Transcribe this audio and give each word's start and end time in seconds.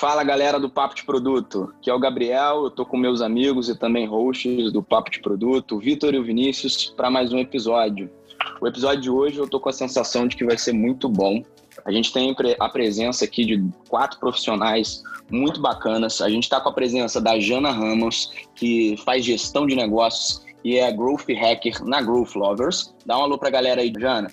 Fala 0.00 0.24
galera 0.24 0.58
do 0.58 0.70
Papo 0.70 0.94
de 0.94 1.04
Produto, 1.04 1.74
que 1.82 1.90
é 1.90 1.92
o 1.92 1.98
Gabriel, 1.98 2.64
eu 2.64 2.70
tô 2.70 2.86
com 2.86 2.96
meus 2.96 3.20
amigos 3.20 3.68
e 3.68 3.78
também 3.78 4.06
hosts 4.06 4.72
do 4.72 4.82
Papo 4.82 5.10
de 5.10 5.20
Produto, 5.20 5.76
o 5.76 5.78
Vitor 5.78 6.14
e 6.14 6.18
o 6.18 6.24
Vinícius, 6.24 6.86
para 6.96 7.10
mais 7.10 7.34
um 7.34 7.38
episódio. 7.38 8.10
O 8.62 8.66
episódio 8.66 9.02
de 9.02 9.10
hoje 9.10 9.36
eu 9.36 9.46
tô 9.46 9.60
com 9.60 9.68
a 9.68 9.72
sensação 9.74 10.26
de 10.26 10.36
que 10.36 10.44
vai 10.46 10.56
ser 10.56 10.72
muito 10.72 11.06
bom. 11.06 11.44
A 11.84 11.92
gente 11.92 12.14
tem 12.14 12.34
a 12.58 12.68
presença 12.70 13.26
aqui 13.26 13.44
de 13.44 13.62
quatro 13.90 14.18
profissionais 14.18 15.02
muito 15.30 15.60
bacanas. 15.60 16.22
A 16.22 16.30
gente 16.30 16.44
está 16.44 16.62
com 16.62 16.70
a 16.70 16.72
presença 16.72 17.20
da 17.20 17.38
Jana 17.38 17.70
Ramos, 17.70 18.32
que 18.54 18.96
faz 19.04 19.22
gestão 19.22 19.66
de 19.66 19.76
negócios 19.76 20.46
e 20.64 20.78
é 20.78 20.90
Growth 20.90 21.28
Hacker 21.28 21.84
na 21.84 22.00
Growth 22.00 22.36
Lovers. 22.36 22.94
Dá 23.04 23.18
um 23.18 23.24
alô 23.24 23.36
para 23.36 23.48
a 23.48 23.52
galera 23.52 23.82
aí, 23.82 23.92
Jana. 23.94 24.30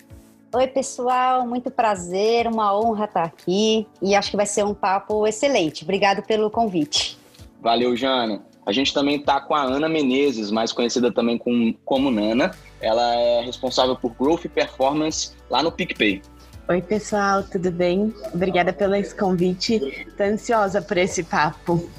Oi, 0.53 0.65
pessoal, 0.65 1.45
muito 1.45 1.69
prazer, 1.69 2.47
uma 2.47 2.73
honra 2.77 3.03
estar 3.03 3.23
aqui 3.23 3.85
e 4.01 4.15
acho 4.15 4.31
que 4.31 4.37
vai 4.37 4.45
ser 4.45 4.63
um 4.63 4.73
papo 4.73 5.27
excelente. 5.27 5.83
Obrigado 5.83 6.23
pelo 6.23 6.49
convite. 6.49 7.17
Valeu, 7.61 7.97
Jana. 7.97 8.41
A 8.65 8.71
gente 8.71 8.93
também 8.93 9.17
está 9.17 9.41
com 9.41 9.53
a 9.53 9.63
Ana 9.63 9.89
Menezes, 9.89 10.49
mais 10.49 10.71
conhecida 10.71 11.11
também 11.11 11.37
com, 11.37 11.73
como 11.83 12.09
Nana. 12.09 12.51
Ela 12.81 13.13
é 13.15 13.41
responsável 13.41 13.95
por 13.95 14.13
Growth 14.13 14.45
e 14.45 14.49
Performance 14.49 15.31
lá 15.49 15.61
no 15.61 15.71
PicPay. 15.71 16.21
Oi, 16.69 16.81
pessoal, 16.81 17.43
tudo 17.43 17.69
bem? 17.69 18.13
Obrigada 18.33 18.71
pelo 18.71 18.95
esse 18.95 19.15
convite. 19.15 19.75
Estou 19.75 20.25
ansiosa 20.25 20.81
por 20.81 20.97
esse 20.97 21.23
papo. 21.23 21.89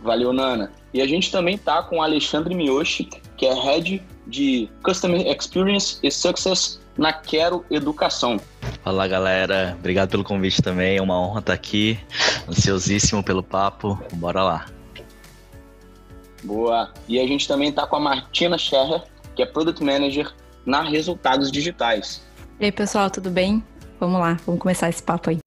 Valeu, 0.00 0.32
Nana. 0.32 0.70
E 0.92 1.00
a 1.00 1.06
gente 1.06 1.32
também 1.32 1.54
está 1.54 1.82
com 1.82 1.96
o 1.96 2.02
Alexandre 2.02 2.54
Miyoshi, 2.54 3.08
que 3.36 3.46
é 3.46 3.54
Head 3.54 4.02
de 4.26 4.68
Customer 4.82 5.26
Experience 5.26 5.98
e 6.02 6.10
Success 6.10 6.83
na 6.96 7.12
Quero 7.12 7.64
Educação. 7.70 8.40
Fala 8.82 9.08
galera, 9.08 9.74
obrigado 9.78 10.10
pelo 10.10 10.24
convite 10.24 10.62
também, 10.62 10.98
é 10.98 11.02
uma 11.02 11.18
honra 11.18 11.40
estar 11.40 11.52
aqui, 11.52 11.98
ansiosíssimo 12.48 13.22
pelo 13.22 13.42
papo, 13.42 13.98
bora 14.12 14.42
lá. 14.42 14.66
Boa, 16.42 16.92
e 17.08 17.18
a 17.18 17.26
gente 17.26 17.48
também 17.48 17.70
está 17.70 17.86
com 17.86 17.96
a 17.96 18.00
Martina 18.00 18.58
Scherrer, 18.58 19.02
que 19.34 19.42
é 19.42 19.46
Product 19.46 19.82
Manager 19.82 20.30
na 20.66 20.82
Resultados 20.82 21.50
Digitais. 21.50 22.22
E 22.60 22.66
aí 22.66 22.72
pessoal, 22.72 23.10
tudo 23.10 23.30
bem? 23.30 23.64
Vamos 23.98 24.20
lá, 24.20 24.38
vamos 24.44 24.60
começar 24.60 24.88
esse 24.88 25.02
papo 25.02 25.30
aí. 25.30 25.43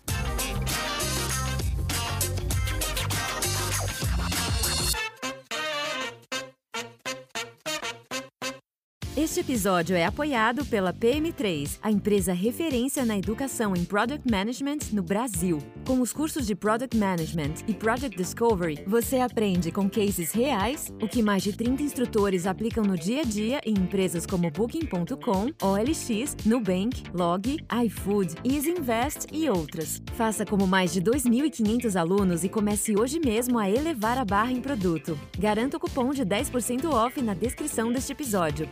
Este 9.27 9.41
episódio 9.41 9.93
é 9.93 10.05
apoiado 10.05 10.65
pela 10.65 10.93
PM3, 10.93 11.79
a 11.81 11.91
empresa 11.91 12.31
referência 12.31 13.03
na 13.03 13.17
educação 13.17 13.75
em 13.75 13.83
Product 13.83 14.25
Management 14.31 14.77
no 14.93 15.03
Brasil. 15.03 15.61
Com 15.85 15.99
os 15.99 16.13
cursos 16.13 16.47
de 16.47 16.55
Product 16.55 16.95
Management 16.95 17.55
e 17.67 17.73
Project 17.73 18.15
Discovery, 18.15 18.85
você 18.87 19.17
aprende 19.17 19.69
com 19.69 19.89
cases 19.89 20.31
reais 20.31 20.93
o 21.01 21.09
que 21.09 21.21
mais 21.21 21.43
de 21.43 21.51
30 21.51 21.83
instrutores 21.83 22.47
aplicam 22.47 22.85
no 22.85 22.97
dia 22.97 23.19
a 23.19 23.23
dia 23.25 23.59
em 23.65 23.73
empresas 23.73 24.25
como 24.25 24.49
Booking.com, 24.49 25.51
OLX, 25.61 26.37
Nubank, 26.45 27.03
Log, 27.13 27.57
iFood, 27.85 28.33
Easy 28.45 28.71
Invest 28.71 29.27
e 29.33 29.49
outras. 29.49 30.01
Faça 30.13 30.45
como 30.45 30.65
mais 30.65 30.93
de 30.93 31.01
2.500 31.01 31.99
alunos 31.99 32.45
e 32.45 32.49
comece 32.49 32.97
hoje 32.97 33.19
mesmo 33.19 33.59
a 33.59 33.69
elevar 33.69 34.17
a 34.17 34.23
barra 34.23 34.53
em 34.53 34.61
produto. 34.61 35.19
Garanta 35.37 35.75
o 35.75 35.79
cupom 35.81 36.11
de 36.11 36.25
10% 36.25 36.85
off 36.89 37.21
na 37.21 37.33
descrição 37.33 37.91
deste 37.91 38.13
episódio. 38.13 38.69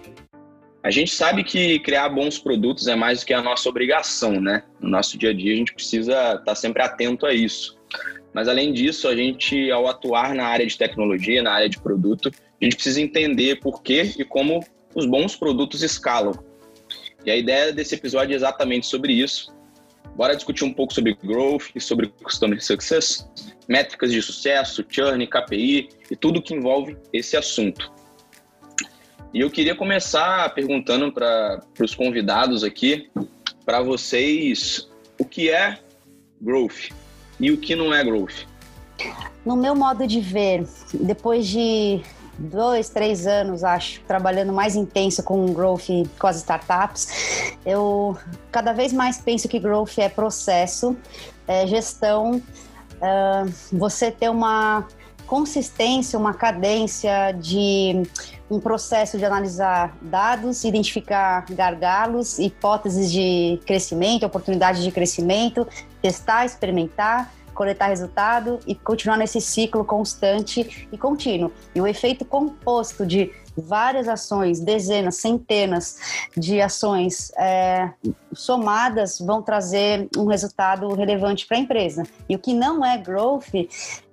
A 0.86 0.91
gente 0.91 1.16
sabe 1.16 1.44
que 1.44 1.80
criar 1.80 2.09
bons 2.09 2.38
produtos 2.38 2.86
é 2.86 2.94
mais 2.94 3.22
do 3.22 3.25
que 3.25 3.33
a 3.33 3.41
nossa 3.41 3.67
obrigação, 3.67 4.39
né? 4.39 4.61
No 4.80 4.88
nosso 4.88 5.17
dia 5.17 5.31
a 5.31 5.33
dia 5.33 5.52
a 5.52 5.55
gente 5.58 5.73
precisa 5.73 6.11
estar 6.11 6.38
tá 6.45 6.53
sempre 6.53 6.83
atento 6.83 7.25
a 7.25 7.33
isso. 7.33 7.75
Mas 8.31 8.47
além 8.47 8.72
disso, 8.72 9.08
a 9.08 9.16
gente, 9.16 9.72
ao 9.72 9.88
atuar 9.88 10.36
na 10.36 10.45
área 10.45 10.64
de 10.64 10.77
tecnologia, 10.77 11.42
na 11.42 11.53
área 11.53 11.67
de 11.67 11.80
produto, 11.80 12.30
a 12.61 12.64
gente 12.64 12.75
precisa 12.75 13.02
entender 13.02 13.61
por 13.61 13.81
que 13.81 14.14
e 14.19 14.23
como 14.23 14.64
os 14.94 15.08
bons 15.08 15.36
produtos 15.36 15.81
escalam. 15.81 16.33
E 17.26 17.32
a 17.32 17.36
ideia 17.36 17.73
desse 17.73 17.95
episódio 17.95 18.33
é 18.33 18.36
exatamente 18.36 18.86
sobre 18.86 19.11
isso. 19.11 19.52
Bora 20.15 20.36
discutir 20.36 20.65
um 20.65 20.71
pouco 20.71 20.93
sobre 20.93 21.15
growth, 21.15 21.64
sobre 21.80 22.09
customer 22.09 22.64
success, 22.64 23.27
métricas 23.67 24.11
de 24.11 24.21
sucesso, 24.21 24.86
churn, 24.88 25.26
KPI 25.26 25.89
e 26.11 26.15
tudo 26.15 26.43
que 26.43 26.54
envolve 26.54 26.95
esse 27.11 27.36
assunto. 27.36 27.95
E 29.35 29.41
eu 29.41 29.51
queria 29.51 29.75
começar 29.75 30.47
perguntando 30.55 31.11
para 31.11 31.59
os 31.81 31.93
convidados 31.93 32.63
aqui, 32.63 33.11
para 33.65 33.81
vocês, 33.81 34.89
o 35.19 35.25
que 35.25 35.49
é 35.49 35.77
growth 36.41 36.93
e 37.37 37.51
o 37.51 37.57
que 37.57 37.75
não 37.75 37.93
é 37.93 38.01
growth? 38.01 38.47
No 39.45 39.57
meu 39.57 39.75
modo 39.75 40.07
de 40.07 40.21
ver, 40.21 40.65
depois 40.93 41.47
de 41.47 41.99
dois, 42.39 42.87
três 42.87 43.27
anos, 43.27 43.61
acho, 43.61 43.99
trabalhando 44.07 44.53
mais 44.53 44.73
intenso 44.73 45.21
com 45.21 45.47
growth 45.47 45.89
com 46.17 46.27
as 46.27 46.37
startups, 46.37 47.57
eu 47.65 48.17
cada 48.53 48.71
vez 48.71 48.93
mais 48.93 49.17
penso 49.17 49.49
que 49.49 49.59
growth 49.59 49.97
é 49.97 50.07
processo, 50.07 50.95
é 51.45 51.67
gestão, 51.67 52.37
uh, 52.37 53.53
você 53.73 54.09
ter 54.09 54.29
uma 54.29 54.87
consistência, 55.27 56.17
uma 56.17 56.33
cadência 56.33 57.33
de 57.33 58.02
um 58.50 58.60
processo 58.60 59.17
de 59.17 59.26
analisar 59.26 59.98
dados, 60.02 60.64
identificar 60.64 61.45
gargalos, 61.50 62.38
hipóteses 62.38 63.11
de 63.11 63.60
crescimento, 63.66 64.26
oportunidades 64.26 64.83
de 64.83 64.92
crescimento, 64.92 65.67
testar, 66.02 66.45
experimentar, 66.45 67.32
coletar 67.54 67.88
resultado 67.88 68.60
e 68.67 68.76
continuar 68.76 69.17
nesse 69.17 69.42
ciclo 69.42 69.83
constante 69.83 70.88
e 70.92 70.98
contínuo. 70.98 71.52
E 71.73 71.82
o 71.82 71.88
efeito 71.88 72.26
composto 72.26 73.06
de 73.06 73.32
várias 73.58 74.08
ações, 74.08 74.60
dezenas, 74.60 75.16
centenas 75.16 75.98
de 76.36 76.61
ações 76.61 77.32
é, 77.38 77.89
somadas 78.33 79.20
vão 79.20 79.42
trazer 79.42 80.08
um 80.17 80.26
resultado 80.26 80.88
relevante 80.93 81.45
para 81.45 81.58
a 81.58 81.60
empresa. 81.60 82.04
E 82.27 82.36
o 82.36 82.39
que 82.39 82.54
não 82.54 82.86
é 82.86 82.98
growth 82.98 83.54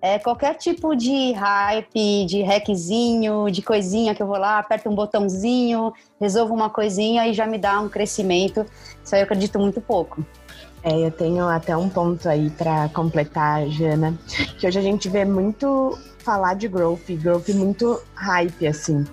é 0.00 0.18
qualquer 0.18 0.54
tipo 0.54 0.94
de 0.94 1.32
hype, 1.32 2.26
de 2.26 2.42
hackzinho, 2.42 3.50
de 3.50 3.62
coisinha 3.62 4.14
que 4.14 4.22
eu 4.22 4.26
vou 4.26 4.38
lá, 4.38 4.58
aperto 4.58 4.88
um 4.88 4.94
botãozinho, 4.94 5.92
resolvo 6.20 6.54
uma 6.54 6.70
coisinha 6.70 7.26
e 7.26 7.32
já 7.32 7.46
me 7.46 7.58
dá 7.58 7.80
um 7.80 7.88
crescimento. 7.88 8.64
Isso 9.04 9.14
aí 9.14 9.20
eu 9.20 9.24
acredito 9.24 9.58
muito 9.58 9.80
pouco. 9.80 10.24
É, 10.84 11.06
eu 11.06 11.10
tenho 11.10 11.46
até 11.48 11.76
um 11.76 11.88
ponto 11.88 12.28
aí 12.28 12.50
para 12.50 12.88
completar, 12.88 13.68
Jana, 13.68 14.18
que 14.58 14.66
hoje 14.66 14.78
a 14.78 14.82
gente 14.82 15.08
vê 15.08 15.24
muito 15.24 15.96
falar 16.18 16.54
de 16.54 16.68
growth, 16.68 17.10
growth 17.10 17.48
muito 17.50 18.00
hype, 18.14 18.66
assim. 18.66 19.04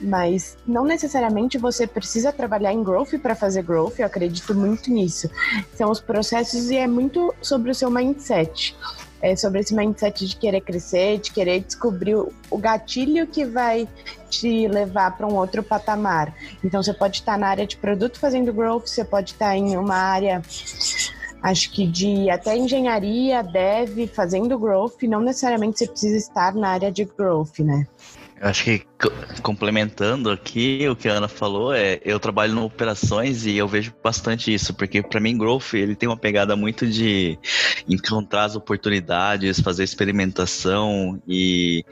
Mas 0.00 0.56
não 0.66 0.84
necessariamente 0.84 1.58
você 1.58 1.86
precisa 1.86 2.32
trabalhar 2.32 2.72
em 2.72 2.82
growth 2.82 3.18
para 3.20 3.34
fazer 3.34 3.62
growth, 3.62 3.98
eu 3.98 4.06
acredito 4.06 4.54
muito 4.54 4.90
nisso. 4.90 5.30
São 5.74 5.90
os 5.90 6.00
processos 6.00 6.70
e 6.70 6.76
é 6.76 6.86
muito 6.86 7.34
sobre 7.40 7.70
o 7.70 7.74
seu 7.74 7.90
mindset. 7.90 8.76
É 9.20 9.34
sobre 9.34 9.60
esse 9.60 9.74
mindset 9.74 10.26
de 10.26 10.36
querer 10.36 10.60
crescer, 10.60 11.18
de 11.18 11.32
querer 11.32 11.60
descobrir 11.60 12.14
o 12.16 12.58
gatilho 12.58 13.26
que 13.26 13.44
vai 13.44 13.88
te 14.28 14.68
levar 14.68 15.16
para 15.16 15.26
um 15.26 15.34
outro 15.34 15.62
patamar. 15.62 16.34
Então 16.62 16.82
você 16.82 16.92
pode 16.92 17.18
estar 17.18 17.38
na 17.38 17.48
área 17.48 17.66
de 17.66 17.76
produto 17.76 18.18
fazendo 18.18 18.52
growth, 18.52 18.86
você 18.86 19.04
pode 19.04 19.32
estar 19.32 19.56
em 19.56 19.76
uma 19.76 19.96
área 19.96 20.42
acho 21.42 21.70
que 21.70 21.86
de 21.86 22.28
até 22.28 22.56
engenharia, 22.56 23.42
dev, 23.42 24.08
fazendo 24.08 24.58
growth, 24.58 25.02
não 25.02 25.20
necessariamente 25.20 25.78
você 25.78 25.86
precisa 25.86 26.16
estar 26.16 26.54
na 26.54 26.70
área 26.70 26.90
de 26.90 27.04
growth, 27.04 27.60
né? 27.60 27.86
Eu 28.38 28.48
acho 28.48 28.64
que 28.64 28.86
complementando 29.42 30.30
aqui 30.30 30.86
o 30.88 30.94
que 30.94 31.08
a 31.08 31.14
Ana 31.14 31.28
falou, 31.28 31.72
é 31.72 31.98
eu 32.04 32.20
trabalho 32.20 32.52
em 32.52 32.58
operações 32.58 33.46
e 33.46 33.56
eu 33.56 33.66
vejo 33.66 33.94
bastante 34.04 34.52
isso, 34.52 34.74
porque 34.74 35.02
para 35.02 35.18
mim 35.18 35.38
growth 35.38 35.72
ele 35.72 35.96
tem 35.96 36.06
uma 36.06 36.18
pegada 36.18 36.54
muito 36.54 36.86
de 36.86 37.38
encontrar 37.88 38.44
as 38.44 38.54
oportunidades, 38.54 39.60
fazer 39.60 39.84
experimentação 39.84 41.20
e 41.26 41.82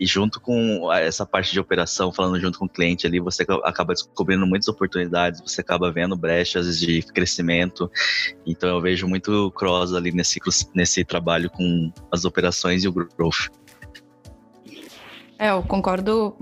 e 0.00 0.06
junto 0.06 0.40
com 0.40 0.92
essa 0.92 1.26
parte 1.26 1.52
de 1.52 1.58
operação, 1.58 2.12
falando 2.12 2.38
junto 2.40 2.58
com 2.58 2.66
o 2.66 2.68
cliente 2.68 3.06
ali, 3.06 3.18
você 3.18 3.44
acaba 3.64 3.92
descobrindo 3.92 4.46
muitas 4.46 4.68
oportunidades, 4.68 5.40
você 5.40 5.60
acaba 5.60 5.90
vendo 5.90 6.16
brechas 6.16 6.78
de 6.78 7.02
crescimento. 7.02 7.90
Então 8.46 8.68
eu 8.68 8.80
vejo 8.80 9.08
muito 9.08 9.50
cross 9.52 9.92
ali 9.92 10.12
nesse, 10.12 10.38
nesse 10.72 11.04
trabalho 11.04 11.50
com 11.50 11.92
as 12.12 12.24
operações 12.24 12.84
e 12.84 12.88
o 12.88 12.92
growth. 12.92 13.48
É, 15.38 15.50
eu 15.50 15.62
concordo 15.62 16.34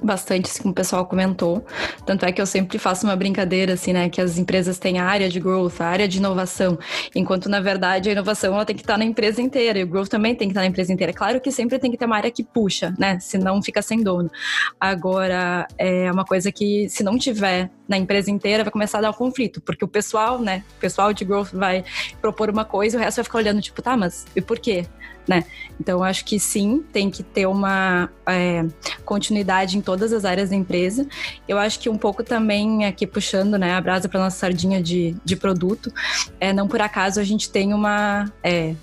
bastante 0.00 0.62
com 0.62 0.68
o 0.68 0.72
pessoal 0.72 1.04
comentou. 1.06 1.66
Tanto 2.06 2.24
é 2.24 2.30
que 2.30 2.40
eu 2.40 2.46
sempre 2.46 2.78
faço 2.78 3.04
uma 3.04 3.16
brincadeira, 3.16 3.72
assim, 3.72 3.92
né? 3.92 4.08
Que 4.08 4.20
as 4.20 4.38
empresas 4.38 4.78
têm 4.78 5.00
a 5.00 5.04
área 5.04 5.28
de 5.28 5.40
growth, 5.40 5.80
a 5.80 5.86
área 5.86 6.06
de 6.06 6.18
inovação, 6.18 6.78
enquanto, 7.16 7.48
na 7.48 7.60
verdade, 7.60 8.08
a 8.08 8.12
inovação 8.12 8.54
ela 8.54 8.64
tem 8.64 8.76
que 8.76 8.82
estar 8.82 8.96
na 8.96 9.04
empresa 9.04 9.42
inteira, 9.42 9.80
e 9.80 9.82
o 9.82 9.86
growth 9.88 10.08
também 10.08 10.36
tem 10.36 10.46
que 10.46 10.52
estar 10.52 10.60
na 10.60 10.68
empresa 10.68 10.92
inteira. 10.92 11.12
Claro 11.12 11.40
que 11.40 11.50
sempre 11.50 11.80
tem 11.80 11.90
que 11.90 11.96
ter 11.96 12.04
uma 12.04 12.16
área 12.16 12.30
que 12.30 12.44
puxa, 12.44 12.94
né? 12.96 13.18
Senão 13.18 13.60
fica 13.60 13.82
sem 13.82 14.02
dono. 14.04 14.30
Agora, 14.78 15.66
é 15.76 16.10
uma 16.12 16.24
coisa 16.24 16.52
que, 16.52 16.88
se 16.88 17.02
não 17.02 17.18
tiver 17.18 17.70
na 17.88 17.98
empresa 17.98 18.30
inteira, 18.30 18.64
vai 18.64 18.72
começar 18.72 18.98
a 18.98 19.00
dar 19.02 19.10
um 19.10 19.14
conflito, 19.14 19.60
porque 19.60 19.84
o 19.84 19.88
pessoal, 19.88 20.38
né, 20.38 20.64
o 20.76 20.80
pessoal 20.80 21.12
de 21.12 21.24
growth 21.24 21.52
vai 21.52 21.84
propor 22.20 22.50
uma 22.50 22.64
coisa 22.64 22.96
e 22.96 22.98
o 22.98 23.02
resto 23.02 23.16
vai 23.16 23.24
ficar 23.24 23.38
olhando, 23.38 23.60
tipo, 23.60 23.82
tá, 23.82 23.96
mas 23.96 24.26
e 24.34 24.40
por 24.40 24.58
quê? 24.58 24.86
Né? 25.26 25.44
Então, 25.80 26.02
acho 26.02 26.22
que 26.24 26.38
sim, 26.38 26.84
tem 26.92 27.10
que 27.10 27.22
ter 27.22 27.46
uma 27.46 28.10
é, 28.26 28.66
continuidade 29.06 29.78
em 29.78 29.80
todas 29.80 30.12
as 30.12 30.24
áreas 30.24 30.50
da 30.50 30.56
empresa. 30.56 31.06
Eu 31.48 31.58
acho 31.58 31.80
que 31.80 31.88
um 31.88 31.96
pouco 31.96 32.22
também, 32.22 32.84
aqui 32.84 33.06
puxando 33.06 33.56
né, 33.56 33.72
a 33.72 33.80
brasa 33.80 34.06
para 34.06 34.20
nossa 34.20 34.36
sardinha 34.36 34.82
de, 34.82 35.16
de 35.24 35.34
produto, 35.34 35.90
é, 36.38 36.52
não 36.52 36.68
por 36.68 36.82
acaso 36.82 37.20
a 37.20 37.24
gente 37.24 37.48
tem 37.48 37.72
uma. 37.72 38.30
É, 38.42 38.74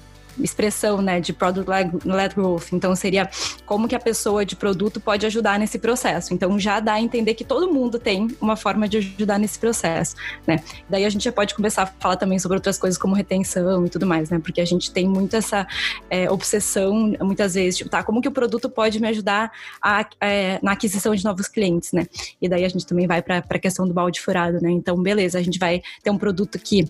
expressão, 0.43 1.01
né, 1.01 1.19
de 1.19 1.33
product 1.33 1.69
led 2.05 2.35
growth. 2.35 2.73
Então 2.73 2.95
seria 2.95 3.29
como 3.65 3.88
que 3.88 3.95
a 3.95 3.99
pessoa 3.99 4.45
de 4.45 4.55
produto 4.55 4.99
pode 4.99 5.25
ajudar 5.25 5.59
nesse 5.59 5.79
processo. 5.79 6.33
Então 6.33 6.59
já 6.59 6.79
dá 6.79 6.93
a 6.93 7.01
entender 7.01 7.33
que 7.33 7.43
todo 7.43 7.71
mundo 7.71 7.99
tem 7.99 8.27
uma 8.39 8.55
forma 8.55 8.88
de 8.88 8.97
ajudar 8.97 9.38
nesse 9.38 9.59
processo, 9.59 10.15
né? 10.45 10.63
Daí 10.89 11.05
a 11.05 11.09
gente 11.09 11.23
já 11.23 11.31
pode 11.31 11.55
começar 11.55 11.83
a 11.83 11.85
falar 11.85 12.15
também 12.15 12.39
sobre 12.39 12.57
outras 12.57 12.77
coisas 12.77 12.97
como 12.97 13.13
retenção 13.15 13.85
e 13.85 13.89
tudo 13.89 14.05
mais, 14.05 14.29
né? 14.29 14.39
Porque 14.39 14.61
a 14.61 14.65
gente 14.65 14.91
tem 14.91 15.07
muito 15.07 15.35
essa 15.35 15.67
é, 16.09 16.29
obsessão 16.29 17.13
muitas 17.21 17.53
vezes, 17.53 17.77
tipo, 17.77 17.89
tá, 17.89 18.03
como 18.03 18.21
que 18.21 18.27
o 18.27 18.31
produto 18.31 18.69
pode 18.69 18.99
me 18.99 19.07
ajudar 19.07 19.51
a, 19.81 20.05
é, 20.19 20.59
na 20.61 20.73
aquisição 20.73 21.13
de 21.15 21.23
novos 21.23 21.47
clientes, 21.47 21.91
né? 21.91 22.05
E 22.41 22.49
daí 22.49 22.65
a 22.65 22.69
gente 22.69 22.85
também 22.85 23.07
vai 23.07 23.21
para 23.21 23.38
a 23.38 23.59
questão 23.59 23.88
do 23.88 23.93
balde 23.93 24.19
furado, 24.19 24.59
né? 24.61 24.71
Então, 24.71 25.01
beleza, 25.01 25.38
a 25.38 25.41
gente 25.41 25.59
vai 25.59 25.81
ter 26.03 26.09
um 26.09 26.17
produto 26.17 26.59
que 26.59 26.85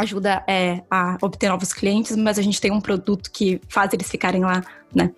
ajuda 0.00 0.44
é, 0.48 0.82
a 0.90 1.16
obter 1.22 1.48
novos 1.48 1.72
clientes, 1.72 2.16
mas 2.16 2.38
a 2.38 2.42
gente 2.42 2.60
tem 2.60 2.70
um 2.70 2.80
produto 2.80 3.30
que 3.30 3.60
faz 3.68 3.92
eles 3.92 4.10
ficarem 4.10 4.42
lá, 4.42 4.62
né? 4.94 5.12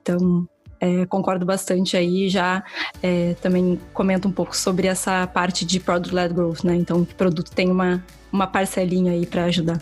Então, 0.00 0.48
é, 0.80 1.06
concordo 1.06 1.44
bastante 1.44 1.96
aí, 1.96 2.28
já 2.28 2.62
é, 3.02 3.34
também 3.40 3.80
comento 3.92 4.28
um 4.28 4.32
pouco 4.32 4.56
sobre 4.56 4.86
essa 4.86 5.26
parte 5.26 5.64
de 5.64 5.80
Product-Led 5.80 6.34
Growth, 6.34 6.64
né? 6.64 6.74
Então, 6.76 7.00
o 7.00 7.06
produto 7.06 7.50
tem 7.50 7.70
uma, 7.70 8.04
uma 8.32 8.46
parcelinha 8.46 9.12
aí 9.12 9.26
para 9.26 9.44
ajudar. 9.44 9.80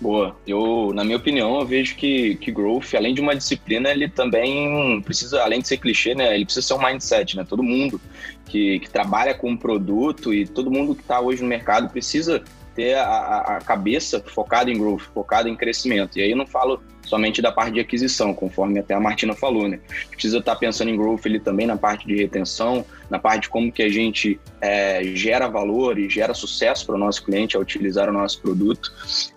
Boa. 0.00 0.36
Eu, 0.46 0.92
na 0.94 1.02
minha 1.02 1.16
opinião, 1.16 1.58
eu 1.58 1.66
vejo 1.66 1.96
que, 1.96 2.36
que 2.36 2.52
growth, 2.52 2.94
além 2.94 3.12
de 3.12 3.20
uma 3.20 3.34
disciplina, 3.34 3.90
ele 3.90 4.08
também 4.08 5.00
precisa, 5.02 5.42
além 5.42 5.60
de 5.60 5.66
ser 5.66 5.78
clichê, 5.78 6.14
né? 6.14 6.36
Ele 6.36 6.44
precisa 6.44 6.64
ser 6.64 6.74
um 6.74 6.84
mindset, 6.84 7.36
né? 7.36 7.44
Todo 7.48 7.64
mundo 7.64 8.00
que, 8.46 8.78
que 8.78 8.88
trabalha 8.88 9.34
com 9.34 9.50
um 9.50 9.56
produto 9.56 10.32
e 10.32 10.46
todo 10.46 10.70
mundo 10.70 10.94
que 10.94 11.02
está 11.02 11.20
hoje 11.20 11.42
no 11.42 11.48
mercado 11.48 11.90
precisa 11.90 12.44
ter 12.78 12.94
a, 12.94 13.56
a, 13.56 13.58
cabeça 13.58 14.22
focada 14.24 14.70
em 14.70 14.78
growth, 14.78 15.02
focada 15.12 15.48
em 15.48 15.56
crescimento. 15.56 16.16
E 16.16 16.22
aí 16.22 16.30
eu 16.30 16.36
não 16.36 16.46
falo 16.46 16.80
somente 17.04 17.42
da 17.42 17.50
parte 17.50 17.72
de 17.72 17.80
aquisição, 17.80 18.32
conforme 18.32 18.78
até 18.78 18.94
a 18.94 19.00
Martina 19.00 19.34
falou, 19.34 19.66
né? 19.66 19.80
Precisa 20.12 20.38
estar 20.38 20.54
pensando 20.54 20.88
em 20.88 20.96
growth 20.96 21.26
ele 21.26 21.40
também 21.40 21.66
na 21.66 21.76
parte 21.76 22.06
de 22.06 22.14
retenção, 22.14 22.86
na 23.10 23.18
parte 23.18 23.42
de 23.42 23.48
como 23.48 23.72
que 23.72 23.82
a 23.82 23.88
gente 23.88 24.38
é, 24.60 25.02
gera 25.12 25.48
valor 25.48 25.98
e 25.98 26.08
gera 26.08 26.32
sucesso 26.34 26.86
para 26.86 26.94
o 26.94 26.98
nosso 26.98 27.24
cliente 27.24 27.56
ao 27.56 27.62
utilizar 27.62 28.08
o 28.08 28.12
nosso 28.12 28.40
produto. 28.40 28.92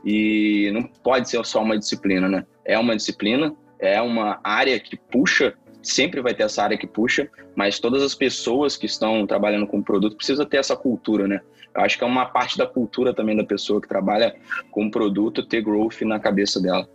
E 0.05 0.69
não 0.71 0.83
pode 0.83 1.27
ser 1.27 1.43
só 1.43 1.63
uma 1.63 1.79
disciplina, 1.79 2.29
né? 2.29 2.45
É 2.63 2.77
uma 2.77 2.95
disciplina, 2.95 3.55
é 3.79 3.99
uma 3.99 4.39
área 4.43 4.79
que 4.79 4.95
puxa 4.95 5.55
sempre 5.81 6.21
vai 6.21 6.35
ter 6.35 6.43
essa 6.43 6.61
área 6.61 6.77
que 6.77 6.85
puxa, 6.85 7.27
mas 7.55 7.79
todas 7.79 8.03
as 8.03 8.13
pessoas 8.13 8.77
que 8.77 8.85
estão 8.85 9.25
trabalhando 9.25 9.65
com 9.65 9.79
o 9.79 9.83
produto 9.83 10.15
precisam 10.15 10.45
ter 10.45 10.57
essa 10.57 10.75
cultura, 10.75 11.27
né? 11.27 11.41
Eu 11.73 11.81
acho 11.81 11.97
que 11.97 12.03
é 12.03 12.07
uma 12.07 12.25
parte 12.25 12.57
da 12.57 12.67
cultura 12.67 13.13
também 13.13 13.35
da 13.35 13.43
pessoa 13.43 13.81
que 13.81 13.87
trabalha 13.87 14.35
com 14.69 14.89
produto 14.89 15.45
ter 15.45 15.61
growth 15.61 16.01
na 16.01 16.19
cabeça 16.19 16.59
dela. 16.59 16.87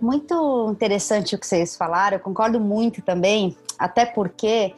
Muito 0.00 0.68
interessante 0.70 1.34
o 1.34 1.38
que 1.38 1.46
vocês 1.46 1.76
falaram, 1.76 2.16
eu 2.16 2.20
concordo 2.20 2.60
muito 2.60 3.00
também, 3.00 3.56
até 3.78 4.04
porque 4.04 4.74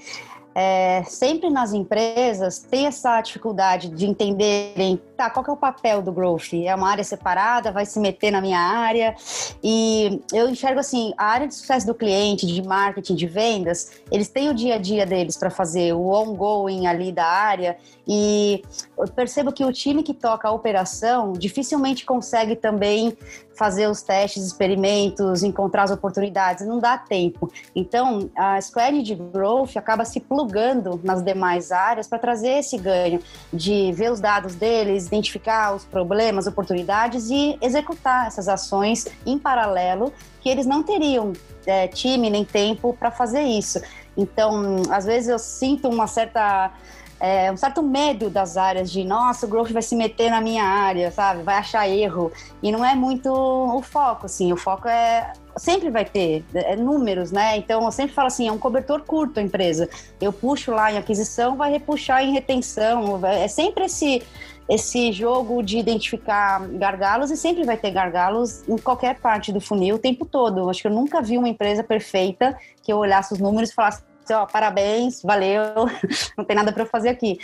é, 0.59 1.03
sempre 1.05 1.51
nas 1.51 1.75
empresas 1.75 2.61
tem 2.61 2.87
essa 2.87 3.21
dificuldade 3.21 3.91
de 3.91 4.07
entenderem, 4.07 4.99
tá, 5.15 5.29
qual 5.29 5.45
é 5.47 5.51
o 5.51 5.57
papel 5.57 6.01
do 6.01 6.11
growth? 6.11 6.55
É 6.55 6.75
uma 6.75 6.89
área 6.89 7.05
separada, 7.05 7.71
vai 7.71 7.85
se 7.85 8.01
meter 8.01 8.31
na 8.31 8.41
minha 8.41 8.59
área? 8.59 9.15
E 9.63 10.23
eu 10.33 10.49
enxergo 10.49 10.81
assim, 10.81 11.13
a 11.19 11.27
área 11.27 11.47
de 11.47 11.55
sucesso 11.55 11.87
do 11.87 11.95
cliente, 11.95 12.47
de 12.47 12.63
marketing, 12.63 13.17
de 13.17 13.27
vendas, 13.27 14.01
eles 14.11 14.29
têm 14.29 14.49
o 14.49 14.55
dia 14.55 14.77
a 14.77 14.79
dia 14.79 15.05
deles 15.05 15.37
para 15.37 15.51
fazer 15.51 15.93
o 15.93 16.09
ongoing 16.09 16.87
ali 16.87 17.13
da 17.13 17.27
área 17.27 17.77
e 18.09 18.63
eu 18.97 19.09
percebo 19.09 19.53
que 19.53 19.65
o 19.65 19.73
time 19.73 20.03
que 20.03 20.15
toca 20.15 20.47
a 20.47 20.53
operação 20.53 21.33
dificilmente 21.33 22.05
consegue 22.05 22.55
também 22.55 23.17
fazer 23.57 23.89
os 23.89 24.03
testes, 24.03 24.45
experimentos, 24.45 25.43
encontrar 25.43 25.85
as 25.85 25.91
oportunidades, 25.91 26.67
não 26.67 26.79
dá 26.79 26.97
tempo. 26.97 27.51
Então, 27.75 28.31
a 28.37 28.61
squad 28.61 29.03
de 29.03 29.15
growth 29.15 29.77
acaba 29.77 30.05
se 30.05 30.21
plugando 30.21 31.01
nas 31.03 31.23
demais 31.23 31.73
áreas 31.73 32.07
para 32.07 32.19
trazer 32.19 32.59
esse 32.59 32.79
ganho 32.79 33.21
de 33.53 33.91
ver 33.93 34.13
os 34.13 34.21
dados 34.21 34.55
deles, 34.55 35.07
identificar 35.07 35.75
os 35.75 35.85
problemas, 35.85 36.47
oportunidades 36.47 37.29
e 37.31 37.59
executar 37.61 38.27
essas 38.27 38.47
ações 38.47 39.07
em 39.25 39.39
paralelo 39.39 40.13
que 40.41 40.49
eles 40.49 40.67
não 40.67 40.83
teriam 40.83 41.33
é, 41.67 41.89
time 41.89 42.31
nem 42.31 42.45
tempo 42.45 42.95
para 42.97 43.11
fazer 43.11 43.43
isso. 43.43 43.81
Então, 44.17 44.83
às 44.91 45.05
vezes 45.05 45.29
eu 45.29 45.39
sinto 45.39 45.89
uma 45.89 46.07
certa 46.07 46.73
é, 47.19 47.51
um 47.51 47.57
certo 47.57 47.83
medo 47.83 48.29
das 48.29 48.57
áreas 48.57 48.91
de, 48.91 49.05
nossa, 49.05 49.47
o 49.47 49.49
growth 49.49 49.71
vai 49.71 49.83
se 49.83 49.97
meter 49.97 50.31
na 50.31 50.41
minha 50.41 50.65
área, 50.65 51.11
sabe? 51.11 51.43
Vai 51.43 51.57
achar 51.57 51.89
erro. 51.89 52.31
E 52.63 52.71
não 52.71 52.85
é 52.85 52.95
muito 52.95 53.33
o 53.33 53.83
foco, 53.83 54.27
assim. 54.27 54.53
O 54.53 54.57
foco 54.57 54.89
é 54.89 55.33
sempre 55.57 55.89
vai 55.91 56.05
ter 56.05 56.45
é, 56.55 56.77
números, 56.77 57.33
né? 57.33 57.57
Então 57.57 57.83
eu 57.85 57.91
sempre 57.91 58.15
falo 58.15 58.29
assim, 58.29 58.47
é 58.47 58.53
um 58.53 58.59
cobertor 58.59 59.03
curto 59.03 59.41
a 59.41 59.43
empresa. 59.43 59.89
Eu 60.21 60.33
puxo 60.33 60.71
lá 60.71 60.93
em 60.93 60.99
aquisição, 60.99 61.57
vai 61.57 61.71
repuxar 61.71 62.23
em 62.23 62.33
retenção. 62.33 63.25
É 63.25 63.49
sempre 63.49 63.85
esse 63.85 64.23
esse 64.69 65.13
jogo 65.13 65.63
de 65.63 65.79
identificar 65.79 66.67
gargalos 66.71 67.31
e 67.31 67.37
sempre 67.37 67.63
vai 67.63 67.77
ter 67.77 67.93
gargalos 67.93 68.69
em 68.69 68.77
qualquer 68.77 69.21
parte 69.21 69.53
do 69.53 69.61
funil 69.61 69.95
o 69.95 69.99
tempo 69.99 70.27
todo. 70.27 70.69
Acho 70.69 70.83
que 70.83 70.89
eu 70.89 70.93
nunca 70.93 71.23
vi 71.23 71.39
uma 71.39 71.49
empresa 71.49 71.85
perfeita 71.85 72.59
que 72.83 72.93
eu 72.93 72.99
olhasse 72.99 73.33
os 73.33 73.39
números 73.39 73.71
e 73.71 73.75
falasse 73.75 74.03
ó, 74.33 74.47
parabéns, 74.47 75.23
valeu, 75.23 75.87
não 76.37 76.45
tem 76.45 76.57
nada 76.57 76.73
para 76.73 76.83
eu 76.83 76.87
fazer 76.87 77.11
aqui. 77.11 77.39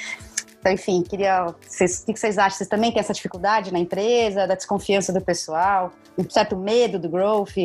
Então, 0.61 0.73
enfim, 0.73 1.03
queria. 1.03 1.47
Vocês, 1.61 2.05
o 2.07 2.13
que 2.13 2.19
vocês 2.19 2.39
acham? 2.39 2.57
Vocês 2.59 2.69
também 2.69 2.93
têm 2.93 3.01
essa 3.01 3.13
dificuldade 3.13 3.73
na 3.73 3.81
empresa, 3.81 4.47
da 4.47 4.55
desconfiança 4.55 5.13
do 5.13 5.21
pessoal, 5.21 5.93
um 6.17 6.29
certo 6.31 6.57
medo 6.57 7.01
do 7.01 7.09
growth? 7.09 7.57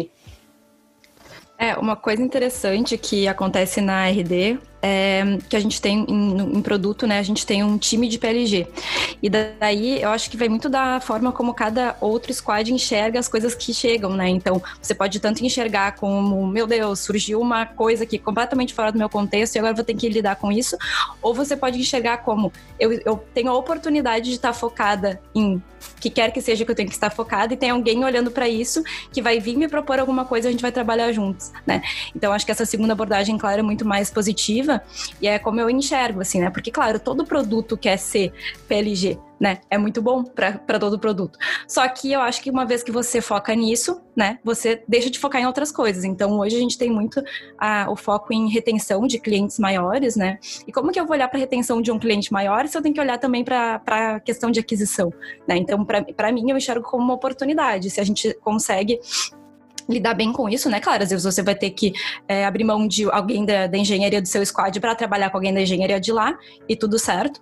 É, 1.60 1.76
uma 1.76 1.96
coisa 1.96 2.22
interessante 2.22 2.98
que 2.98 3.28
acontece 3.28 3.82
na 3.82 4.08
RD 4.08 4.60
é, 4.82 5.38
que 5.50 5.56
a 5.56 5.60
gente 5.60 5.82
tem 5.82 6.06
em, 6.08 6.58
em, 6.58 6.62
produto, 6.62 7.08
né? 7.08 7.20
A 7.20 7.24
gente 7.24 7.46
tem 7.46 7.64
um 7.64 7.78
time 7.78 8.08
de 8.08 8.18
PLG. 8.18 8.68
E 9.22 9.30
daí 9.30 10.02
eu 10.02 10.10
acho 10.10 10.30
que 10.30 10.38
vai 10.38 10.48
muito 10.48 10.70
da 10.70 11.00
forma 11.00 11.32
como 11.32 11.54
cada 11.54 11.96
outro 12.00 12.34
squad 12.34 12.72
enxerga 12.72 13.20
as 13.20 13.28
coisas 13.28 13.56
que 13.56 13.74
chegam, 13.74 14.12
né? 14.12 14.30
Então, 14.30 14.62
você 14.82 14.94
pode 14.94 15.20
tanto 15.20 15.44
enxergar 15.44 15.96
como, 15.96 16.46
meu 16.48 16.68
Deus, 16.68 17.00
surgiu 17.00 17.42
uma 17.42 17.66
coisa 17.66 18.04
aqui 18.04 18.20
completamente 18.20 18.74
fora 18.74 18.92
do 18.92 18.98
meu 18.98 19.10
contexto 19.10 19.56
e 19.56 19.60
agora 19.60 19.74
vou 19.74 19.84
ter 19.84 19.96
que 19.96 20.08
lidar 20.10 20.36
com 20.36 20.52
isso. 20.52 20.78
Ou 21.22 21.34
você 21.34 21.56
pode 21.56 21.80
enxergar 21.80 22.20
como 22.20 22.52
eu, 22.80 22.92
eu 23.06 23.24
tenho 23.34 23.50
a 23.50 23.58
oportunidade 23.58 24.30
de 24.30 24.36
estar 24.36 24.54
focada 24.54 25.20
em 25.34 25.62
que 26.00 26.10
quer 26.10 26.32
que 26.32 26.42
seja 26.42 26.66
que 26.66 26.72
eu 26.72 26.76
tenho 26.76 26.90
que 26.90 26.96
estar 26.96 27.10
focada 27.10 27.54
e 27.54 27.58
tem 27.58 27.70
alguém 27.70 28.04
olhando 28.04 28.30
para 28.30 28.48
isso 28.48 28.84
que 29.12 29.22
vai 29.22 29.40
vir 29.40 29.58
me 29.58 29.68
propor 29.68 30.00
alguma 30.00 30.26
coisa 30.26 30.48
a 30.48 30.52
gente 30.52 30.62
vai 30.62 30.72
trabalhar 30.72 31.12
juntos, 31.12 31.52
né? 31.66 31.82
Então, 32.16 32.34
acho 32.34 32.46
que 32.46 32.52
essa 32.52 32.66
segunda 32.66 32.94
abordagem, 32.94 33.38
claro, 33.38 33.60
é 33.60 33.64
muito 33.64 33.86
mais 33.86 34.10
positiva 34.10 34.67
e 35.22 35.28
é 35.28 35.40
como 35.40 35.60
eu 35.60 35.70
enxergo, 35.70 36.22
assim, 36.22 36.40
né? 36.40 36.50
Porque, 36.50 36.72
claro, 36.72 37.00
todo 37.00 37.26
produto 37.26 37.78
quer 37.78 37.98
ser 37.98 38.34
PLG, 38.68 39.20
né? 39.40 39.60
É 39.70 39.78
muito 39.78 40.02
bom 40.02 40.24
para 40.24 40.80
todo 40.80 41.00
produto. 41.00 41.38
Só 41.68 41.88
que 41.88 42.12
eu 42.12 42.22
acho 42.22 42.42
que 42.42 42.50
uma 42.50 42.66
vez 42.66 42.84
que 42.84 42.92
você 42.92 43.22
foca 43.22 43.54
nisso, 43.56 44.02
né? 44.16 44.40
Você 44.44 44.84
deixa 44.88 45.10
de 45.10 45.20
focar 45.20 45.42
em 45.42 45.46
outras 45.46 45.72
coisas. 45.72 46.04
Então, 46.04 46.40
hoje 46.40 46.56
a 46.56 46.60
gente 46.60 46.78
tem 46.78 46.90
muito 46.90 47.24
o 47.90 47.96
foco 47.96 48.34
em 48.34 48.50
retenção 48.50 49.06
de 49.06 49.20
clientes 49.20 49.60
maiores, 49.60 50.16
né? 50.16 50.40
E 50.68 50.72
como 50.72 50.92
que 50.92 51.00
eu 51.00 51.06
vou 51.06 51.16
olhar 51.16 51.28
para 51.28 51.40
retenção 51.40 51.82
de 51.82 51.92
um 51.92 52.00
cliente 52.00 52.34
maior 52.34 52.68
se 52.68 52.78
eu 52.78 52.82
tenho 52.82 52.96
que 52.96 53.02
olhar 53.02 53.18
também 53.18 53.44
para 53.44 53.82
a 53.86 54.20
questão 54.20 54.50
de 54.50 54.60
aquisição, 54.60 55.14
né? 55.48 55.58
Então, 55.58 55.86
para 55.86 56.32
mim, 56.32 56.50
eu 56.50 56.58
enxergo 56.58 56.84
como 56.84 57.04
uma 57.04 57.14
oportunidade. 57.14 57.90
Se 57.90 58.00
a 58.00 58.04
gente 58.04 58.34
consegue 58.42 59.00
lidar 59.88 60.14
bem 60.14 60.32
com 60.32 60.50
isso, 60.50 60.70
né? 60.70 60.80
Claro, 60.80 61.04
às 61.04 61.10
vezes 61.10 61.24
você 61.24 61.42
vai 61.42 61.56
ter 61.56 61.70
que 61.72 61.94
é, 62.28 62.46
abrir 62.46 62.64
mão 62.64 62.88
de 62.88 63.10
alguém 63.10 63.46
da, 63.46 63.68
da 63.68 63.78
engenharia 63.78 64.22
do 64.22 64.28
seu 64.28 64.46
squad 64.46 64.80
para 64.80 64.96
trabalhar 64.96 65.30
com 65.30 65.38
alguém 65.38 65.54
da 65.54 65.62
engenharia 65.62 66.00
de 66.00 66.12
lá 66.12 66.38
e 66.68 66.76
tudo 66.76 67.00
certo. 67.00 67.42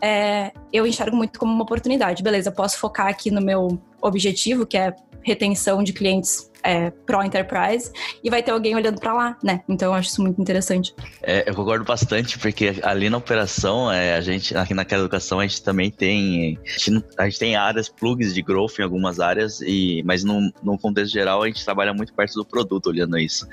É, 0.00 0.52
eu 0.72 0.86
enxergo 0.86 1.16
muito 1.16 1.38
como 1.38 1.52
uma 1.52 1.62
oportunidade. 1.62 2.22
Beleza, 2.22 2.50
posso 2.50 2.78
focar 2.78 3.06
aqui 3.06 3.30
no 3.30 3.40
meu 3.40 3.78
objetivo, 4.00 4.66
que 4.66 4.76
é 4.76 4.94
retenção 5.26 5.82
de 5.82 5.92
clientes 5.92 6.48
é, 6.62 6.90
pro 6.90 7.22
enterprise 7.22 7.90
e 8.22 8.30
vai 8.30 8.42
ter 8.42 8.52
alguém 8.52 8.76
olhando 8.76 9.00
para 9.00 9.12
lá, 9.12 9.38
né? 9.42 9.62
Então 9.68 9.88
eu 9.88 9.94
acho 9.94 10.10
isso 10.10 10.22
muito 10.22 10.40
interessante. 10.40 10.94
É, 11.20 11.48
eu 11.48 11.54
concordo 11.54 11.84
bastante, 11.84 12.38
porque 12.38 12.74
ali 12.82 13.10
na 13.10 13.18
operação, 13.18 13.90
é, 13.90 14.14
a 14.14 14.20
gente, 14.20 14.56
aqui 14.56 14.72
naquela 14.72 15.02
educação, 15.02 15.40
a 15.40 15.46
gente 15.46 15.62
também 15.62 15.90
tem. 15.90 16.58
A 16.64 16.68
gente, 16.68 17.04
a 17.18 17.24
gente, 17.24 17.38
tem 17.38 17.56
áreas, 17.56 17.88
plugs 17.88 18.32
de 18.32 18.40
growth 18.40 18.78
em 18.78 18.82
algumas 18.82 19.18
áreas, 19.18 19.60
e, 19.60 20.02
mas 20.04 20.22
no, 20.22 20.52
no 20.62 20.78
contexto 20.78 21.12
geral 21.12 21.42
a 21.42 21.46
gente 21.46 21.64
trabalha 21.64 21.92
muito 21.92 22.14
perto 22.14 22.34
do 22.34 22.44
produto 22.44 22.86
olhando 22.86 23.18
isso. 23.18 23.46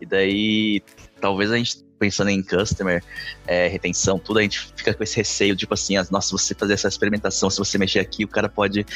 E 0.00 0.06
daí 0.06 0.82
talvez 1.20 1.52
a 1.52 1.56
gente 1.56 1.89
pensando 2.00 2.30
em 2.30 2.42
customer, 2.42 3.04
é, 3.46 3.68
retenção, 3.68 4.18
tudo, 4.18 4.38
a 4.38 4.42
gente 4.42 4.72
fica 4.74 4.94
com 4.94 5.04
esse 5.04 5.16
receio, 5.16 5.54
tipo 5.54 5.74
assim, 5.74 5.98
ah, 5.98 6.06
nossa, 6.10 6.32
você 6.32 6.54
fazer 6.54 6.72
essa 6.72 6.88
experimentação, 6.88 7.50
se 7.50 7.58
você 7.58 7.76
mexer 7.76 7.98
aqui, 7.98 8.24
o 8.24 8.28
cara 8.28 8.48
pode, 8.48 8.86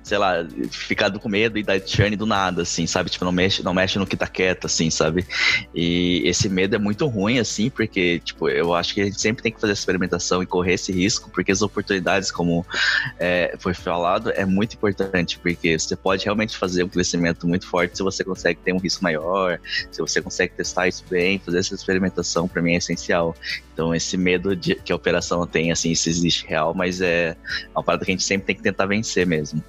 sei 0.00 0.16
lá, 0.16 0.46
ficar 0.70 1.10
com 1.10 1.28
medo 1.28 1.58
e 1.58 1.64
dar 1.64 1.80
churn 1.84 2.14
do 2.14 2.24
nada, 2.24 2.62
assim, 2.62 2.86
sabe? 2.86 3.10
Tipo, 3.10 3.24
não 3.24 3.32
mexe, 3.32 3.64
não 3.64 3.74
mexe 3.74 3.98
no 3.98 4.06
que 4.06 4.16
tá 4.16 4.28
quieto, 4.28 4.66
assim, 4.66 4.90
sabe? 4.90 5.26
E 5.74 6.22
esse 6.24 6.48
medo 6.48 6.76
é 6.76 6.78
muito 6.78 7.04
ruim, 7.08 7.40
assim, 7.40 7.68
porque, 7.68 8.20
tipo, 8.20 8.48
eu 8.48 8.72
acho 8.72 8.94
que 8.94 9.00
a 9.00 9.04
gente 9.06 9.20
sempre 9.20 9.42
tem 9.42 9.50
que 9.50 9.60
fazer 9.60 9.72
experimentação 9.72 10.40
e 10.40 10.46
correr 10.46 10.74
esse 10.74 10.92
risco, 10.92 11.30
porque 11.30 11.50
as 11.50 11.62
oportunidades, 11.62 12.30
como 12.30 12.64
é, 13.18 13.56
foi 13.58 13.74
falado, 13.74 14.30
é 14.30 14.46
muito 14.46 14.74
importante, 14.74 15.36
porque 15.40 15.76
você 15.76 15.96
pode 15.96 16.24
realmente 16.24 16.56
fazer 16.56 16.84
um 16.84 16.88
crescimento 16.88 17.44
muito 17.48 17.66
forte 17.66 17.96
se 17.96 18.04
você 18.04 18.22
consegue 18.22 18.60
ter 18.60 18.72
um 18.72 18.78
risco 18.78 19.02
maior, 19.02 19.58
se 19.90 20.00
você 20.00 20.22
consegue 20.22 20.54
testar 20.54 20.86
isso 20.86 21.04
bem, 21.10 21.40
fazer 21.40 21.58
essa 21.58 21.74
experimentação 21.74 22.51
para 22.52 22.62
mim 22.62 22.74
é 22.74 22.76
essencial. 22.76 23.34
Então 23.72 23.94
esse 23.94 24.16
medo 24.16 24.54
de, 24.54 24.74
que 24.74 24.92
a 24.92 24.96
operação 24.96 25.46
tem, 25.46 25.72
assim, 25.72 25.90
isso 25.90 26.08
existe 26.08 26.46
real, 26.46 26.74
mas 26.74 27.00
é 27.00 27.36
uma 27.74 27.82
parada 27.82 28.04
que 28.04 28.10
a 28.10 28.14
gente 28.14 28.24
sempre 28.24 28.46
tem 28.46 28.56
que 28.56 28.62
tentar 28.62 28.86
vencer 28.86 29.26
mesmo. 29.26 29.62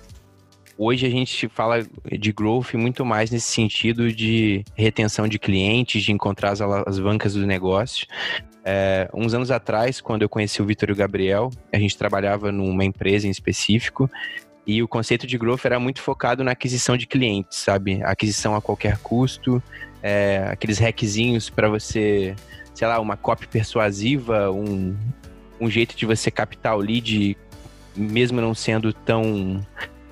Hoje 0.77 1.05
a 1.05 1.09
gente 1.09 1.47
fala 1.49 1.85
de 2.11 2.31
growth 2.31 2.73
muito 2.73 3.05
mais 3.05 3.29
nesse 3.29 3.45
sentido 3.45 4.11
de 4.11 4.63
retenção 4.75 5.27
de 5.27 5.37
clientes, 5.37 6.03
de 6.03 6.11
encontrar 6.11 6.51
as 6.51 6.61
alavancas 6.61 7.35
do 7.35 7.45
negócio. 7.45 8.07
É, 8.65 9.09
uns 9.13 9.33
anos 9.33 9.51
atrás, 9.51 10.01
quando 10.01 10.23
eu 10.23 10.29
conheci 10.29 10.61
o 10.61 10.65
Vitor 10.65 10.89
e 10.89 10.93
o 10.93 10.95
Gabriel, 10.95 11.51
a 11.71 11.77
gente 11.77 11.97
trabalhava 11.97 12.51
numa 12.51 12.83
empresa 12.83 13.27
em 13.27 13.29
específico 13.29 14.09
e 14.65 14.81
o 14.81 14.87
conceito 14.87 15.27
de 15.27 15.37
growth 15.37 15.65
era 15.65 15.79
muito 15.79 16.01
focado 16.01 16.43
na 16.43 16.51
aquisição 16.51 16.95
de 16.95 17.05
clientes, 17.05 17.59
sabe? 17.59 18.01
Aquisição 18.03 18.55
a 18.55 18.61
qualquer 18.61 18.97
custo, 18.99 19.61
é, 20.01 20.47
aqueles 20.49 20.79
hackzinhos 20.79 21.49
para 21.49 21.69
você, 21.69 22.35
sei 22.73 22.87
lá, 22.87 22.99
uma 22.99 23.15
copy 23.15 23.47
persuasiva, 23.47 24.51
um, 24.51 24.95
um 25.59 25.69
jeito 25.69 25.95
de 25.95 26.05
você 26.05 26.31
captar 26.31 26.75
o 26.75 26.79
lead, 26.79 27.37
mesmo 27.95 28.41
não 28.41 28.53
sendo 28.53 28.91
tão 28.91 29.61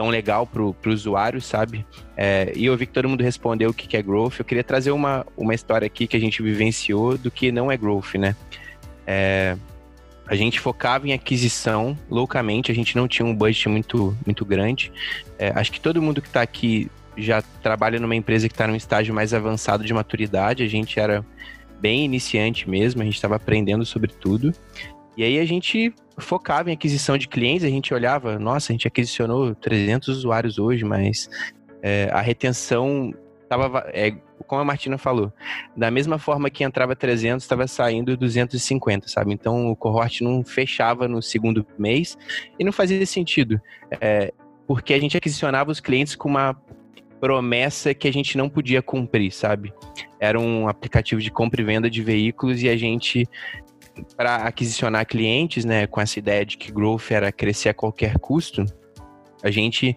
tão 0.02 0.10
legal 0.10 0.48
para 0.48 0.64
o 0.64 0.76
usuário, 0.88 1.40
sabe? 1.40 1.86
É, 2.18 2.52
e 2.56 2.66
eu 2.66 2.76
vi 2.76 2.88
que 2.88 2.92
todo 2.92 3.08
mundo 3.08 3.24
respondeu 3.24 3.70
o 3.70 3.74
que, 3.74 3.88
que 3.88 3.96
é 3.96 4.02
growth. 4.02 4.40
Eu 4.40 4.46
queria 4.46 4.64
trazer 4.64 4.90
uma, 4.90 5.24
uma 5.38 5.54
história 5.54 5.86
aqui 5.86 6.08
que 6.08 6.18
a 6.18 6.20
gente 6.20 6.42
vivenciou 6.42 7.20
do 7.20 7.30
que 7.30 7.52
não 7.52 7.72
é 7.72 7.78
growth, 7.78 8.16
né? 8.16 8.36
É, 9.06 9.56
a 10.26 10.36
gente 10.36 10.60
focava 10.60 11.08
em 11.08 11.14
aquisição 11.14 11.96
loucamente, 12.10 12.72
a 12.72 12.74
gente 12.74 12.96
não 12.96 13.08
tinha 13.08 13.26
um 13.26 13.36
budget 13.36 13.70
muito, 13.70 14.18
muito 14.26 14.44
grande. 14.44 14.92
É, 15.38 15.52
acho 15.54 15.72
que 15.72 15.80
todo 15.80 16.02
mundo 16.02 16.20
que 16.20 16.28
está 16.28 16.42
aqui 16.42 16.90
já 17.16 17.44
trabalha 17.62 18.00
numa 18.00 18.16
empresa 18.16 18.48
que 18.48 18.54
está 18.54 18.66
num 18.66 18.76
estágio 18.76 19.14
mais 19.14 19.36
avançado 19.36 19.84
de 19.84 19.94
maturidade. 19.94 20.64
A 20.64 20.68
gente 20.68 21.00
era 21.00 21.24
bem 21.82 22.06
iniciante 22.06 22.70
mesmo, 22.70 23.02
a 23.02 23.06
gente 23.06 23.16
estava 23.16 23.36
aprendendo 23.36 23.86
sobre 23.86 24.12
tudo. 24.12 24.54
E 25.18 25.24
aí 25.24 25.40
a 25.40 25.46
gente 25.46 25.94
focava 26.18 26.70
em 26.70 26.74
aquisição 26.74 27.18
de 27.18 27.28
clientes, 27.28 27.66
a 27.66 27.70
gente 27.70 27.94
olhava, 27.94 28.38
nossa, 28.40 28.72
a 28.72 28.74
gente 28.74 28.88
aquisicionou 28.88 29.56
300 29.56 30.08
usuários 30.10 30.60
hoje, 30.60 30.86
mas 30.86 31.30
é, 31.82 32.10
a 32.14 32.22
retenção 32.22 33.14
estava, 33.44 33.90
é, 33.94 34.12
como 34.48 34.62
a 34.62 34.66
Martina 34.66 34.98
falou, 34.98 35.34
da 35.76 35.92
mesma 35.92 36.18
forma 36.18 36.50
que 36.50 36.64
entrava 36.64 36.96
300, 36.96 37.44
estava 37.44 37.68
saindo 37.68 38.16
250, 38.16 39.08
sabe? 39.10 39.34
Então 39.34 39.72
o 39.72 39.76
cohort 39.76 40.22
não 40.22 40.44
fechava 40.44 41.08
no 41.08 41.22
segundo 41.22 41.66
mês 41.78 42.18
e 42.58 42.64
não 42.64 42.72
fazia 42.72 43.06
sentido, 43.06 43.60
é, 44.00 44.32
porque 44.66 44.94
a 44.94 45.00
gente 45.00 45.18
aquisicionava 45.18 45.72
os 45.72 45.82
clientes 45.82 46.16
com 46.16 46.30
uma 46.30 46.56
promessa 47.22 47.94
que 47.94 48.08
a 48.08 48.12
gente 48.12 48.36
não 48.36 48.50
podia 48.50 48.82
cumprir, 48.82 49.32
sabe? 49.32 49.72
Era 50.20 50.40
um 50.40 50.68
aplicativo 50.68 51.22
de 51.22 51.30
compra 51.30 51.62
e 51.62 51.64
venda 51.64 51.88
de 51.90 52.02
veículos 52.02 52.64
e 52.64 52.68
a 52.68 52.76
gente 52.76 53.30
para 54.18 54.38
aquisicionar 54.38 55.06
clientes, 55.06 55.64
né, 55.64 55.86
com 55.86 56.02
essa 56.02 56.18
ideia 56.18 56.46
de 56.46 56.58
que 56.58 56.72
growth 56.72 57.12
era 57.12 57.32
crescer 57.32 57.70
a 57.70 57.74
qualquer 57.74 58.18
custo, 58.18 58.66
a 59.44 59.52
gente 59.52 59.96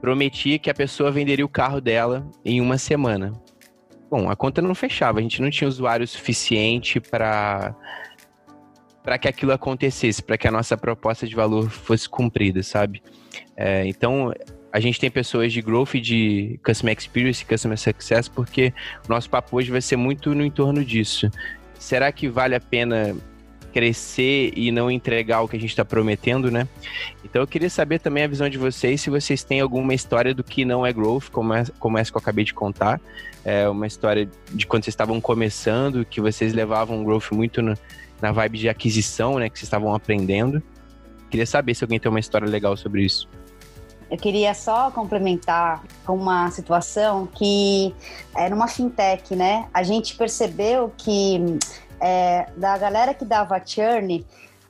prometia 0.00 0.58
que 0.58 0.70
a 0.70 0.74
pessoa 0.74 1.10
venderia 1.10 1.44
o 1.44 1.48
carro 1.48 1.80
dela 1.80 2.26
em 2.44 2.60
uma 2.60 2.78
semana. 2.78 3.32
Bom, 4.10 4.30
a 4.30 4.36
conta 4.36 4.62
não 4.62 4.74
fechava, 4.74 5.18
a 5.18 5.22
gente 5.22 5.42
não 5.42 5.50
tinha 5.50 5.68
usuário 5.68 6.06
suficiente 6.06 7.00
para 7.00 7.74
para 9.02 9.18
que 9.18 9.26
aquilo 9.26 9.50
acontecesse, 9.50 10.22
para 10.22 10.38
que 10.38 10.46
a 10.46 10.50
nossa 10.50 10.76
proposta 10.76 11.26
de 11.26 11.34
valor 11.34 11.68
fosse 11.68 12.08
cumprida, 12.08 12.62
sabe? 12.62 13.02
É, 13.56 13.84
então, 13.84 14.32
a 14.72 14.80
gente 14.80 14.98
tem 14.98 15.10
pessoas 15.10 15.52
de 15.52 15.60
growth, 15.60 15.94
de 15.96 16.58
customer 16.64 16.96
experience, 16.96 17.44
customer 17.44 17.78
success, 17.78 18.26
porque 18.26 18.72
o 19.06 19.12
nosso 19.12 19.28
papo 19.28 19.56
hoje 19.56 19.70
vai 19.70 19.82
ser 19.82 19.96
muito 19.96 20.34
no 20.34 20.44
entorno 20.44 20.82
disso. 20.82 21.30
Será 21.78 22.10
que 22.10 22.26
vale 22.26 22.54
a 22.54 22.60
pena 22.60 23.14
crescer 23.72 24.52
e 24.54 24.70
não 24.70 24.90
entregar 24.90 25.40
o 25.42 25.48
que 25.48 25.56
a 25.56 25.60
gente 25.60 25.70
está 25.70 25.84
prometendo, 25.84 26.50
né? 26.50 26.68
Então 27.24 27.42
eu 27.42 27.46
queria 27.46 27.70
saber 27.70 27.98
também 27.98 28.22
a 28.22 28.26
visão 28.26 28.48
de 28.48 28.58
vocês, 28.58 29.00
se 29.00 29.10
vocês 29.10 29.42
têm 29.42 29.60
alguma 29.60 29.94
história 29.94 30.34
do 30.34 30.44
que 30.44 30.64
não 30.64 30.86
é 30.86 30.92
growth, 30.92 31.30
como, 31.30 31.54
é, 31.54 31.64
como 31.78 31.98
essa 31.98 32.10
que 32.10 32.16
eu 32.16 32.20
acabei 32.20 32.44
de 32.44 32.54
contar. 32.54 33.00
É 33.44 33.68
uma 33.68 33.86
história 33.86 34.28
de 34.52 34.66
quando 34.66 34.84
vocês 34.84 34.92
estavam 34.92 35.20
começando, 35.20 36.04
que 36.04 36.20
vocês 36.20 36.52
levavam 36.52 37.02
growth 37.02 37.32
muito 37.32 37.60
no, 37.60 37.74
na 38.20 38.30
vibe 38.30 38.58
de 38.58 38.68
aquisição, 38.68 39.38
né? 39.38 39.48
Que 39.48 39.58
vocês 39.58 39.66
estavam 39.66 39.94
aprendendo. 39.94 40.62
Queria 41.30 41.46
saber 41.46 41.74
se 41.74 41.82
alguém 41.82 41.98
tem 41.98 42.10
uma 42.10 42.20
história 42.20 42.46
legal 42.46 42.76
sobre 42.76 43.02
isso. 43.04 43.28
Eu 44.12 44.18
queria 44.18 44.52
só 44.52 44.90
complementar 44.90 45.82
com 46.04 46.14
uma 46.14 46.50
situação 46.50 47.26
que 47.26 47.94
é 48.36 48.50
numa 48.50 48.68
fintech, 48.68 49.34
né? 49.34 49.66
A 49.72 49.82
gente 49.82 50.14
percebeu 50.16 50.92
que 50.98 51.58
é, 51.98 52.46
da 52.54 52.76
galera 52.76 53.14
que 53.14 53.24
dava 53.24 53.58
churn, 53.64 54.22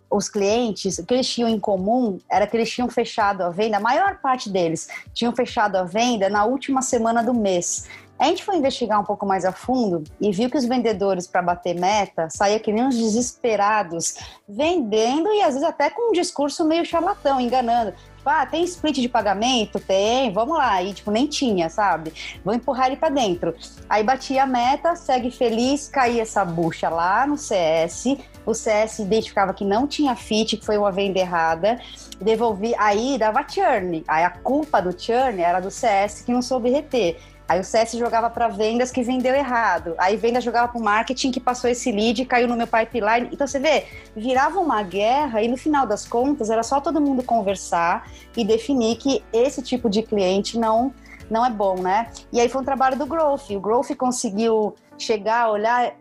os 0.08 0.28
clientes, 0.28 0.98
o 0.98 1.04
que 1.04 1.14
eles 1.14 1.28
tinham 1.28 1.48
em 1.48 1.58
comum 1.58 2.20
era 2.30 2.46
que 2.46 2.56
eles 2.56 2.70
tinham 2.70 2.88
fechado 2.88 3.42
a 3.42 3.50
venda, 3.50 3.78
a 3.78 3.80
maior 3.80 4.18
parte 4.18 4.48
deles 4.48 4.86
tinham 5.12 5.34
fechado 5.34 5.74
a 5.74 5.82
venda 5.82 6.28
na 6.28 6.44
última 6.44 6.80
semana 6.80 7.20
do 7.20 7.34
mês. 7.34 7.88
A 8.22 8.26
gente 8.26 8.44
foi 8.44 8.54
investigar 8.54 9.00
um 9.00 9.04
pouco 9.04 9.26
mais 9.26 9.44
a 9.44 9.50
fundo 9.50 10.04
e 10.20 10.30
viu 10.30 10.48
que 10.48 10.56
os 10.56 10.64
vendedores, 10.64 11.26
para 11.26 11.42
bater 11.42 11.74
meta, 11.74 12.30
saíam 12.30 12.60
que 12.60 12.72
nem 12.72 12.84
uns 12.84 12.96
desesperados, 12.96 14.14
vendendo 14.48 15.28
e 15.32 15.42
às 15.42 15.54
vezes 15.54 15.64
até 15.64 15.90
com 15.90 16.10
um 16.10 16.12
discurso 16.12 16.64
meio 16.64 16.86
charlatão, 16.86 17.40
enganando. 17.40 17.92
Tipo, 18.22 18.30
ah, 18.30 18.46
tem 18.46 18.62
split 18.62 19.00
de 19.00 19.08
pagamento? 19.08 19.80
Tem, 19.80 20.32
vamos 20.32 20.56
lá. 20.56 20.80
E, 20.80 20.94
tipo, 20.94 21.10
nem 21.10 21.26
tinha, 21.26 21.68
sabe? 21.68 22.12
Vou 22.44 22.54
empurrar 22.54 22.86
ele 22.86 22.94
para 22.94 23.08
dentro. 23.08 23.52
Aí 23.88 24.04
batia 24.04 24.44
a 24.44 24.46
meta, 24.46 24.94
segue 24.94 25.28
feliz, 25.28 25.88
caía 25.88 26.22
essa 26.22 26.44
bucha 26.44 26.88
lá 26.88 27.26
no 27.26 27.36
CS. 27.36 28.16
O 28.46 28.54
CS 28.54 29.00
identificava 29.00 29.52
que 29.52 29.64
não 29.64 29.88
tinha 29.88 30.14
fit, 30.14 30.56
que 30.56 30.64
foi 30.64 30.78
uma 30.78 30.92
venda 30.92 31.18
errada. 31.18 31.80
Devolvi, 32.20 32.72
aí 32.78 33.18
dava 33.18 33.44
churn. 33.48 34.04
Aí 34.06 34.22
a 34.22 34.30
culpa 34.30 34.80
do 34.80 34.96
churn 34.96 35.42
era 35.42 35.58
do 35.58 35.72
CS 35.72 36.22
que 36.22 36.32
não 36.32 36.42
soube 36.42 36.70
reter. 36.70 37.18
Aí 37.52 37.60
o 37.60 37.64
CS 37.64 37.92
jogava 37.92 38.30
para 38.30 38.48
vendas 38.48 38.90
que 38.90 39.02
vendeu 39.02 39.34
errado. 39.34 39.94
Aí 39.98 40.16
venda 40.16 40.40
jogava 40.40 40.72
para 40.72 40.80
marketing 40.80 41.30
que 41.30 41.38
passou 41.38 41.68
esse 41.68 41.92
lead 41.92 42.24
caiu 42.24 42.48
no 42.48 42.56
meu 42.56 42.66
pipeline. 42.66 43.28
Então 43.30 43.46
você 43.46 43.58
vê, 43.58 43.84
virava 44.16 44.58
uma 44.58 44.82
guerra 44.82 45.42
e 45.42 45.48
no 45.48 45.58
final 45.58 45.86
das 45.86 46.06
contas 46.06 46.48
era 46.48 46.62
só 46.62 46.80
todo 46.80 46.98
mundo 46.98 47.22
conversar 47.22 48.10
e 48.34 48.42
definir 48.42 48.96
que 48.96 49.22
esse 49.34 49.60
tipo 49.60 49.90
de 49.90 50.02
cliente 50.02 50.58
não 50.58 50.94
não 51.30 51.44
é 51.44 51.50
bom, 51.50 51.76
né? 51.78 52.10
E 52.32 52.40
aí 52.40 52.48
foi 52.48 52.62
um 52.62 52.64
trabalho 52.64 52.96
do 52.98 53.06
Growth. 53.06 53.50
O 53.50 53.60
Growth 53.60 53.94
conseguiu 53.96 54.74
chegar, 54.98 55.50
olhar 55.50 55.94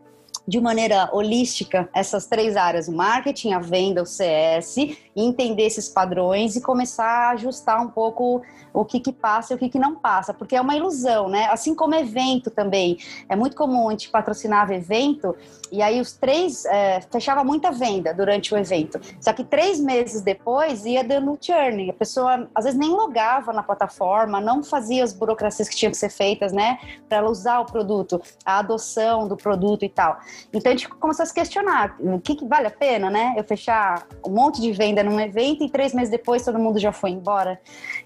de 0.47 0.59
maneira 0.59 1.09
holística 1.13 1.89
essas 1.93 2.25
três 2.25 2.55
áreas, 2.57 2.87
o 2.87 2.91
marketing, 2.91 3.53
a 3.53 3.59
venda, 3.59 4.01
o 4.01 4.05
CS, 4.05 4.75
entender 5.15 5.63
esses 5.63 5.89
padrões 5.89 6.55
e 6.55 6.61
começar 6.61 7.29
a 7.29 7.29
ajustar 7.31 7.81
um 7.81 7.89
pouco 7.89 8.41
o 8.73 8.85
que, 8.85 8.99
que 8.99 9.11
passa 9.11 9.53
e 9.53 9.55
o 9.55 9.59
que, 9.59 9.69
que 9.69 9.79
não 9.79 9.95
passa, 9.95 10.33
porque 10.33 10.55
é 10.55 10.61
uma 10.61 10.75
ilusão, 10.75 11.27
né? 11.27 11.47
Assim 11.51 11.75
como 11.75 11.93
evento 11.95 12.49
também. 12.49 12.97
É 13.27 13.35
muito 13.35 13.55
comum 13.55 13.89
a 13.89 13.91
gente 13.91 14.09
patrocinava 14.09 14.73
evento 14.73 15.35
e 15.71 15.81
aí 15.81 15.99
os 15.99 16.13
três 16.13 16.65
é, 16.65 17.01
fechava 17.01 17.43
muita 17.43 17.71
venda 17.71 18.13
durante 18.13 18.53
o 18.53 18.57
evento. 18.57 18.99
Só 19.19 19.33
que 19.33 19.43
três 19.43 19.79
meses 19.79 20.21
depois 20.21 20.85
ia 20.85 21.03
dando 21.03 21.31
um 21.31 21.37
churn. 21.39 21.89
A 21.89 21.93
pessoa 21.93 22.49
às 22.53 22.65
vezes 22.65 22.79
nem 22.79 22.89
logava 22.89 23.53
na 23.53 23.63
plataforma, 23.63 24.39
não 24.39 24.63
fazia 24.63 25.03
as 25.03 25.13
burocracias 25.13 25.69
que 25.69 25.75
tinham 25.75 25.91
que 25.91 25.97
ser 25.97 26.09
feitas, 26.09 26.51
né? 26.51 26.77
Para 27.07 27.19
ela 27.19 27.29
usar 27.29 27.59
o 27.59 27.65
produto, 27.65 28.21
a 28.45 28.59
adoção 28.59 29.27
do 29.27 29.35
produto 29.35 29.83
e 29.83 29.89
tal. 29.89 30.19
Então 30.53 30.71
a 30.71 30.75
gente 30.75 30.87
começou 30.87 31.23
a 31.23 31.25
se 31.25 31.33
questionar: 31.33 31.95
o 31.99 32.19
que, 32.19 32.35
que 32.35 32.45
vale 32.45 32.67
a 32.67 32.71
pena, 32.71 33.09
né? 33.09 33.33
Eu 33.37 33.43
fechar 33.43 34.07
um 34.25 34.31
monte 34.31 34.61
de 34.61 34.71
venda 34.71 35.00
num 35.03 35.19
evento 35.19 35.63
e 35.63 35.69
três 35.69 35.93
meses 35.93 36.09
depois 36.09 36.43
todo 36.43 36.59
mundo 36.59 36.79
já 36.79 36.91
foi 36.91 37.11
embora. 37.11 37.59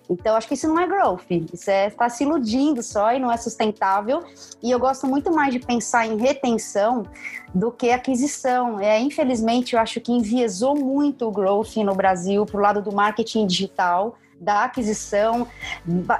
Então 0.09 0.35
acho 0.35 0.47
que 0.47 0.53
isso 0.53 0.67
não 0.67 0.79
é 0.79 0.87
growth, 0.87 1.25
isso 1.53 1.69
é 1.69 1.87
estar 1.87 2.05
tá 2.05 2.09
se 2.09 2.23
iludindo 2.23 2.83
só 2.83 3.13
e 3.13 3.19
não 3.19 3.31
é 3.31 3.37
sustentável. 3.37 4.23
E 4.61 4.71
eu 4.71 4.79
gosto 4.79 5.07
muito 5.07 5.33
mais 5.33 5.53
de 5.53 5.59
pensar 5.59 6.05
em 6.05 6.17
retenção 6.17 7.05
do 7.53 7.71
que 7.71 7.91
aquisição. 7.91 8.79
É, 8.79 8.99
infelizmente, 8.99 9.73
eu 9.73 9.79
acho 9.79 9.99
que 10.01 10.11
enviesou 10.11 10.75
muito 10.75 11.27
o 11.27 11.31
growth 11.31 11.77
no 11.77 11.95
Brasil 11.95 12.45
para 12.45 12.57
o 12.57 12.61
lado 12.61 12.81
do 12.81 12.93
marketing 12.93 13.47
digital 13.47 14.17
da 14.39 14.65
aquisição. 14.65 15.47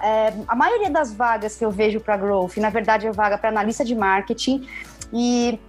É, 0.02 0.34
a 0.48 0.56
maioria 0.56 0.90
das 0.90 1.14
vagas 1.14 1.56
que 1.56 1.66
eu 1.66 1.72
vejo 1.72 2.00
para 2.00 2.18
growth, 2.18 2.58
na 2.58 2.70
verdade, 2.70 3.08
é 3.08 3.12
vaga 3.12 3.38
para 3.38 3.50
analista 3.50 3.84
de 3.84 3.94
marketing. 3.94 4.68
E 5.14 5.60